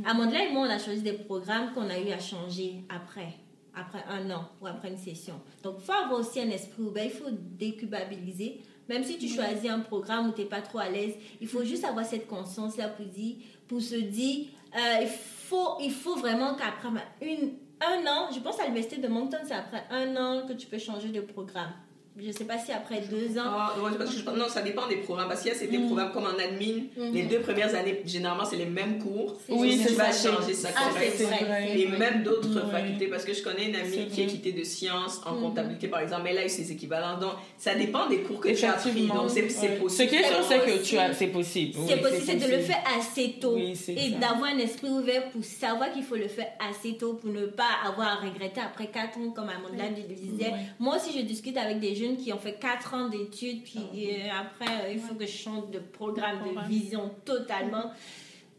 Amandla 0.05 0.43
et 0.45 0.51
moi, 0.51 0.67
on 0.67 0.69
a 0.69 0.77
choisi 0.77 1.01
des 1.01 1.13
programmes 1.13 1.71
qu'on 1.73 1.89
a 1.89 1.97
eu 1.97 2.11
à 2.11 2.19
changer 2.19 2.75
après, 2.89 3.29
après 3.75 4.03
un 4.09 4.29
an 4.31 4.49
ou 4.61 4.67
après 4.67 4.89
une 4.89 4.97
session. 4.97 5.39
Donc, 5.63 5.75
il 5.79 5.85
faut 5.85 5.91
avoir 5.93 6.19
aussi 6.19 6.39
un 6.41 6.49
esprit 6.49 6.81
ouvert, 6.81 7.05
il 7.05 7.11
faut 7.11 7.29
déculpabiliser. 7.29 8.61
Même 8.89 9.03
si 9.03 9.17
tu 9.17 9.27
choisis 9.27 9.69
un 9.69 9.79
programme 9.79 10.29
où 10.29 10.31
tu 10.33 10.41
n'es 10.41 10.47
pas 10.47 10.61
trop 10.61 10.79
à 10.79 10.89
l'aise, 10.89 11.13
il 11.39 11.47
faut 11.47 11.63
juste 11.63 11.85
avoir 11.85 12.05
cette 12.05 12.27
conscience-là 12.27 12.89
pour, 12.89 13.05
dire, 13.05 13.35
pour 13.67 13.81
se 13.81 13.95
dire, 13.95 14.47
euh, 14.75 15.01
il, 15.01 15.07
faut, 15.07 15.77
il 15.79 15.91
faut 15.91 16.15
vraiment 16.15 16.55
qu'après 16.55 16.89
une, 17.21 17.53
un 17.79 18.05
an, 18.07 18.29
je 18.33 18.39
pense 18.39 18.59
à 18.59 18.63
l'université 18.63 18.97
de 18.97 19.07
Moncton, 19.07 19.37
c'est 19.43 19.53
après 19.53 19.83
un 19.89 20.15
an 20.15 20.47
que 20.47 20.53
tu 20.53 20.67
peux 20.67 20.77
changer 20.77 21.09
de 21.09 21.21
programme. 21.21 21.71
Je 22.19 22.27
ne 22.27 22.31
sais 22.33 22.43
pas 22.43 22.57
si 22.57 22.71
après 22.73 23.01
deux 23.09 23.37
ans. 23.39 23.43
Ah, 23.45 23.73
ouais, 23.81 23.91
parce 23.97 24.13
que 24.13 24.19
je- 24.19 24.29
non, 24.37 24.47
ça 24.49 24.61
dépend 24.61 24.85
des 24.87 24.97
programmes. 24.97 25.29
Parce 25.29 25.41
qu'il 25.41 25.51
y 25.53 25.55
a 25.55 25.57
certains 25.57 25.81
programmes 25.85 26.11
comme 26.11 26.25
en 26.25 26.37
admin, 26.37 26.83
les 27.13 27.23
deux 27.23 27.39
premières 27.39 27.73
années, 27.73 28.01
généralement, 28.05 28.43
c'est 28.43 28.57
les 28.57 28.65
mêmes 28.65 28.99
cours. 28.99 29.37
Oui, 29.47 29.71
Si 29.71 29.79
c'est 29.83 29.89
tu 29.89 29.93
vas 29.95 30.11
ça, 30.11 30.31
changer 30.33 30.53
ça 30.53 30.69
Ah, 30.75 30.89
correct. 30.89 31.21
vrai. 31.21 31.79
Et 31.79 31.87
même 31.87 32.21
d'autres 32.23 32.69
facultés, 32.69 33.07
parce 33.07 33.23
que 33.23 33.33
je 33.33 33.41
connais 33.41 33.69
une 33.69 33.75
amie 33.77 34.07
qui 34.11 34.23
est 34.23 34.25
quittée 34.27 34.51
de 34.51 34.63
sciences 34.63 35.21
en 35.25 35.35
Mhm. 35.35 35.41
comptabilité, 35.41 35.87
par 35.87 36.01
exemple, 36.01 36.27
elle 36.29 36.37
a 36.39 36.45
eu 36.45 36.49
ses 36.49 36.69
équivalents. 36.71 37.17
Donc, 37.17 37.31
ça 37.57 37.75
dépend 37.75 38.07
des 38.07 38.19
cours 38.19 38.41
que 38.41 38.49
tu 38.49 38.65
as 38.65 38.73
pris. 38.73 38.89
Effectivement. 38.89 39.15
Donc, 39.15 39.29
c'est 39.29 39.43
possible. 39.43 39.89
Ce 39.89 40.03
qui 40.03 40.15
est 40.15 40.23
sûr, 40.27 40.43
c'est 40.47 40.59
que 40.59 40.71
aussi. 40.79 40.83
tu 40.89 40.97
as, 40.97 41.13
c'est 41.13 41.27
possible. 41.27 41.79
C'est 41.87 41.97
possible, 42.01 42.23
c'est 42.25 42.35
de 42.47 42.51
le 42.51 42.59
faire 42.59 42.83
assez 42.99 43.35
tôt. 43.39 43.57
Et 43.57 44.09
d'avoir 44.19 44.49
un 44.53 44.57
esprit 44.57 44.89
ouvert 44.89 45.29
pour 45.29 45.45
savoir 45.45 45.91
qu'il 45.93 46.03
faut 46.03 46.17
le 46.17 46.27
faire 46.27 46.47
assez 46.69 46.97
tôt 46.97 47.13
pour 47.13 47.31
ne 47.31 47.45
pas 47.45 47.69
avoir 47.87 48.07
à 48.09 48.15
regretter 48.15 48.59
après 48.59 48.87
4 48.87 49.17
ans, 49.17 49.29
comme 49.33 49.49
Amanda 49.49 49.85
le 49.95 50.13
disait. 50.13 50.51
Moi 50.77 50.97
aussi, 50.97 51.17
je 51.17 51.23
discute 51.23 51.55
avec 51.57 51.79
des 51.79 51.95
jeunes 52.05 52.17
qui 52.17 52.31
ont 52.33 52.37
fait 52.39 52.57
4 52.59 52.93
ans 52.93 53.09
d'études, 53.09 53.63
puis 53.63 53.79
euh, 53.83 54.27
après, 54.39 54.85
euh, 54.85 54.91
il 54.93 54.99
faut 54.99 55.15
que 55.15 55.25
je 55.25 55.31
change 55.31 55.69
de 55.71 55.79
programme, 55.79 56.39
de 56.43 56.67
vision 56.67 57.11
totalement. 57.25 57.91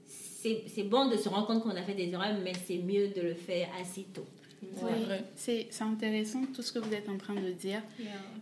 C'est 0.06 0.64
c'est 0.66 0.82
bon 0.84 1.08
de 1.08 1.16
se 1.16 1.28
rendre 1.28 1.46
compte 1.46 1.62
qu'on 1.62 1.70
a 1.70 1.82
fait 1.82 1.94
des 1.94 2.08
erreurs, 2.10 2.36
mais 2.42 2.52
c'est 2.66 2.78
mieux 2.78 3.08
de 3.08 3.20
le 3.20 3.34
faire 3.34 3.68
assez 3.80 4.02
tôt. 4.12 4.26
C'est 5.36 5.66
Oui, 5.70 5.70
intéressant 5.80 6.42
tout 6.54 6.62
ce 6.62 6.72
que 6.72 6.78
vous 6.78 6.92
êtes 6.94 7.08
en 7.08 7.18
train 7.18 7.34
de 7.34 7.50
dire. 7.50 7.82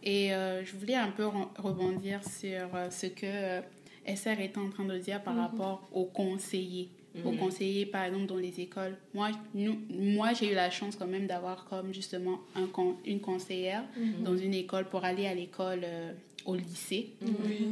Et 0.02 0.32
euh, 0.34 0.64
je 0.64 0.76
voulais 0.76 0.94
un 0.94 1.10
peu 1.10 1.24
re- 1.24 1.48
rebondir 1.58 2.20
sur 2.24 2.68
ce 2.90 3.06
que 3.06 3.24
euh, 3.26 3.60
SR 4.06 4.40
était 4.40 4.58
en 4.58 4.68
train 4.70 4.84
de 4.84 4.98
dire 4.98 5.22
par 5.22 5.36
rapport 5.36 5.88
aux 5.92 6.04
conseillers. 6.04 6.88
Aux 7.24 7.32
conseillers, 7.32 7.86
par 7.86 8.04
exemple, 8.04 8.26
dans 8.26 8.36
les 8.36 8.60
écoles. 8.60 8.96
Moi, 9.14 9.30
nous, 9.54 9.78
moi 9.90 10.32
j'ai 10.32 10.52
eu 10.52 10.54
la 10.54 10.70
chance 10.70 10.94
quand 10.96 11.08
même 11.08 11.26
d'avoir 11.26 11.64
comme 11.64 11.92
justement 11.92 12.38
un, 12.54 12.66
con- 12.66 12.96
une 13.04 13.20
conseillère 13.20 13.82
dans 14.24 14.36
une 14.36 14.54
école 14.54 14.84
pour 14.88 15.04
aller 15.04 15.26
à 15.26 15.34
l'école 15.34 15.80
euh, 15.82 16.12
au 16.44 16.54
lycée. 16.54 17.10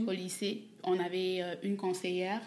Au 0.09 0.11
lycée, 0.13 0.63
on 0.83 0.99
avait 0.99 1.41
euh, 1.43 1.55
une 1.63 1.77
conseillère. 1.77 2.41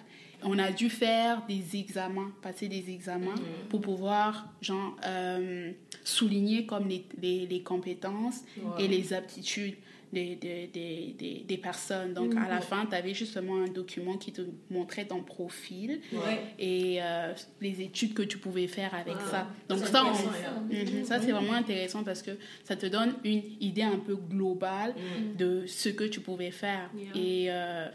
On 0.44 0.58
a 0.60 0.72
dû 0.72 0.90
faire 0.90 1.44
des 1.48 1.78
examens, 1.78 2.32
passer 2.42 2.68
des 2.68 2.90
examens 2.90 3.36
pour 3.70 3.80
pouvoir 3.80 4.50
genre, 4.62 4.98
euh, 5.06 5.72
souligner 6.04 6.66
comme 6.66 6.88
les, 6.88 7.06
les, 7.22 7.46
les 7.48 7.62
compétences 7.62 8.42
et 8.80 8.88
les 8.88 9.14
aptitudes 9.14 9.76
des, 10.12 10.36
des, 10.36 10.68
des, 10.68 11.44
des, 11.48 11.58
personnes. 11.58 12.14
Donc, 12.14 12.36
à 12.36 12.50
la 12.50 12.60
fin, 12.62 12.86
tu 12.86 12.96
avais 12.96 13.14
justement 13.14 13.64
un 13.64 13.68
document 13.68 14.18
qui 14.18 14.32
te 14.34 14.42
montrait 14.70 15.06
ton 15.06 15.22
profil 15.24 16.02
Ouais. 16.12 16.40
et 16.60 17.02
euh, 17.02 17.34
les 17.62 17.82
études 17.82 18.14
que 18.14 18.24
tu 18.24 18.38
pouvais 18.38 18.68
faire 18.68 18.94
avec 18.94 19.16
Ah, 19.18 19.30
ça. 19.32 19.48
Donc, 19.70 19.86
ça, 19.86 20.04
on-. 20.04 20.74
Mhm, 20.74 21.06
ça 21.06 21.20
c'est 21.22 21.32
vraiment 21.32 21.54
intéressant 21.54 22.04
parce 22.04 22.22
que 22.22 22.32
ça 22.64 22.76
te 22.76 22.86
donne 22.88 23.14
une 23.24 23.42
idée 23.62 23.84
un 23.84 23.98
peu 24.00 24.16
globale 24.16 24.94
de 25.38 25.66
ce 25.66 25.90
que 25.90 26.04
tu 26.04 26.20
pouvais 26.20 26.52
faire. 26.52 26.90
Yeah. 26.96 27.08
Et 27.16 27.46
euh, 27.50 27.88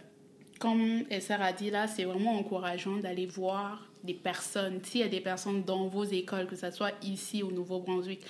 comme 0.59 1.05
Esther 1.11 1.42
a 1.42 1.52
dit 1.52 1.70
là, 1.70 1.87
c'est 1.87 2.05
vraiment 2.05 2.33
encourageant 2.38 2.96
d'aller 2.96 3.26
voir 3.26 3.87
des 4.05 4.14
personnes. 4.14 4.79
S'il 4.85 5.00
y 5.00 5.05
a 5.05 5.09
des 5.09 5.20
personnes 5.20 5.64
dans 5.64 5.88
vos 5.88 6.05
écoles, 6.05 6.46
que 6.46 6.55
ce 6.57 6.70
soit 6.70 6.92
ici 7.02 7.42
au 7.42 7.50
Nouveau-Brunswick, 7.50 8.20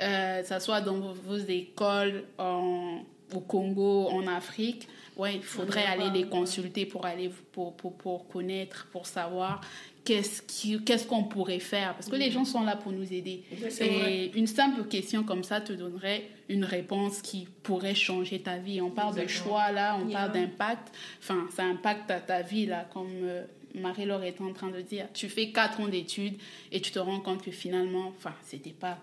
euh, 0.00 0.40
que 0.42 0.48
ce 0.48 0.58
soit 0.58 0.80
dans 0.80 0.98
vos, 0.98 1.12
vos 1.12 1.36
écoles 1.36 2.24
en- 2.38 3.00
au 3.34 3.40
Congo, 3.40 4.08
en 4.08 4.26
Afrique, 4.26 4.86
ouais, 5.16 5.36
il 5.36 5.42
faudrait 5.42 5.84
aller 5.84 6.02
voir, 6.02 6.14
les 6.14 6.26
consulter 6.26 6.86
pour, 6.86 7.06
aller, 7.06 7.30
pour, 7.52 7.74
pour, 7.76 7.96
pour 7.96 8.28
connaître, 8.28 8.86
pour 8.92 9.06
savoir 9.06 9.60
qu'est-ce 10.04 11.06
qu'on 11.06 11.24
pourrait 11.24 11.58
faire. 11.58 11.94
Parce 11.94 12.08
que 12.08 12.16
les 12.16 12.30
gens 12.30 12.44
sont 12.44 12.62
là 12.62 12.76
pour 12.76 12.92
nous 12.92 13.12
aider. 13.12 13.42
Vrai. 13.52 13.70
Et 13.80 14.38
une 14.38 14.46
simple 14.46 14.84
question 14.84 15.24
comme 15.24 15.42
ça 15.42 15.60
te 15.60 15.72
donnerait 15.72 16.28
une 16.48 16.64
réponse 16.64 17.22
qui 17.22 17.48
pourrait 17.64 17.94
changer 17.96 18.40
ta 18.40 18.58
vie. 18.58 18.80
On 18.80 18.90
parle 18.90 19.16
de 19.20 19.26
choix 19.26 19.72
là, 19.72 19.98
on 20.00 20.08
Yeah. 20.08 20.18
parle 20.20 20.32
d'impact. 20.32 20.94
Enfin, 21.20 21.48
ça 21.50 21.64
impacte 21.64 22.06
ta, 22.06 22.20
ta 22.20 22.42
vie 22.42 22.66
là, 22.66 22.86
comme 22.92 23.08
euh, 23.24 23.44
Marie-Laure 23.74 24.22
est 24.22 24.40
en 24.40 24.52
train 24.52 24.70
de 24.70 24.80
dire. 24.80 25.08
Tu 25.12 25.28
fais 25.28 25.50
quatre 25.50 25.80
ans 25.80 25.88
d'études 25.88 26.36
et 26.70 26.80
tu 26.80 26.92
te 26.92 27.00
rends 27.00 27.18
compte 27.20 27.42
que 27.42 27.50
finalement, 27.50 28.12
enfin, 28.16 28.32
c'était 28.44 28.70
pas, 28.70 28.98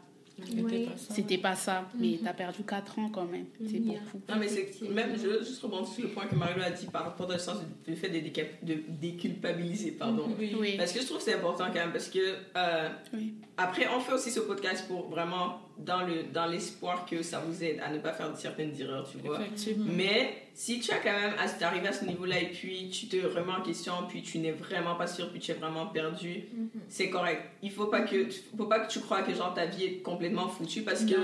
C'était 0.45 0.85
pas 0.85 0.97
ça. 0.97 1.13
c'était 1.13 1.37
pas 1.37 1.55
ça. 1.55 1.89
Mais 1.99 2.17
tu 2.21 2.27
as 2.27 2.33
perdu 2.33 2.63
quatre 2.63 2.97
ans 2.99 3.09
quand 3.09 3.25
même. 3.25 3.45
C'est 3.65 3.77
Yeah. 3.77 3.99
beaucoup. 3.99 4.21
Non, 4.29 4.35
mais 4.39 4.47
c'est 4.47 4.89
même, 4.89 5.11
je 5.15 5.27
veux 5.27 5.39
juste 5.43 5.61
rebondir 5.61 5.87
sur 5.93 6.03
le 6.03 6.09
point 6.09 6.25
que 6.25 6.35
Mario 6.35 6.61
a 6.63 6.71
dit 6.71 6.85
par 6.87 7.03
rapport 7.05 7.29
au 7.29 7.37
sens 7.37 7.57
du 7.87 7.95
fait 7.95 8.09
de, 8.09 8.17
déca- 8.17 8.47
de 8.63 8.77
déculpabiliser, 9.01 9.91
pardon. 9.91 10.29
Oui. 10.39 10.55
Oui. 10.59 10.75
Parce 10.77 10.91
que 10.91 10.99
je 11.01 11.05
trouve 11.05 11.17
que 11.19 11.23
c'est 11.23 11.35
important 11.35 11.65
quand 11.67 11.75
même, 11.79 11.91
parce 11.91 12.09
que 12.09 12.19
euh, 12.57 12.89
Oui. 13.13 13.33
Après, 13.57 13.87
on 13.95 13.99
fait 13.99 14.13
aussi 14.13 14.31
ce 14.31 14.39
podcast 14.39 14.87
pour 14.87 15.09
vraiment, 15.09 15.59
dans 15.77 16.01
le 16.01 16.23
dans 16.33 16.47
l'espoir 16.47 17.05
que 17.05 17.21
ça 17.21 17.39
vous 17.39 17.63
aide 17.63 17.79
à 17.85 17.91
ne 17.91 17.99
pas 17.99 18.11
faire 18.11 18.35
certaines 18.35 18.79
erreurs, 18.79 19.07
tu 19.09 19.19
vois. 19.19 19.39
Effectivement. 19.41 19.85
Mais 19.95 20.47
si 20.55 20.79
tu 20.79 20.91
as 20.91 20.97
quand 20.97 21.11
même 21.11 21.33
à 21.37 21.65
arrivé 21.65 21.87
à 21.87 21.93
ce 21.93 22.05
niveau-là 22.05 22.41
et 22.41 22.47
puis 22.47 22.89
tu 22.89 23.07
te 23.07 23.17
remets 23.17 23.53
en 23.53 23.61
question, 23.61 23.93
puis 24.07 24.23
tu 24.23 24.39
n'es 24.39 24.51
vraiment 24.51 24.95
pas 24.95 25.07
sûr, 25.07 25.29
puis 25.29 25.39
tu 25.39 25.51
es 25.51 25.53
vraiment 25.53 25.87
perdu, 25.87 26.45
c'est 26.89 27.09
correct. 27.09 27.41
Il 27.61 27.71
faut 27.71 27.87
pas 27.87 28.01
que 28.01 28.27
faut 28.57 28.65
pas 28.65 28.79
que 28.79 28.91
tu 28.91 28.99
crois 28.99 29.21
que 29.21 29.33
genre 29.33 29.53
ta 29.53 29.65
vie 29.65 29.83
est 29.85 29.97
complètement 30.01 30.47
foutue 30.47 30.81
parce 30.81 31.05
que 31.05 31.15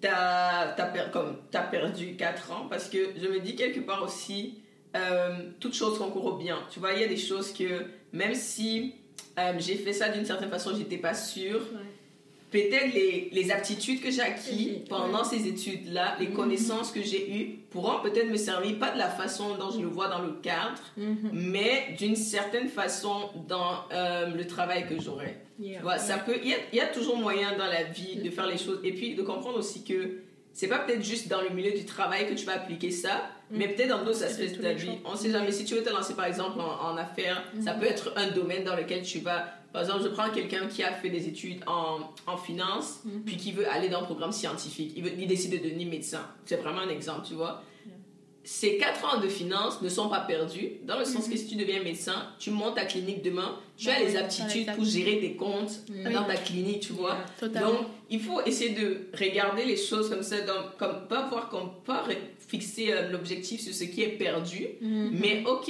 t'as 0.00 0.74
as, 0.76 0.86
per, 0.86 1.04
comme 1.10 1.38
t'as 1.50 1.62
perdu 1.62 2.16
4 2.16 2.52
ans 2.52 2.66
parce 2.68 2.90
que 2.90 2.98
je 3.16 3.28
me 3.28 3.40
dis 3.40 3.56
quelque 3.56 3.80
part 3.80 4.02
aussi 4.02 4.58
euh, 4.94 5.50
toutes 5.58 5.74
choses 5.74 5.96
concourent 5.96 6.34
au 6.34 6.36
bien. 6.36 6.58
Tu 6.70 6.80
vois, 6.80 6.92
il 6.92 7.00
y 7.00 7.04
a 7.04 7.08
des 7.08 7.16
choses 7.16 7.52
que 7.52 7.86
même 8.12 8.34
si 8.34 8.94
euh, 9.38 9.52
j'ai 9.58 9.76
fait 9.76 9.92
ça 9.92 10.08
d'une 10.08 10.24
certaine 10.26 10.50
façon, 10.50 10.72
j'étais 10.76 10.98
pas 10.98 11.14
sûre. 11.14 11.60
Peut-être 12.50 12.92
les, 12.92 13.30
les 13.32 13.50
aptitudes 13.50 14.02
que 14.02 14.10
j'ai 14.10 14.20
acquises 14.20 14.68
Ouais. 14.72 14.84
pendant 14.86 15.24
ces 15.24 15.46
études-là, 15.48 16.16
les 16.20 16.28
connaissances 16.32 16.92
que 16.92 17.00
j'ai 17.02 17.30
eues, 17.34 17.58
pourront 17.70 18.02
peut-être 18.02 18.28
me 18.28 18.36
servir, 18.36 18.78
pas 18.78 18.90
de 18.90 18.98
la 18.98 19.08
façon 19.08 19.56
dont 19.56 19.70
je 19.70 19.80
le 19.80 19.86
vois 19.86 20.08
dans 20.08 20.20
le 20.20 20.32
cadre, 20.42 20.82
Mhm. 20.98 21.30
mais 21.32 21.94
d'une 21.98 22.14
certaine 22.16 22.68
façon 22.68 23.30
dans 23.48 23.84
euh, 23.92 24.26
le 24.26 24.46
travail 24.46 24.86
que 24.86 25.00
j'aurai. 25.00 25.38
Yeah. 25.58 25.78
Tu 25.78 25.82
vois, 25.82 25.96
ça 25.96 26.18
peut, 26.18 26.36
il 26.44 26.50
y 26.72 26.76
y 26.76 26.80
a 26.80 26.86
toujours 26.88 27.16
moyen 27.16 27.56
dans 27.56 27.64
la 27.66 27.84
vie 27.84 28.16
de 28.16 28.28
faire 28.28 28.46
les 28.46 28.58
choses 28.58 28.80
et 28.84 28.92
puis 28.92 29.14
de 29.14 29.22
comprendre 29.22 29.56
aussi 29.58 29.82
que 29.82 30.18
c'est 30.52 30.68
pas 30.68 30.80
peut-être 30.80 31.02
juste 31.02 31.28
dans 31.28 31.40
le 31.40 31.48
milieu 31.48 31.70
du 31.72 31.86
travail 31.86 32.28
que 32.28 32.34
tu 32.34 32.44
vas 32.44 32.56
appliquer 32.56 32.90
ça, 32.90 33.30
mais 33.52 33.68
peut-être 33.68 33.90
dans 33.90 34.04
d'autres 34.04 34.24
aspects 34.24 34.40
de 34.56 34.62
ta 34.62 34.72
vie. 34.72 34.90
On 35.04 35.14
sait 35.16 35.30
jamais. 35.30 35.52
Si 35.52 35.64
tu 35.64 35.74
veux 35.74 35.82
te 35.82 35.90
lancer 35.90 36.14
par 36.14 36.24
exemple 36.26 36.58
en, 36.60 36.90
en 36.92 36.96
affaires, 36.96 37.42
ça 37.64 37.74
peut 37.74 37.86
être 37.86 38.12
un 38.16 38.30
domaine 38.30 38.64
dans 38.64 38.76
lequel 38.76 39.02
tu 39.02 39.20
vas. 39.20 39.46
Par 39.72 39.82
exemple, 39.82 40.02
je 40.04 40.08
prends 40.08 40.28
quelqu'un 40.30 40.66
qui 40.66 40.82
a 40.82 40.92
fait 40.92 41.08
des 41.08 41.28
études 41.28 41.62
en, 41.66 42.00
en 42.26 42.36
finance, 42.36 43.00
puis 43.24 43.36
qui 43.38 43.52
veut 43.52 43.66
aller 43.70 43.88
dans 43.88 44.00
un 44.00 44.04
programme 44.04 44.32
scientifique. 44.32 44.92
Il, 44.96 45.02
veut, 45.04 45.12
il 45.18 45.26
décide 45.26 45.52
de 45.52 45.64
devenir 45.66 45.88
médecin. 45.88 46.26
C'est 46.44 46.56
vraiment 46.56 46.80
un 46.80 46.90
exemple, 46.90 47.26
tu 47.26 47.34
vois. 47.34 47.62
Ces 48.44 48.76
quatre 48.76 49.04
ans 49.04 49.20
de 49.20 49.28
finance 49.28 49.80
ne 49.82 49.88
sont 49.88 50.08
pas 50.08 50.18
perdus, 50.18 50.72
dans 50.82 50.98
le 50.98 51.04
sens 51.04 51.28
que 51.28 51.36
si 51.36 51.46
tu 51.46 51.54
deviens 51.54 51.80
médecin, 51.80 52.26
tu 52.40 52.50
montes 52.50 52.74
ta 52.74 52.84
clinique 52.84 53.22
demain, 53.22 53.56
tu 53.76 53.88
as 53.88 54.00
les 54.00 54.16
aptitudes 54.16 54.66
pour 54.74 54.84
gérer 54.84 55.20
tes 55.20 55.36
comptes 55.36 55.82
dans 56.12 56.24
ta 56.24 56.34
clinique, 56.34 56.80
tu 56.80 56.92
vois. 56.92 57.18
Donc, 57.40 57.86
il 58.10 58.20
faut 58.20 58.40
essayer 58.42 58.70
de 58.74 59.06
regarder 59.16 59.64
les 59.64 59.76
choses 59.76 60.10
comme 60.10 60.24
ça, 60.24 60.36
comme, 60.76 61.06
pas 61.08 61.28
voir 61.28 61.48
comme 61.50 61.70
pas 61.86 62.02
fixer 62.52 62.92
euh, 62.92 63.08
l'objectif 63.12 63.58
sur 63.66 63.74
ce 63.80 63.84
qui 63.84 64.00
est 64.02 64.16
perdu, 64.26 64.60
Mhm. 64.80 65.10
mais 65.20 65.34
ok, 65.46 65.68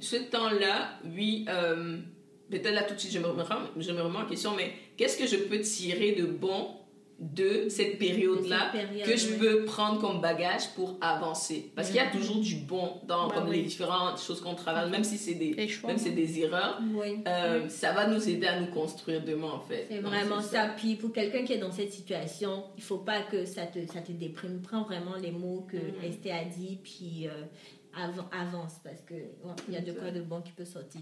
ce 0.00 0.16
temps-là, 0.16 0.98
oui, 1.16 1.44
euh, 1.48 1.98
peut-être 2.50 2.72
là 2.78 2.82
tout 2.84 2.94
de 2.94 3.00
suite 3.00 3.12
je 3.12 3.18
me 3.18 3.26
remets, 3.26 3.44
je 3.78 3.92
me 3.92 4.00
remets 4.02 4.18
en 4.24 4.26
question, 4.26 4.52
mais 4.56 4.68
qu'est-ce 4.96 5.16
que 5.18 5.26
je 5.26 5.36
peux 5.48 5.60
tirer 5.60 6.12
de 6.20 6.24
bon 6.44 6.60
de 7.22 7.68
cette 7.68 7.98
période-là 7.98 8.70
période, 8.72 9.06
que 9.06 9.16
je 9.16 9.28
ouais. 9.28 9.36
peux 9.38 9.64
prendre 9.64 10.00
comme 10.00 10.20
bagage 10.20 10.70
pour 10.74 10.98
avancer. 11.00 11.70
Parce 11.76 11.86
qu'il 11.88 11.96
y 11.96 12.00
a 12.00 12.10
toujours 12.10 12.40
du 12.40 12.56
bon 12.56 12.94
dans 13.06 13.28
Bah 13.28 13.34
comme 13.36 13.48
oui. 13.48 13.58
les 13.58 13.62
différentes 13.62 14.20
choses 14.20 14.40
qu'on 14.40 14.56
travaille, 14.56 14.90
même 14.90 15.04
si 15.04 15.16
c'est 15.18 15.34
des, 15.34 15.68
choix. 15.68 15.90
même 15.90 15.98
c'est 15.98 16.10
des 16.10 16.40
erreurs. 16.40 16.80
Euh, 17.28 17.68
ça 17.68 17.92
va 17.92 18.08
nous 18.08 18.28
aider 18.28 18.46
à 18.46 18.58
nous 18.60 18.66
construire 18.66 19.24
demain 19.24 19.52
en 19.52 19.60
fait. 19.60 19.86
C'est 19.88 20.00
vraiment 20.00 20.40
ça. 20.40 20.70
Puis 20.76 20.96
pour 20.96 21.12
quelqu'un 21.12 21.44
qui 21.44 21.52
est 21.52 21.58
dans 21.58 21.70
cette 21.70 21.92
situation, 21.92 22.64
il 22.76 22.82
faut 22.82 22.98
pas 22.98 23.22
que 23.22 23.44
ça 23.44 23.66
te, 23.66 23.78
ça 23.92 24.00
te 24.00 24.10
déprime. 24.12 24.60
Prends 24.60 24.82
vraiment 24.82 25.14
les 25.16 25.30
mots 25.30 25.66
que 25.70 25.76
Mhm. 25.76 26.04
Esther 26.04 26.34
a 26.34 26.44
dit, 26.44 26.78
puis 26.82 27.28
euh, 27.28 27.44
av- 27.96 28.24
avance 28.32 28.80
parce 28.82 29.00
ouais, 29.10 29.54
il 29.68 29.74
y 29.74 29.76
a 29.76 29.80
de 29.80 29.92
quoi 29.92 30.10
de 30.10 30.22
bon 30.22 30.40
qui 30.40 30.52
peut 30.52 30.64
sortir 30.64 31.00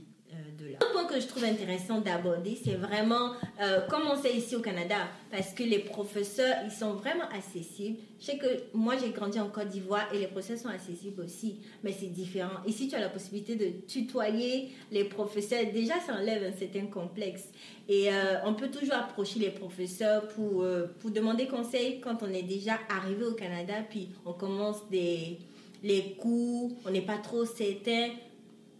de 0.58 0.72
là. 0.72 0.78
Point 0.92 1.04
que 1.04 1.20
je 1.20 1.26
trouve 1.26 1.44
intéressant 1.44 2.00
d'aborder, 2.00 2.58
c'est 2.62 2.74
vraiment 2.74 3.32
euh, 3.60 3.80
comment 3.88 4.16
c'est 4.20 4.34
ici 4.34 4.56
au 4.56 4.60
Canada, 4.60 4.96
parce 5.30 5.52
que 5.52 5.62
les 5.62 5.78
professeurs, 5.78 6.56
ils 6.64 6.70
sont 6.70 6.94
vraiment 6.94 7.28
accessibles. 7.34 7.98
Je 8.20 8.26
sais 8.26 8.38
que 8.38 8.46
moi, 8.74 8.94
j'ai 8.96 9.10
grandi 9.10 9.40
en 9.40 9.48
Côte 9.48 9.68
d'Ivoire 9.68 10.08
et 10.12 10.18
les 10.18 10.26
professeurs 10.26 10.58
sont 10.58 10.68
accessibles 10.68 11.22
aussi, 11.22 11.56
mais 11.82 11.92
c'est 11.92 12.12
différent. 12.12 12.60
Ici, 12.66 12.88
tu 12.88 12.94
as 12.94 13.00
la 13.00 13.08
possibilité 13.08 13.56
de 13.56 13.86
tutoyer 13.86 14.70
les 14.90 15.04
professeurs. 15.04 15.64
Déjà, 15.72 15.94
ça 16.00 16.14
enlève 16.14 16.42
un 16.44 16.56
certain 16.56 16.86
complexe. 16.86 17.48
Et 17.88 18.12
euh, 18.12 18.36
on 18.44 18.54
peut 18.54 18.68
toujours 18.68 18.94
approcher 18.94 19.40
les 19.40 19.50
professeurs 19.50 20.28
pour, 20.28 20.62
euh, 20.62 20.86
pour 21.00 21.10
demander 21.10 21.46
conseil 21.46 22.00
quand 22.00 22.22
on 22.22 22.32
est 22.32 22.42
déjà 22.42 22.78
arrivé 22.88 23.24
au 23.24 23.34
Canada, 23.34 23.74
puis 23.88 24.10
on 24.24 24.32
commence 24.32 24.88
des, 24.90 25.38
les 25.82 26.14
cours, 26.18 26.70
on 26.86 26.90
n'est 26.90 27.00
pas 27.00 27.18
trop 27.18 27.44
certain. 27.44 28.10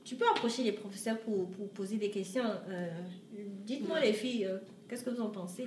Tu 0.04 0.16
peux 0.16 0.24
approcher 0.30 0.62
les 0.62 0.72
professeurs 0.72 1.18
pour, 1.18 1.50
pour 1.50 1.68
poser 1.70 1.96
des 1.96 2.10
questions. 2.10 2.44
Euh, 2.68 2.88
Dites-moi 3.66 4.00
les 4.00 4.12
filles, 4.12 4.46
euh, 4.46 4.58
qu'est-ce 4.88 5.04
que 5.04 5.10
vous 5.10 5.20
en 5.20 5.28
pensez? 5.30 5.66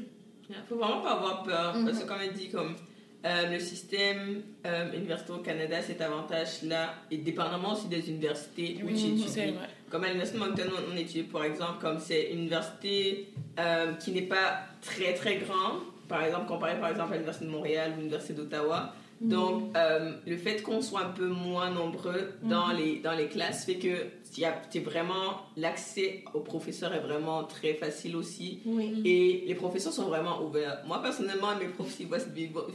Il 0.49 0.55
faut 0.67 0.75
vraiment 0.75 1.01
pas 1.01 1.11
avoir 1.13 1.43
peur. 1.43 1.75
Mhm. 1.75 1.85
Parce 1.85 1.99
que 1.99 2.07
comme 2.07 2.17
elle 2.21 2.33
dit, 2.33 2.49
comme 2.49 2.75
euh, 3.25 3.49
le 3.49 3.59
système 3.59 4.41
euh, 4.65 4.91
universitaire 4.93 5.35
au 5.37 5.39
Canada, 5.39 5.81
cet 5.81 6.01
avantage-là, 6.01 6.95
et 7.09 7.17
dépendamment 7.17 7.73
aussi 7.73 7.87
des 7.87 8.09
universités 8.09 8.81
où 8.83 8.89
tu 8.89 8.97
C'est 8.97 9.07
étudies. 9.49 9.57
Comme 9.89 10.03
à 10.03 10.07
l'Université 10.07 10.39
de 10.39 10.43
Moncton, 10.43 10.63
on, 10.75 10.93
on 10.93 10.97
étudie, 10.97 11.23
par 11.23 11.45
exemple, 11.45 11.79
comme 11.79 11.99
c'est 11.99 12.31
une 12.31 12.39
université 12.39 13.29
euh, 13.59 13.93
qui 13.93 14.11
n'est 14.11 14.23
pas 14.23 14.63
très 14.81 15.13
très 15.13 15.37
grande, 15.37 15.81
par 16.09 16.23
exemple, 16.23 16.47
comparé 16.47 16.77
par 16.79 16.89
exemple 16.89 17.13
à 17.13 17.15
l'Université 17.15 17.45
de 17.45 17.51
Montréal 17.51 17.91
ou 17.95 17.99
l'Université 17.99 18.33
d'Ottawa. 18.33 18.93
Donc, 19.21 19.73
euh, 19.77 20.11
le 20.27 20.35
fait 20.35 20.61
qu'on 20.61 20.81
soit 20.81 21.01
un 21.05 21.09
peu 21.11 21.27
moins 21.27 21.69
nombreux 21.69 22.33
dans, 22.41 22.73
les, 22.73 22.97
dans 22.99 23.13
les 23.13 23.27
classes 23.27 23.63
fait 23.65 23.77
que 23.77 23.95
t'es 24.71 24.79
vraiment 24.79 25.41
l'accès 25.57 26.23
aux 26.33 26.39
professeurs 26.39 26.93
est 26.93 26.99
vraiment 26.99 27.43
très 27.43 27.73
facile 27.73 28.15
aussi. 28.15 28.61
Oui. 28.65 29.01
Et 29.05 29.43
les 29.47 29.55
professeurs 29.55 29.93
sont 29.93 30.07
vraiment 30.07 30.43
ouverts. 30.43 30.79
Moi, 30.87 31.01
personnellement, 31.01 31.55
mes 31.59 31.67
profs, 31.67 31.99
ils, 31.99 32.07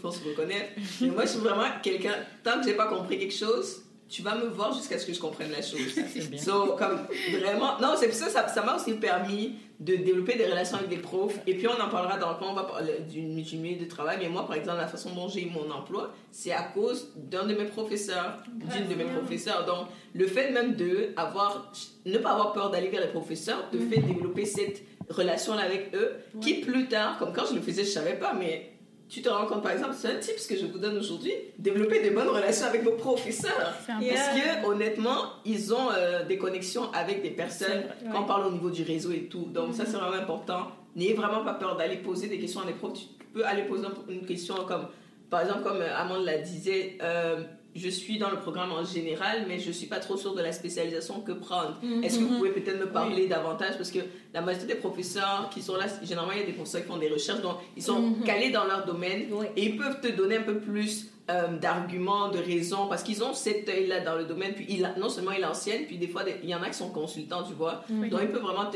faut 0.01 0.11
se 0.11 0.25
reconnaître. 0.29 0.71
Mais 1.01 1.09
moi, 1.09 1.25
je 1.25 1.31
suis 1.31 1.41
vraiment 1.41 1.69
quelqu'un, 1.83 2.15
tant 2.45 2.61
que 2.61 2.67
j'ai 2.67 2.75
pas 2.75 2.87
compris 2.87 3.19
quelque 3.19 3.35
chose, 3.35 3.83
tu 4.09 4.23
vas 4.23 4.35
me 4.35 4.47
voir 4.47 4.73
jusqu'à 4.73 4.99
ce 4.99 5.07
que 5.07 5.13
je 5.13 5.21
comprenne 5.21 5.51
la 5.51 5.63
chose. 5.63 5.81
C'est 6.13 6.31
bien. 6.31 6.41
So, 6.41 6.77
comme 6.79 7.07
vraiment, 7.39 7.79
non, 7.81 7.95
c'est 7.97 8.11
ça, 8.13 8.29
ça 8.29 8.49
ça 8.49 8.63
m'a 8.63 8.77
aussi 8.77 8.95
permis 8.95 9.57
de 9.81 9.97
développer 9.97 10.37
des 10.37 10.47
relations 10.47 10.79
avec 10.79 10.89
des 10.89 10.97
profs. 10.97 11.39
Et 11.47 11.55
puis, 11.55 11.69
on 11.69 11.81
en 11.81 11.89
parlera 11.89 12.19
dans 12.19 12.35
quand 12.35 12.51
on 12.51 12.55
va 12.55 12.65
parler 12.65 12.95
du, 13.09 13.21
milieu 13.57 13.79
de 13.79 13.85
travail. 13.85 14.19
Mais 14.21 14.29
moi, 14.29 14.47
par 14.47 14.57
exemple, 14.57 14.79
la 14.79 14.89
façon 14.89 15.15
dont 15.15 15.29
j'ai 15.29 15.43
eu 15.43 15.51
mon 15.51 15.71
emploi, 15.71 16.13
c'est 16.33 16.53
à 16.53 16.63
cause 16.63 17.13
d'un 17.17 17.47
de 17.47 17.55
mes 17.55 17.67
professeurs, 17.67 18.43
d'une 18.49 18.89
de 18.89 18.95
mes 18.95 19.05
professeurs. 19.05 19.67
Donc, 19.67 19.89
le 20.15 20.27
fait 20.27 20.51
même 20.51 20.75
de 20.75 21.11
avoir, 21.17 21.71
ne 22.07 22.19
pas 22.19 22.33
avoir 22.33 22.53
peur 22.53 22.71
d'aller 22.71 22.89
vers 22.89 23.03
les 23.03 23.09
professeurs, 23.09 23.71
te 23.71 23.79
fait 23.79 24.01
développer 24.01 24.47
cette 24.47 24.83
relation-là 25.11 25.63
avec 25.63 25.95
eux, 25.95 26.17
qui 26.41 26.55
plus 26.55 26.89
tard, 26.89 27.19
comme 27.19 27.33
quand 27.33 27.47
je 27.49 27.55
le 27.55 27.61
faisais, 27.61 27.85
je 27.85 27.91
savais 27.91 28.17
pas, 28.17 28.33
mais 28.35 28.73
tu 29.09 29.23
te 29.23 29.29
rends 29.29 29.47
compte, 29.47 29.63
par 29.63 29.73
exemple, 29.73 29.95
c'est 29.97 30.09
un 30.09 30.17
tip 30.17 30.35
que 30.47 30.57
je 30.57 30.67
vous 30.67 30.79
donne 30.79 30.99
aujourd'hui, 30.99 31.33
développer 31.59 32.07
de 32.07 32.15
bonnes 32.15 32.29
relations 32.29 32.67
avec 32.67 32.83
vos 32.83 32.93
professeurs. 32.93 33.75
Parce 33.87 33.99
que 33.99 34.67
honnêtement, 34.67 35.33
ils 35.45 35.73
ont 35.73 35.91
euh, 35.93 36.25
des 36.25 36.37
connexions 36.37 36.93
avec 36.93 37.23
des 37.23 37.31
personnes 37.31 37.69
vrai, 37.69 37.97
quand 38.13 38.19
on 38.19 38.21
ouais. 38.21 38.27
parle 38.27 38.47
au 38.47 38.51
niveau 38.51 38.71
du 38.71 38.83
réseau 38.83 39.13
et 39.13 39.25
tout? 39.25 39.47
Donc 39.47 39.75
ça, 39.75 39.85
c'est 39.87 39.97
vraiment 39.97 40.17
important. 40.17 40.69
N'ayez 40.95 41.15
vraiment 41.15 41.43
pas 41.43 41.55
peur 41.55 41.77
d'aller 41.77 41.97
poser 41.97 42.29
des 42.29 42.39
questions 42.39 42.61
à 42.61 42.67
des 42.67 42.73
profs. 42.73 42.95
Tu 42.95 43.07
peux 43.33 43.45
aller 43.45 43.63
poser 43.63 43.87
une 44.09 44.27
question 44.27 44.55
comme, 44.67 44.89
par 45.31 45.41
exemple, 45.41 45.63
comme 45.63 45.81
Amande 45.81 46.25
la 46.25 46.39
disait, 46.39 46.99
euh, 47.03 47.43
je 47.77 47.89
suis 47.89 48.19
dans 48.19 48.31
le 48.31 48.39
programme 48.39 48.73
en 48.73 48.85
général, 48.85 49.45
mais 49.47 49.59
je 49.61 49.71
suis 49.71 49.87
pas 49.87 50.01
trop 50.01 50.17
sûre 50.17 50.35
de 50.35 50.43
la 50.43 50.53
spécialisation 50.53 51.21
que 51.21 51.33
prendre. 51.33 51.79
Mhm. 51.83 52.03
Est-ce 52.03 52.19
que 52.19 52.25
vous 52.25 52.37
pouvez 52.39 52.51
peut-être 52.51 52.81
me 52.81 52.87
parler 52.91 53.27
davantage? 53.29 53.77
Parce 53.77 53.91
que 53.91 54.01
la 54.35 54.41
majorité 54.41 54.75
des 54.75 54.79
professeurs 54.81 55.49
qui 55.53 55.63
sont 55.63 55.77
là, 55.77 55.87
généralement, 56.03 56.33
il 56.33 56.41
y 56.41 56.43
a 56.43 56.47
des 56.47 56.53
professeurs 56.53 56.83
qui 56.83 56.89
font 56.89 56.97
des 56.97 57.09
recherches, 57.09 57.41
donc 57.43 57.57
ils 57.77 57.83
sont 57.83 58.01
Mhm. 58.01 58.23
calés 58.25 58.51
dans 58.51 58.65
leur 58.65 58.85
domaine 58.87 59.27
Oui. 59.31 59.47
et 59.57 59.65
ils 59.67 59.77
peuvent 59.77 60.01
te 60.01 60.09
donner 60.09 60.37
un 60.39 60.43
peu 60.43 60.59
plus 60.59 61.09
euh, 61.31 61.59
d'arguments, 61.59 62.31
de 62.31 62.39
raisons, 62.39 62.87
parce 62.89 63.03
qu'ils 63.03 63.23
ont 63.23 63.35
cet 63.35 63.69
œil-là 63.69 64.01
dans 64.01 64.17
le 64.17 64.25
domaine. 64.25 64.53
Puis 64.55 64.67
il 64.69 64.85
a- 64.85 64.95
non 64.99 65.09
seulement 65.09 65.33
il 65.33 65.45
enseigne, 65.45 65.85
puis 65.87 65.99
des 65.99 66.09
fois, 66.09 66.23
il 66.43 66.49
y 66.49 66.55
en 66.55 66.63
a 66.63 66.69
qui 66.69 66.75
sont 66.77 66.91
consultants, 66.91 67.43
tu 67.43 67.53
vois. 67.55 67.85
Donc 67.91 68.21
il 68.23 68.29
peut 68.29 68.39
vraiment 68.39 68.71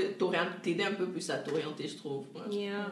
t'aider 0.62 0.84
un 0.84 0.92
peu 0.92 1.06
plus 1.06 1.28
à 1.30 1.38
t'orienter, 1.38 1.88
je 1.88 1.96
trouve. 1.96 2.24
Ouais. 2.34 2.54
Yeah. 2.56 2.90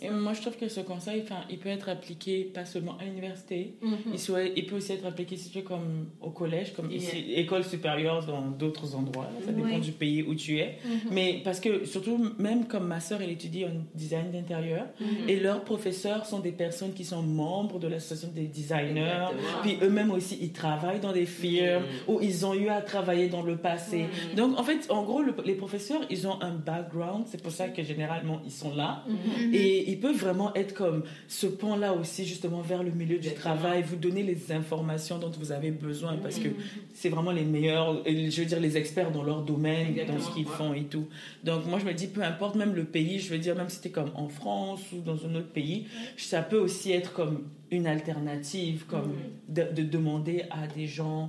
Et 0.00 0.10
moi, 0.10 0.32
je 0.32 0.40
trouve 0.40 0.56
que 0.56 0.68
ce 0.68 0.80
conseil, 0.80 1.22
enfin, 1.24 1.40
il 1.50 1.58
peut 1.58 1.68
être 1.68 1.88
appliqué 1.88 2.44
pas 2.44 2.64
seulement 2.64 2.96
à 2.98 3.04
l'université, 3.04 3.74
Mhm. 3.82 3.96
il, 4.14 4.18
soit- 4.18 4.44
il 4.44 4.66
peut 4.66 4.76
aussi 4.76 4.92
être 4.92 5.06
appliqué 5.06 5.36
si 5.36 5.50
tu 5.50 5.58
es 5.58 5.62
comme 5.62 6.06
au 6.20 6.30
collège, 6.30 6.72
comme 6.74 6.90
Yeah. 6.90 6.96
ici, 7.00 7.32
école 7.34 7.64
supérieure 7.64 8.24
dans 8.24 8.40
d'autres 8.42 8.94
endroits. 8.94 9.28
Ça 9.44 9.52
dépend 9.52 9.68
Ouais. 9.68 9.80
du 9.80 9.92
pays 9.92 10.22
où 10.22 10.34
tu 10.34 10.58
es. 10.58 10.78
Mhm. 10.84 11.00
Mais 11.12 11.40
parce 11.44 11.60
que 11.60 11.84
surtout, 11.84 12.18
même 12.38 12.66
comme 12.66 12.86
ma 12.86 13.00
soeur, 13.00 13.20
elle 13.22 13.30
étudie 13.30 13.64
en 13.64 13.70
design 13.94 14.30
d'intérieur, 14.30 14.86
et 15.28 15.38
leurs 15.38 15.62
professeurs 15.64 16.24
sont 16.26 16.40
des 16.40 16.52
personnes 16.52 16.92
qui 16.94 17.04
sont 17.04 17.22
membres 17.22 17.78
de 17.78 17.88
l'association 17.88 18.28
des 18.34 18.46
designers. 18.46 19.01
Exactement. 19.04 19.62
Puis 19.62 19.78
eux-mêmes 19.82 20.10
aussi, 20.10 20.38
ils 20.40 20.52
travaillent 20.52 21.00
dans 21.00 21.12
des 21.12 21.26
firmes 21.26 21.82
Mhm. 21.82 22.14
où 22.14 22.20
ils 22.20 22.44
ont 22.46 22.54
eu 22.54 22.68
à 22.68 22.80
travailler 22.80 23.28
dans 23.28 23.42
le 23.42 23.56
passé. 23.56 24.06
Donc, 24.36 24.58
en 24.58 24.62
fait, 24.62 24.86
en 24.90 25.02
gros, 25.04 25.22
le- 25.22 25.34
les 25.44 25.54
professeurs, 25.54 26.00
ils 26.10 26.26
ont 26.26 26.40
un 26.42 26.50
background. 26.52 27.24
C'est 27.26 27.42
pour 27.42 27.52
ça 27.52 27.68
que 27.68 27.82
généralement, 27.82 28.40
ils 28.44 28.50
sont 28.52 28.74
là. 28.74 29.04
Mhm. 29.08 29.54
Et 29.54 29.90
ils 29.90 29.98
peuvent 30.00 30.16
vraiment 30.16 30.54
être 30.54 30.74
comme 30.74 31.02
ce 31.28 31.46
pont-là 31.46 31.92
aussi, 31.92 32.24
justement, 32.24 32.60
vers 32.60 32.82
le 32.82 32.90
milieu 32.90 33.18
du 33.18 33.28
Exactement. 33.28 33.56
travail, 33.56 33.82
vous 33.82 33.96
donner 33.96 34.22
les 34.22 34.52
informations 34.52 35.18
dont 35.18 35.30
vous 35.38 35.52
avez 35.52 35.70
besoin 35.70 36.16
parce 36.22 36.38
que 36.38 36.48
c'est 36.94 37.08
vraiment 37.08 37.32
les 37.32 37.44
meilleurs, 37.44 38.02
je 38.06 38.40
veux 38.40 38.46
dire, 38.46 38.60
les 38.60 38.76
experts 38.76 39.10
dans 39.10 39.22
leur 39.22 39.42
domaine, 39.42 39.88
Exactement, 39.88 40.18
dans 40.18 40.24
ce 40.24 40.30
qu'ils 40.34 40.46
ouais. 40.46 40.52
font 40.56 40.74
et 40.74 40.84
tout. 40.84 41.06
Donc, 41.44 41.66
moi, 41.66 41.78
je 41.78 41.84
me 41.84 41.92
dis, 41.94 42.06
peu 42.06 42.22
importe, 42.22 42.54
même 42.56 42.74
le 42.74 42.84
pays, 42.84 43.18
je 43.20 43.30
veux 43.30 43.38
dire, 43.38 43.54
même 43.56 43.68
si 43.68 43.76
c'était 43.76 43.90
comme 43.90 44.10
en 44.14 44.28
France 44.28 44.80
ou 44.92 45.00
dans 45.00 45.16
un 45.26 45.34
autre 45.34 45.48
pays, 45.52 45.86
ça 46.16 46.42
peut 46.42 46.58
aussi 46.58 46.92
être 46.92 47.12
comme 47.12 47.42
une 47.72 47.86
alternative, 47.88 48.84
comme 48.86 49.14
de, 49.48 49.62
de 49.62 49.82
demander 49.82 50.44
à 50.50 50.66
des 50.68 50.86
gens 50.86 51.28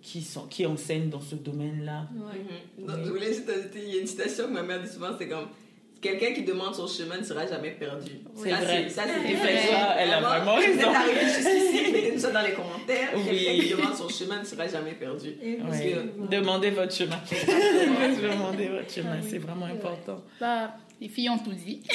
qui, 0.00 0.22
sont, 0.22 0.46
qui 0.46 0.66
enseignent 0.66 1.10
dans 1.10 1.20
ce 1.20 1.36
domaine-là. 1.36 2.08
Ouais. 2.16 2.40
Mhm. 2.82 2.86
Donc, 2.86 2.96
je 3.04 3.10
voulais 3.10 3.26
juste 3.32 3.48
ajouter, 3.48 3.80
il 3.86 3.94
y 3.94 3.98
a 3.98 4.00
une 4.00 4.06
citation 4.06 4.46
que 4.46 4.50
ma 4.52 4.62
mère 4.62 4.82
dit 4.82 4.88
souvent, 4.88 5.10
c'est 5.16 5.28
comme 5.28 5.46
quelqu'un 6.00 6.32
qui 6.32 6.42
demande 6.42 6.74
son 6.74 6.88
chemin 6.88 7.18
ne 7.18 7.22
sera 7.22 7.46
jamais 7.46 7.70
perdu. 7.72 8.10
C'est 8.34 8.50
Ça, 8.50 8.56
vrai. 8.56 8.88
Ça, 8.88 9.02
c'est 9.06 9.34
vrai. 9.34 9.56
ça, 9.70 9.94
elle 9.98 10.10
a 10.12 10.20
vraiment 10.20 10.56
Vous 10.56 10.62
êtes 10.62 10.76
raison. 10.76 10.92
arrivé 10.92 11.20
jusqu'ici, 11.20 11.92
mettez-nous 11.92 12.18
ça 12.18 12.30
dans 12.32 12.42
les 12.42 12.52
commentaires. 12.52 13.10
Oui. 13.14 13.22
Quelqu'un 13.24 13.62
qui 13.62 13.70
demande 13.70 13.94
son 13.94 14.08
chemin 14.08 14.40
ne 14.40 14.44
sera 14.44 14.66
jamais 14.66 14.92
perdu. 14.94 15.34
Parce 15.60 15.78
Ouais. 15.78 15.92
que- 15.92 16.36
Demandez 16.36 16.70
votre 16.70 16.92
chemin. 16.92 17.20
Demandez 18.32 18.68
votre 18.68 18.90
chemin, 18.92 19.20
c'est 19.22 19.38
vraiment 19.38 19.66
important. 19.66 20.22
Bah, 20.40 20.74
les 21.02 21.08
filles 21.08 21.30
ont 21.30 21.38
tout 21.38 21.52
dit. 21.52 21.82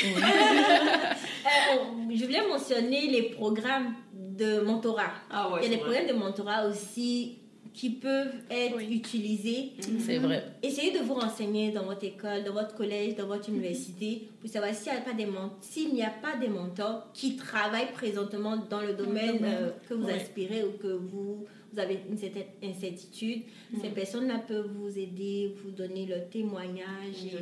Euh, 1.47 1.79
on- 1.81 2.13
je 2.15 2.25
voulais 2.25 2.45
mentionner 2.47 3.07
les 3.07 3.21
programmes 3.23 3.93
de 4.13 4.59
mentorat. 4.61 5.11
Ah 5.31 5.49
ouais, 5.51 5.61
Il 5.63 5.71
y 5.71 5.73
a 5.73 5.77
des 5.77 5.81
programmes 5.81 6.07
de 6.07 6.13
mentorat 6.13 6.67
aussi 6.67 7.37
qui 7.73 7.91
peuvent 7.91 8.33
être 8.51 8.75
Oui. 8.77 8.87
utilisés. 8.91 9.71
C'est 9.99 10.17
vrai. 10.17 10.43
Essayez 10.61 10.91
de 10.91 10.99
vous 11.05 11.13
renseigner 11.13 11.71
dans 11.71 11.83
votre 11.85 12.03
école, 12.03 12.43
dans 12.43 12.51
votre 12.53 12.75
collège, 12.75 13.15
dans 13.15 13.27
votre 13.27 13.47
université 13.49 14.27
pour 14.41 14.49
savoir 14.49 14.73
s'il 14.73 14.91
n'y 14.91 14.97
a 14.97 15.01
pas 15.01 15.13
des 15.13 15.27
s'il 15.61 15.93
n'y 15.93 16.03
a 16.03 16.09
pas 16.09 16.35
des 16.37 16.49
mentors 16.49 17.07
qui 17.13 17.37
travaillent 17.37 17.91
présentement 17.93 18.57
dans 18.69 18.81
le 18.81 18.93
domaine 18.93 19.37
domaine. 19.37 19.45
euh, 19.45 19.69
que 19.87 19.93
vous 19.93 20.05
Ouais. 20.05 20.13
aspirez 20.13 20.63
ou 20.63 20.71
que 20.81 20.87
vous, 20.87 21.45
vous 21.73 21.79
avez 21.79 21.99
une 22.09 22.17
certaine 22.17 22.45
incertitude. 22.63 23.43
Ces 23.81 23.89
personnes-là 23.89 24.39
peuvent 24.39 24.71
vous 24.75 24.97
aider, 24.97 25.53
vous 25.63 25.71
donner 25.71 26.05
leur 26.05 26.29
témoignage. 26.29 27.25
et, 27.25 27.35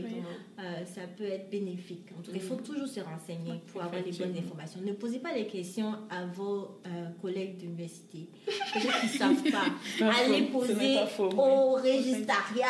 euh, 0.59 0.85
ça 0.85 1.01
peut 1.17 1.25
être 1.25 1.49
bénéfique. 1.49 2.07
En 2.17 2.21
tout 2.21 2.31
cas, 2.31 2.37
il 2.37 2.41
faut 2.41 2.55
toujours 2.55 2.87
se 2.87 2.99
renseigner 3.01 3.59
pour 3.67 3.83
avoir 3.83 4.01
les 4.01 4.11
bonnes 4.11 4.35
informations. 4.37 4.79
Ne 4.81 4.93
posez 4.93 5.19
pas 5.19 5.33
les 5.33 5.47
questions 5.47 5.93
à 6.09 6.25
vos 6.25 6.79
euh, 6.85 7.09
collègues 7.21 7.57
d'université. 7.57 8.29
Peut-être 8.45 8.99
qu'ils 9.01 9.11
ne 9.13 9.17
savent 9.17 9.51
pas. 9.51 10.11
Allez 10.23 10.43
poser 10.43 10.95
pas 10.95 11.07
faux. 11.07 11.29
au 11.29 11.73
régistariat 11.73 12.65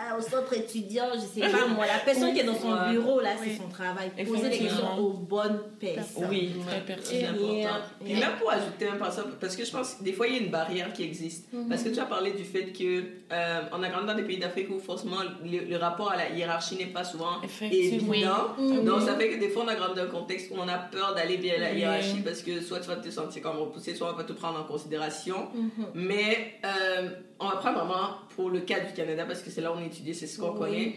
euh, 0.00 0.18
au 0.18 0.20
centre 0.22 0.52
étudiant, 0.54 1.06
je 1.14 1.20
sais 1.20 1.40
pas 1.48 1.66
moi, 1.66 1.86
la 1.86 1.98
personne 2.04 2.32
qui 2.32 2.40
est 2.40 2.44
dans 2.44 2.54
son 2.58 2.74
bureau, 2.90 3.20
là, 3.20 3.30
c'est 3.42 3.56
son 3.56 3.68
travail. 3.68 4.10
Poser 4.26 4.48
des 4.48 4.58
questions 4.58 4.98
aux 4.98 5.12
bonnes 5.12 5.60
personnes. 5.78 6.26
Oui, 6.30 6.52
très 6.66 6.80
pertinent. 6.80 7.28
important. 7.30 7.84
Et- 8.06 8.10
Et 8.12 8.14
même 8.14 8.36
pour 8.38 8.50
ajouter 8.50 8.88
un 8.88 8.96
passage, 8.96 9.24
parce 9.40 9.56
que 9.56 9.64
je 9.64 9.70
pense 9.70 9.94
que 9.94 10.02
des 10.04 10.12
fois 10.12 10.26
il 10.28 10.34
y 10.34 10.38
a 10.38 10.40
une 10.40 10.50
barrière 10.50 10.92
qui 10.92 11.02
existe. 11.04 11.52
Mhm. 11.52 11.68
Parce 11.68 11.82
que 11.82 11.88
tu 11.90 12.00
as 12.00 12.04
parlé 12.06 12.32
du 12.32 12.44
fait 12.44 12.72
que 12.72 13.02
euh, 13.32 13.60
on 13.72 13.82
a 13.82 13.88
grandi 13.88 14.06
dans 14.06 14.14
des 14.14 14.22
pays 14.24 14.38
d'Afrique 14.38 14.68
où 14.70 14.78
forcément 14.80 15.18
le, 15.44 15.58
le 15.70 15.76
rapport 15.76 16.10
à 16.10 16.16
la 16.16 16.30
hiérarchie 16.30 16.76
n'est 16.76 16.86
pas 16.86 17.04
souvent 17.04 17.40
évident. 17.60 18.54
Mhm. 18.58 18.84
Donc 18.84 19.02
ça 19.02 19.14
fait 19.16 19.28
que 19.30 19.38
des 19.40 19.48
fois 19.48 19.64
on 19.64 19.68
a 19.68 19.74
grandi 19.74 19.94
dans 19.96 20.02
un 20.02 20.06
contexte 20.06 20.50
où 20.50 20.54
on 20.58 20.68
a 20.68 20.78
peur 20.78 21.14
d'aller 21.14 21.36
via 21.36 21.58
la 21.58 21.70
Oui. 21.70 21.78
hiérarchie 21.78 22.20
parce 22.24 22.42
que 22.42 22.60
soit 22.60 22.80
tu 22.80 22.88
vas 22.88 22.96
te 22.96 23.10
sentir 23.10 23.42
comme 23.42 23.58
repoussé, 23.58 23.94
soit 23.94 24.12
on 24.12 24.16
va 24.16 24.24
te 24.24 24.32
prendre 24.32 24.60
en 24.60 24.64
considération. 24.64 25.48
Mhm. 25.54 25.86
Mais 25.94 26.54
euh, 26.64 27.10
on 27.40 27.48
va 27.48 27.56
prendre 27.56 27.78
vraiment 27.84 28.10
pour 28.36 28.50
le 28.50 28.60
cas 28.60 28.80
du 28.80 28.92
Canada 28.92 29.24
parce 29.26 29.42
que 29.42 29.50
c'est 29.50 29.60
là 29.60 29.72
où 29.72 29.76
on 29.76 29.84
étudie, 29.84 30.14
c'est 30.14 30.26
ce 30.26 30.38
qu'on 30.40 30.52
Oui. 30.52 30.58
connaît. 30.58 30.94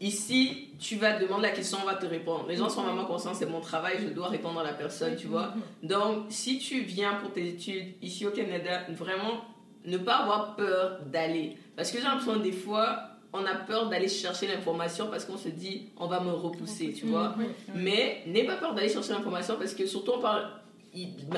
Ici, 0.00 0.68
tu 0.78 0.94
vas 0.96 1.18
demander 1.18 1.42
la 1.42 1.50
question, 1.50 1.78
on 1.82 1.86
va 1.86 1.96
te 1.96 2.06
répondre. 2.06 2.46
Les 2.48 2.54
gens 2.56 2.68
sont 2.68 2.82
vraiment 2.82 3.04
conscients, 3.04 3.34
c'est 3.34 3.46
mon 3.46 3.60
travail, 3.60 3.96
je 4.00 4.08
dois 4.08 4.28
répondre 4.28 4.60
à 4.60 4.62
la 4.62 4.72
personne, 4.72 5.16
tu 5.16 5.26
vois. 5.26 5.54
Donc, 5.82 6.26
si 6.28 6.58
tu 6.60 6.80
viens 6.82 7.14
pour 7.14 7.32
tes 7.32 7.48
études 7.48 7.94
ici 8.00 8.24
au 8.24 8.30
Canada, 8.30 8.82
vraiment 8.90 9.42
ne 9.84 9.98
pas 9.98 10.18
avoir 10.18 10.54
peur 10.54 11.00
d'aller. 11.06 11.56
Parce 11.76 11.90
que 11.90 11.98
j'ai 11.98 12.04
l'impression 12.04 12.36
des 12.36 12.52
fois, 12.52 13.00
on 13.32 13.44
a 13.44 13.54
peur 13.56 13.88
d'aller 13.88 14.06
chercher 14.08 14.46
l'information 14.46 15.08
parce 15.10 15.24
qu'on 15.24 15.36
se 15.36 15.48
dit, 15.48 15.88
on 15.98 16.06
va 16.06 16.20
me 16.20 16.30
repousser, 16.30 16.92
tu 16.92 17.06
vois. 17.06 17.34
Mais 17.74 18.22
n'aie 18.26 18.44
pas 18.44 18.56
peur 18.56 18.74
d'aller 18.74 18.88
chercher 18.88 19.12
l'information 19.14 19.56
parce 19.58 19.74
que 19.74 19.84
surtout, 19.84 20.12
on 20.16 20.20
parle. 20.20 20.48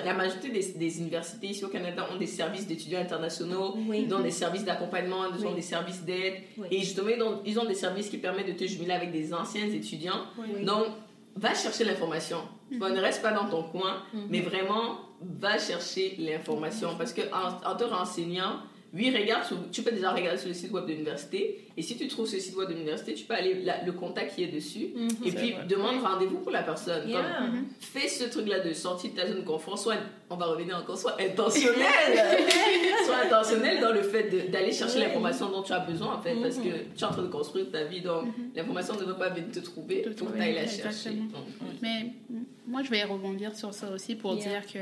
La 0.04 0.14
majorité 0.14 0.48
des, 0.50 0.72
des 0.78 0.98
universités 1.00 1.48
ici 1.48 1.64
au 1.64 1.68
Canada 1.68 2.06
ont 2.12 2.16
des 2.18 2.26
services 2.26 2.66
d'étudiants 2.66 3.00
internationaux, 3.00 3.74
Oui. 3.88 4.04
ils 4.06 4.14
ont 4.14 4.20
des 4.20 4.30
services 4.30 4.64
d'accompagnement, 4.64 5.24
ils 5.36 5.44
ont 5.44 5.50
Oui. 5.50 5.56
des 5.56 5.62
services 5.62 6.02
d'aide. 6.02 6.34
Oui. 6.56 6.68
Et 6.70 6.78
justement, 6.80 7.08
ils 7.10 7.22
ont, 7.22 7.40
ils 7.44 7.58
ont 7.58 7.64
des 7.66 7.74
services 7.74 8.08
qui 8.08 8.18
permettent 8.18 8.46
de 8.46 8.52
te 8.52 8.64
jumeler 8.64 8.92
avec 8.92 9.10
des 9.12 9.34
anciens 9.34 9.66
étudiants. 9.66 10.22
Donc, 10.64 10.86
va 11.36 11.54
chercher 11.54 11.84
l'information. 11.84 12.38
Vois, 12.78 12.90
ne 12.90 13.00
reste 13.00 13.22
pas 13.22 13.32
dans 13.32 13.48
ton 13.48 13.64
coin, 13.64 14.02
Mhm. 14.14 14.20
mais 14.30 14.40
vraiment, 14.40 15.00
va 15.20 15.58
chercher 15.58 16.14
l'information. 16.18 16.90
Parce 16.96 17.12
que 17.12 17.22
en, 17.32 17.68
en 17.70 17.76
te 17.76 17.84
renseignant, 17.84 18.60
oui, 18.92 19.16
regarde, 19.16 19.44
sur- 19.44 19.70
tu 19.70 19.82
peux 19.82 19.92
déjà 19.92 20.10
regarder 20.12 20.36
sur 20.38 20.48
le 20.48 20.54
site 20.54 20.72
web 20.72 20.84
de 20.84 20.90
l'université. 20.92 21.60
Et 21.76 21.82
si 21.82 21.96
tu 21.96 22.08
trouves 22.08 22.26
ce 22.26 22.38
site 22.40 22.56
web 22.56 22.68
de 22.68 22.74
l'université, 22.74 23.14
tu 23.14 23.24
peux 23.24 23.34
aller 23.34 23.54
là, 23.62 23.76
le 23.86 23.92
contact 23.92 24.34
qui 24.34 24.42
est 24.42 24.48
dessus. 24.48 24.88
Mhm. 24.96 25.08
Et 25.24 25.32
puis, 25.32 25.52
vrai. 25.52 25.64
demande 25.68 26.02
rendez-vous 26.02 26.38
pour 26.38 26.50
la 26.50 26.62
personne. 26.64 27.08
Yeah. 27.08 27.22
Comme, 27.38 27.66
fais 27.80 28.08
ce 28.08 28.24
truc-là 28.24 28.60
de 28.60 28.72
sortir 28.72 29.12
de 29.12 29.16
ta 29.16 29.26
zone 29.28 29.36
de 29.42 29.46
confort, 29.46 29.78
soit, 29.78 29.94
on 30.28 30.36
va 30.36 30.46
revenir 30.46 30.76
encore, 30.76 30.98
soit 30.98 31.16
intentionnel, 31.20 31.76
soit 33.06 33.24
intentionnel 33.26 33.80
dans 33.80 33.92
le 33.92 34.02
fait 34.02 34.50
d'aller 34.50 34.72
chercher 34.72 34.98
Ouais. 34.98 35.06
l'information 35.06 35.48
dont 35.50 35.62
tu 35.62 35.72
as 35.72 35.78
besoin, 35.80 36.14
en 36.16 36.20
fait, 36.22 36.34
parce 36.42 36.56
que 36.56 36.68
Mhm. 36.68 36.84
tu 36.96 37.00
es 37.02 37.06
en 37.06 37.10
train 37.10 37.22
de 37.22 37.28
construire 37.28 37.70
ta 37.70 37.84
vie, 37.84 38.00
donc 38.00 38.26
l'information 38.54 38.94
ne 38.94 39.04
veut 39.04 39.16
pas 39.16 39.28
venir 39.30 39.50
te 39.52 39.60
trouver, 39.60 40.02
faut 40.16 40.24
que 40.26 40.32
tu 40.36 40.42
ailles 40.42 40.54
la 40.54 40.66
chercher. 40.66 41.12
Mais 41.80 42.12
moi, 42.66 42.82
je 42.82 42.90
vais 42.90 43.04
rebondir 43.04 43.54
sur 43.54 43.72
ça 43.72 43.90
aussi 43.92 44.14
pour 44.16 44.34
Yeah. 44.34 44.60
dire 44.60 44.72
que 44.72 44.78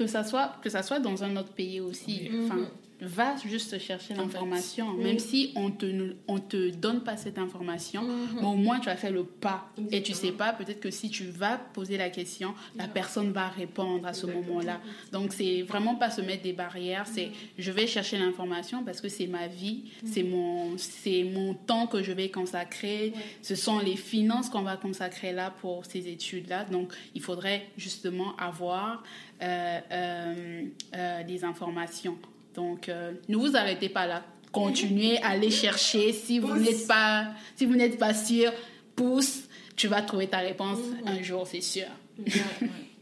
que 0.00 0.06
ça 0.06 0.24
soit 0.24 0.54
que 0.62 0.70
ça 0.70 0.82
soit 0.82 0.98
dans 0.98 1.22
un 1.24 1.36
autre 1.36 1.52
pays 1.52 1.78
aussi. 1.78 2.30
Enfin, 2.44 2.56
Mhm. 2.56 2.68
Va 3.00 3.36
juste 3.44 3.78
chercher 3.78 4.14
l'information, 4.14 4.92
même 4.94 5.18
si 5.18 5.52
on 5.56 5.70
te 5.70 5.86
ne- 5.86 6.12
on 6.28 6.38
te 6.38 6.70
donne 6.70 7.02
pas 7.02 7.16
cette 7.16 7.38
information. 7.38 8.02
Mhm. 8.02 8.28
Mais 8.40 8.46
au 8.46 8.54
moins, 8.54 8.80
tu 8.80 8.88
as 8.88 8.96
fait 8.96 9.10
le 9.10 9.24
pas. 9.24 9.68
Et 9.76 10.02
tu 10.02 10.12
Exactement. 10.12 10.20
sais 10.30 10.32
pas, 10.36 10.52
peut-être 10.52 10.80
que 10.80 10.90
si 10.90 11.10
tu 11.10 11.24
vas 11.24 11.56
poser 11.58 11.96
la 11.96 12.10
question, 12.10 12.54
la 12.76 12.88
personne 12.88 13.32
va 13.32 13.48
répondre 13.48 14.06
à 14.06 14.12
ce 14.12 14.26
moment-là. 14.26 14.80
Donc, 15.12 15.32
c'est 15.32 15.62
vraiment 15.62 15.94
pas 15.94 16.10
se 16.10 16.20
mettre 16.20 16.42
des 16.42 16.52
barrières. 16.52 17.06
C'est 17.06 17.30
je 17.58 17.70
vais 17.72 17.86
chercher 17.86 18.18
l'information 18.18 18.84
parce 18.84 19.00
que 19.00 19.08
c'est 19.08 19.26
ma 19.26 19.46
vie, 19.46 19.84
c'est 20.04 20.22
mon, 20.22 20.76
c'est 20.76 21.24
mon 21.24 21.54
temps 21.54 21.86
que 21.86 22.02
je 22.02 22.12
vais 22.12 22.28
consacrer. 22.30 23.12
Ce 23.42 23.54
sont 23.54 23.78
les 23.78 23.96
finances 23.96 24.48
qu'on 24.48 24.62
va 24.62 24.76
consacrer 24.76 25.32
là 25.32 25.50
pour 25.60 25.84
ces 25.86 26.08
études-là. 26.08 26.64
Donc, 26.64 26.92
il 27.14 27.22
faudrait 27.22 27.66
justement 27.76 28.36
avoir 28.36 29.02
euh, 29.42 29.80
euh, 29.90 30.64
euh, 30.94 31.22
des 31.24 31.44
informations. 31.44 32.18
Donc, 32.60 32.88
euh, 32.88 33.12
ne 33.28 33.36
vous 33.36 33.56
arrêtez 33.56 33.88
pas 33.88 34.06
là. 34.06 34.22
Continuez 34.52 35.18
à 35.22 35.28
aller 35.30 35.50
chercher. 35.50 36.12
Si 36.12 36.38
vous 36.38 36.54
n'êtes 36.56 36.86
pas, 36.86 37.28
si 37.56 37.64
vous 37.66 37.74
n'êtes 37.76 37.98
pas 37.98 38.12
sûr, 38.14 38.52
pousse. 38.96 39.44
Tu 39.76 39.86
vas 39.88 40.02
trouver 40.02 40.26
ta 40.26 40.38
réponse 40.38 40.78
un 41.06 41.22
jour, 41.22 41.46
c'est 41.46 41.62
sûr. 41.62 41.86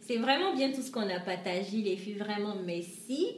C'est 0.06 0.16
vraiment 0.18 0.54
bien 0.54 0.70
tout 0.70 0.82
ce 0.82 0.90
qu'on 0.90 1.08
a 1.08 1.18
partagé, 1.20 1.78
les 1.78 1.96
filles. 1.96 2.14
Vraiment, 2.14 2.54
merci. 2.64 3.28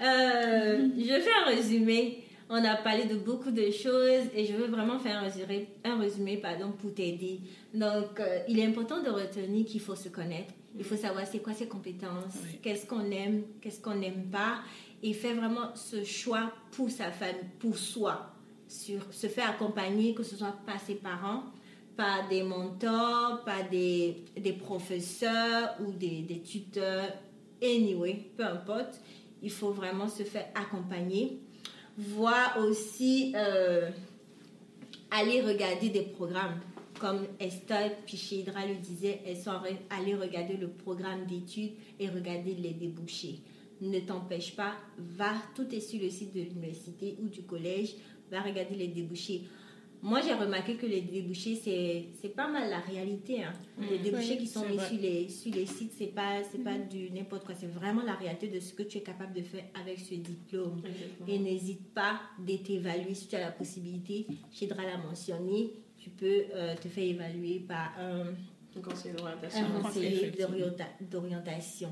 Euh, 0.00 0.88
je 0.98 1.20
fais 1.20 1.30
un 1.44 1.54
résumé. 1.54 2.24
On 2.50 2.62
a 2.64 2.74
parlé 2.76 3.04
de 3.04 3.14
beaucoup 3.14 3.50
de 3.50 3.70
choses 3.70 4.24
et 4.34 4.44
je 4.44 4.52
veux 4.54 4.66
vraiment 4.66 4.98
faire 4.98 5.18
un 5.18 5.22
résumé, 5.22 5.68
un 5.84 5.98
résumé 5.98 6.36
pardon, 6.36 6.72
pour 6.72 6.92
t'aider. 6.92 7.40
Donc, 7.72 8.18
euh, 8.20 8.40
il 8.48 8.58
est 8.58 8.66
important 8.66 9.00
de 9.02 9.08
retenir 9.08 9.64
qu'il 9.64 9.80
faut 9.80 9.94
se 9.94 10.08
connaître. 10.10 10.52
Il 10.76 10.84
faut 10.84 10.96
savoir 10.96 11.26
c'est 11.26 11.38
quoi 11.38 11.52
ses 11.54 11.66
compétences, 11.68 12.34
Oui. 12.42 12.58
qu'est-ce 12.62 12.86
qu'on 12.86 13.10
aime, 13.10 13.42
qu'est-ce 13.60 13.80
qu'on 13.80 13.94
n'aime 13.94 14.24
pas. 14.30 14.56
Et 15.02 15.12
faire 15.14 15.36
vraiment 15.36 15.74
ce 15.74 16.04
choix 16.04 16.52
pour 16.70 16.90
sa 16.90 17.10
famille, 17.10 17.42
pour 17.58 17.76
soi. 17.76 18.28
Sur, 18.68 19.12
se 19.12 19.26
faire 19.26 19.50
accompagner, 19.50 20.14
que 20.14 20.22
ce 20.22 20.36
soit 20.36 20.56
par 20.64 20.80
ses 20.80 20.94
parents, 20.94 21.42
par 21.96 22.28
des 22.28 22.42
mentors, 22.42 23.42
par 23.44 23.68
des, 23.68 24.24
des 24.36 24.52
professeurs 24.52 25.76
ou 25.80 25.92
des, 25.92 26.22
des 26.22 26.40
tuteurs. 26.40 27.08
Anyway, 27.62 28.30
peu 28.36 28.44
importe, 28.44 29.00
il 29.42 29.50
faut 29.50 29.72
vraiment 29.72 30.08
se 30.08 30.22
faire 30.22 30.46
accompagner. 30.54 31.40
Voir 31.98 32.58
aussi, 32.58 33.32
euh, 33.36 33.90
aller 35.10 35.42
regarder 35.42 35.90
des 35.90 36.02
programmes. 36.02 36.60
Comme 36.98 37.26
Esther 37.40 37.96
Pichidra 38.06 38.64
le 38.64 38.76
disait, 38.76 39.20
elles 39.26 39.36
sont 39.36 39.50
allées 39.90 40.14
regarder 40.14 40.56
le 40.56 40.68
programme 40.68 41.26
d'études 41.26 41.72
et 41.98 42.08
regarder 42.08 42.54
les 42.54 42.70
débouchés. 42.70 43.40
Ne 43.82 43.98
t'empêche 44.00 44.54
pas, 44.56 44.74
va, 44.96 45.34
tout 45.54 45.66
est 45.74 45.80
sur 45.80 46.00
le 46.00 46.08
site 46.08 46.32
de 46.34 46.40
l'université 46.40 47.16
ou 47.20 47.28
du 47.28 47.42
collège, 47.42 47.96
va 48.30 48.40
regarder 48.40 48.74
les 48.76 48.88
débouchés. 48.88 49.42
Moi, 50.04 50.20
j'ai 50.20 50.32
remarqué 50.34 50.74
que 50.76 50.86
les 50.86 51.00
débouchés, 51.02 51.54
c'est, 51.54 52.06
c'est 52.20 52.30
pas 52.34 52.48
mal 52.48 52.68
la 52.70 52.80
réalité. 52.80 53.44
hein. 53.44 53.52
Les 53.90 53.98
débouchés 53.98 54.32
Oui, 54.32 54.38
qui 54.38 54.46
sont 54.48 54.66
mis 54.68 54.76
vrai. 54.76 54.88
sur 54.88 55.00
les, 55.00 55.28
sur 55.28 55.54
les 55.54 55.66
sites, 55.66 55.92
c'est 55.96 56.08
pas, 56.14 56.42
c'est 56.50 56.62
pas 56.62 56.76
du 56.78 57.10
n'importe 57.10 57.44
quoi. 57.44 57.54
C'est 57.54 57.68
vraiment 57.70 58.02
la 58.02 58.14
réalité 58.14 58.48
de 58.48 58.58
ce 58.58 58.72
que 58.72 58.82
tu 58.84 58.98
es 58.98 59.02
capable 59.02 59.32
de 59.34 59.42
faire 59.42 59.64
avec 59.80 59.98
ce 60.00 60.14
diplôme. 60.14 60.82
Et 61.28 61.38
n'hésite 61.38 61.92
pas 61.94 62.20
de 62.38 62.56
t'évaluer 62.56 63.14
si 63.14 63.28
tu 63.28 63.36
as 63.36 63.40
la 63.40 63.52
possibilité. 63.52 64.26
Chidra 64.50 64.82
l'a 64.84 64.98
mentionné, 64.98 65.70
tu 65.98 66.10
peux 66.10 66.44
euh, 66.52 66.74
te 66.76 66.88
faire 66.88 67.04
évaluer 67.04 67.60
par 67.60 67.92
un, 67.98 68.32
Un 68.76 68.80
conseiller 68.80 69.14
d'orientation. 69.14 69.64
un 69.64 69.82
conseiller 69.82 70.14
effectivement. 70.14 70.48
d'orienta- 70.56 70.84
d'orientation. 71.00 71.90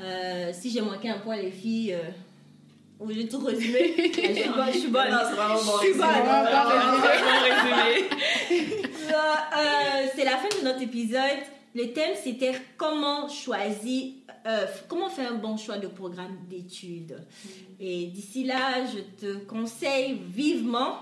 Euh, 0.00 0.50
si 0.52 0.70
j'ai 0.70 0.80
manqué 0.80 1.08
un 1.10 1.18
point, 1.18 1.36
les 1.36 1.50
filles, 1.50 1.92
euh, 1.94 2.02
au 2.98 3.06
lieu 3.06 3.24
de 3.24 3.28
tout 3.28 3.40
résumer, 3.40 3.94
je 3.96 4.12
suis 4.12 4.48
bonne. 4.48 4.72
Je 4.72 4.78
suis 4.78 4.88
bonne. 4.88 5.10
Non, 5.10 5.18
c'est 5.28 5.34
vraiment 5.36 5.62
bon 5.62 5.72
Je 5.82 5.86
suis 5.90 5.98
bonne. 5.98 6.08
Euh, 8.50 9.14
euh, 9.14 10.06
c'est 10.14 10.24
la 10.24 10.36
fin 10.38 10.48
de 10.60 10.64
notre 10.64 10.82
épisode. 10.82 11.20
Le 11.74 11.92
thème 11.92 12.14
c'était 12.22 12.52
comment 12.76 13.28
choisir, 13.28 14.12
euh, 14.46 14.66
comment 14.88 15.08
faire 15.10 15.32
un 15.32 15.36
bon 15.36 15.56
choix 15.56 15.78
de 15.78 15.88
programme 15.88 16.36
d'études. 16.48 17.18
Et 17.80 18.06
d'ici 18.06 18.44
là, 18.44 18.84
je 18.86 19.00
te 19.26 19.34
conseille 19.44 20.18
vivement 20.32 20.96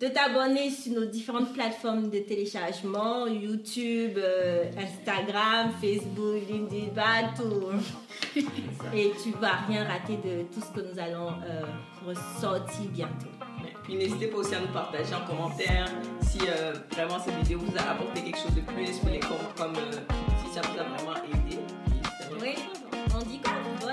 de 0.00 0.06
t'abonner 0.08 0.70
sur 0.70 0.92
nos 0.92 1.06
différentes 1.06 1.52
plateformes 1.52 2.08
de 2.08 2.18
téléchargement, 2.20 3.26
YouTube, 3.26 4.16
euh, 4.16 4.64
Instagram, 4.78 5.72
Facebook, 5.80 6.40
LinkedIn, 6.48 6.94
partout. 6.94 7.72
Et 8.94 9.10
tu 9.22 9.30
vas 9.40 9.56
rien 9.68 9.84
rater 9.84 10.16
de 10.16 10.42
tout 10.52 10.60
ce 10.60 10.80
que 10.80 10.86
nous 10.86 10.98
allons 11.00 11.30
euh, 11.44 11.62
ressortir 12.06 12.88
bientôt. 12.90 13.26
Puis 13.82 13.96
n'hésitez 13.96 14.28
pas 14.28 14.36
aussi 14.36 14.54
à 14.54 14.60
nous 14.60 14.68
partager 14.68 15.14
en 15.14 15.26
commentaire 15.26 15.86
si 16.20 16.38
euh, 16.48 16.74
vraiment 16.92 17.18
cette 17.18 17.34
vidéo 17.36 17.58
vous 17.58 17.76
a 17.76 17.90
apporté 17.92 18.22
quelque 18.22 18.38
chose 18.38 18.54
de 18.54 18.60
plus, 18.60 18.98
puis 18.98 19.12
les 19.14 19.20
com- 19.20 19.30
comme 19.56 19.74
si 19.74 20.54
ça 20.54 20.60
vous 20.60 20.78
a 20.78 20.84
vraiment 20.84 21.16
aidé. 21.24 21.58
Puis. 21.86 22.38
Oui, 22.40 22.54
on 23.14 23.18
dit 23.24 23.40
quoi? 23.40 23.92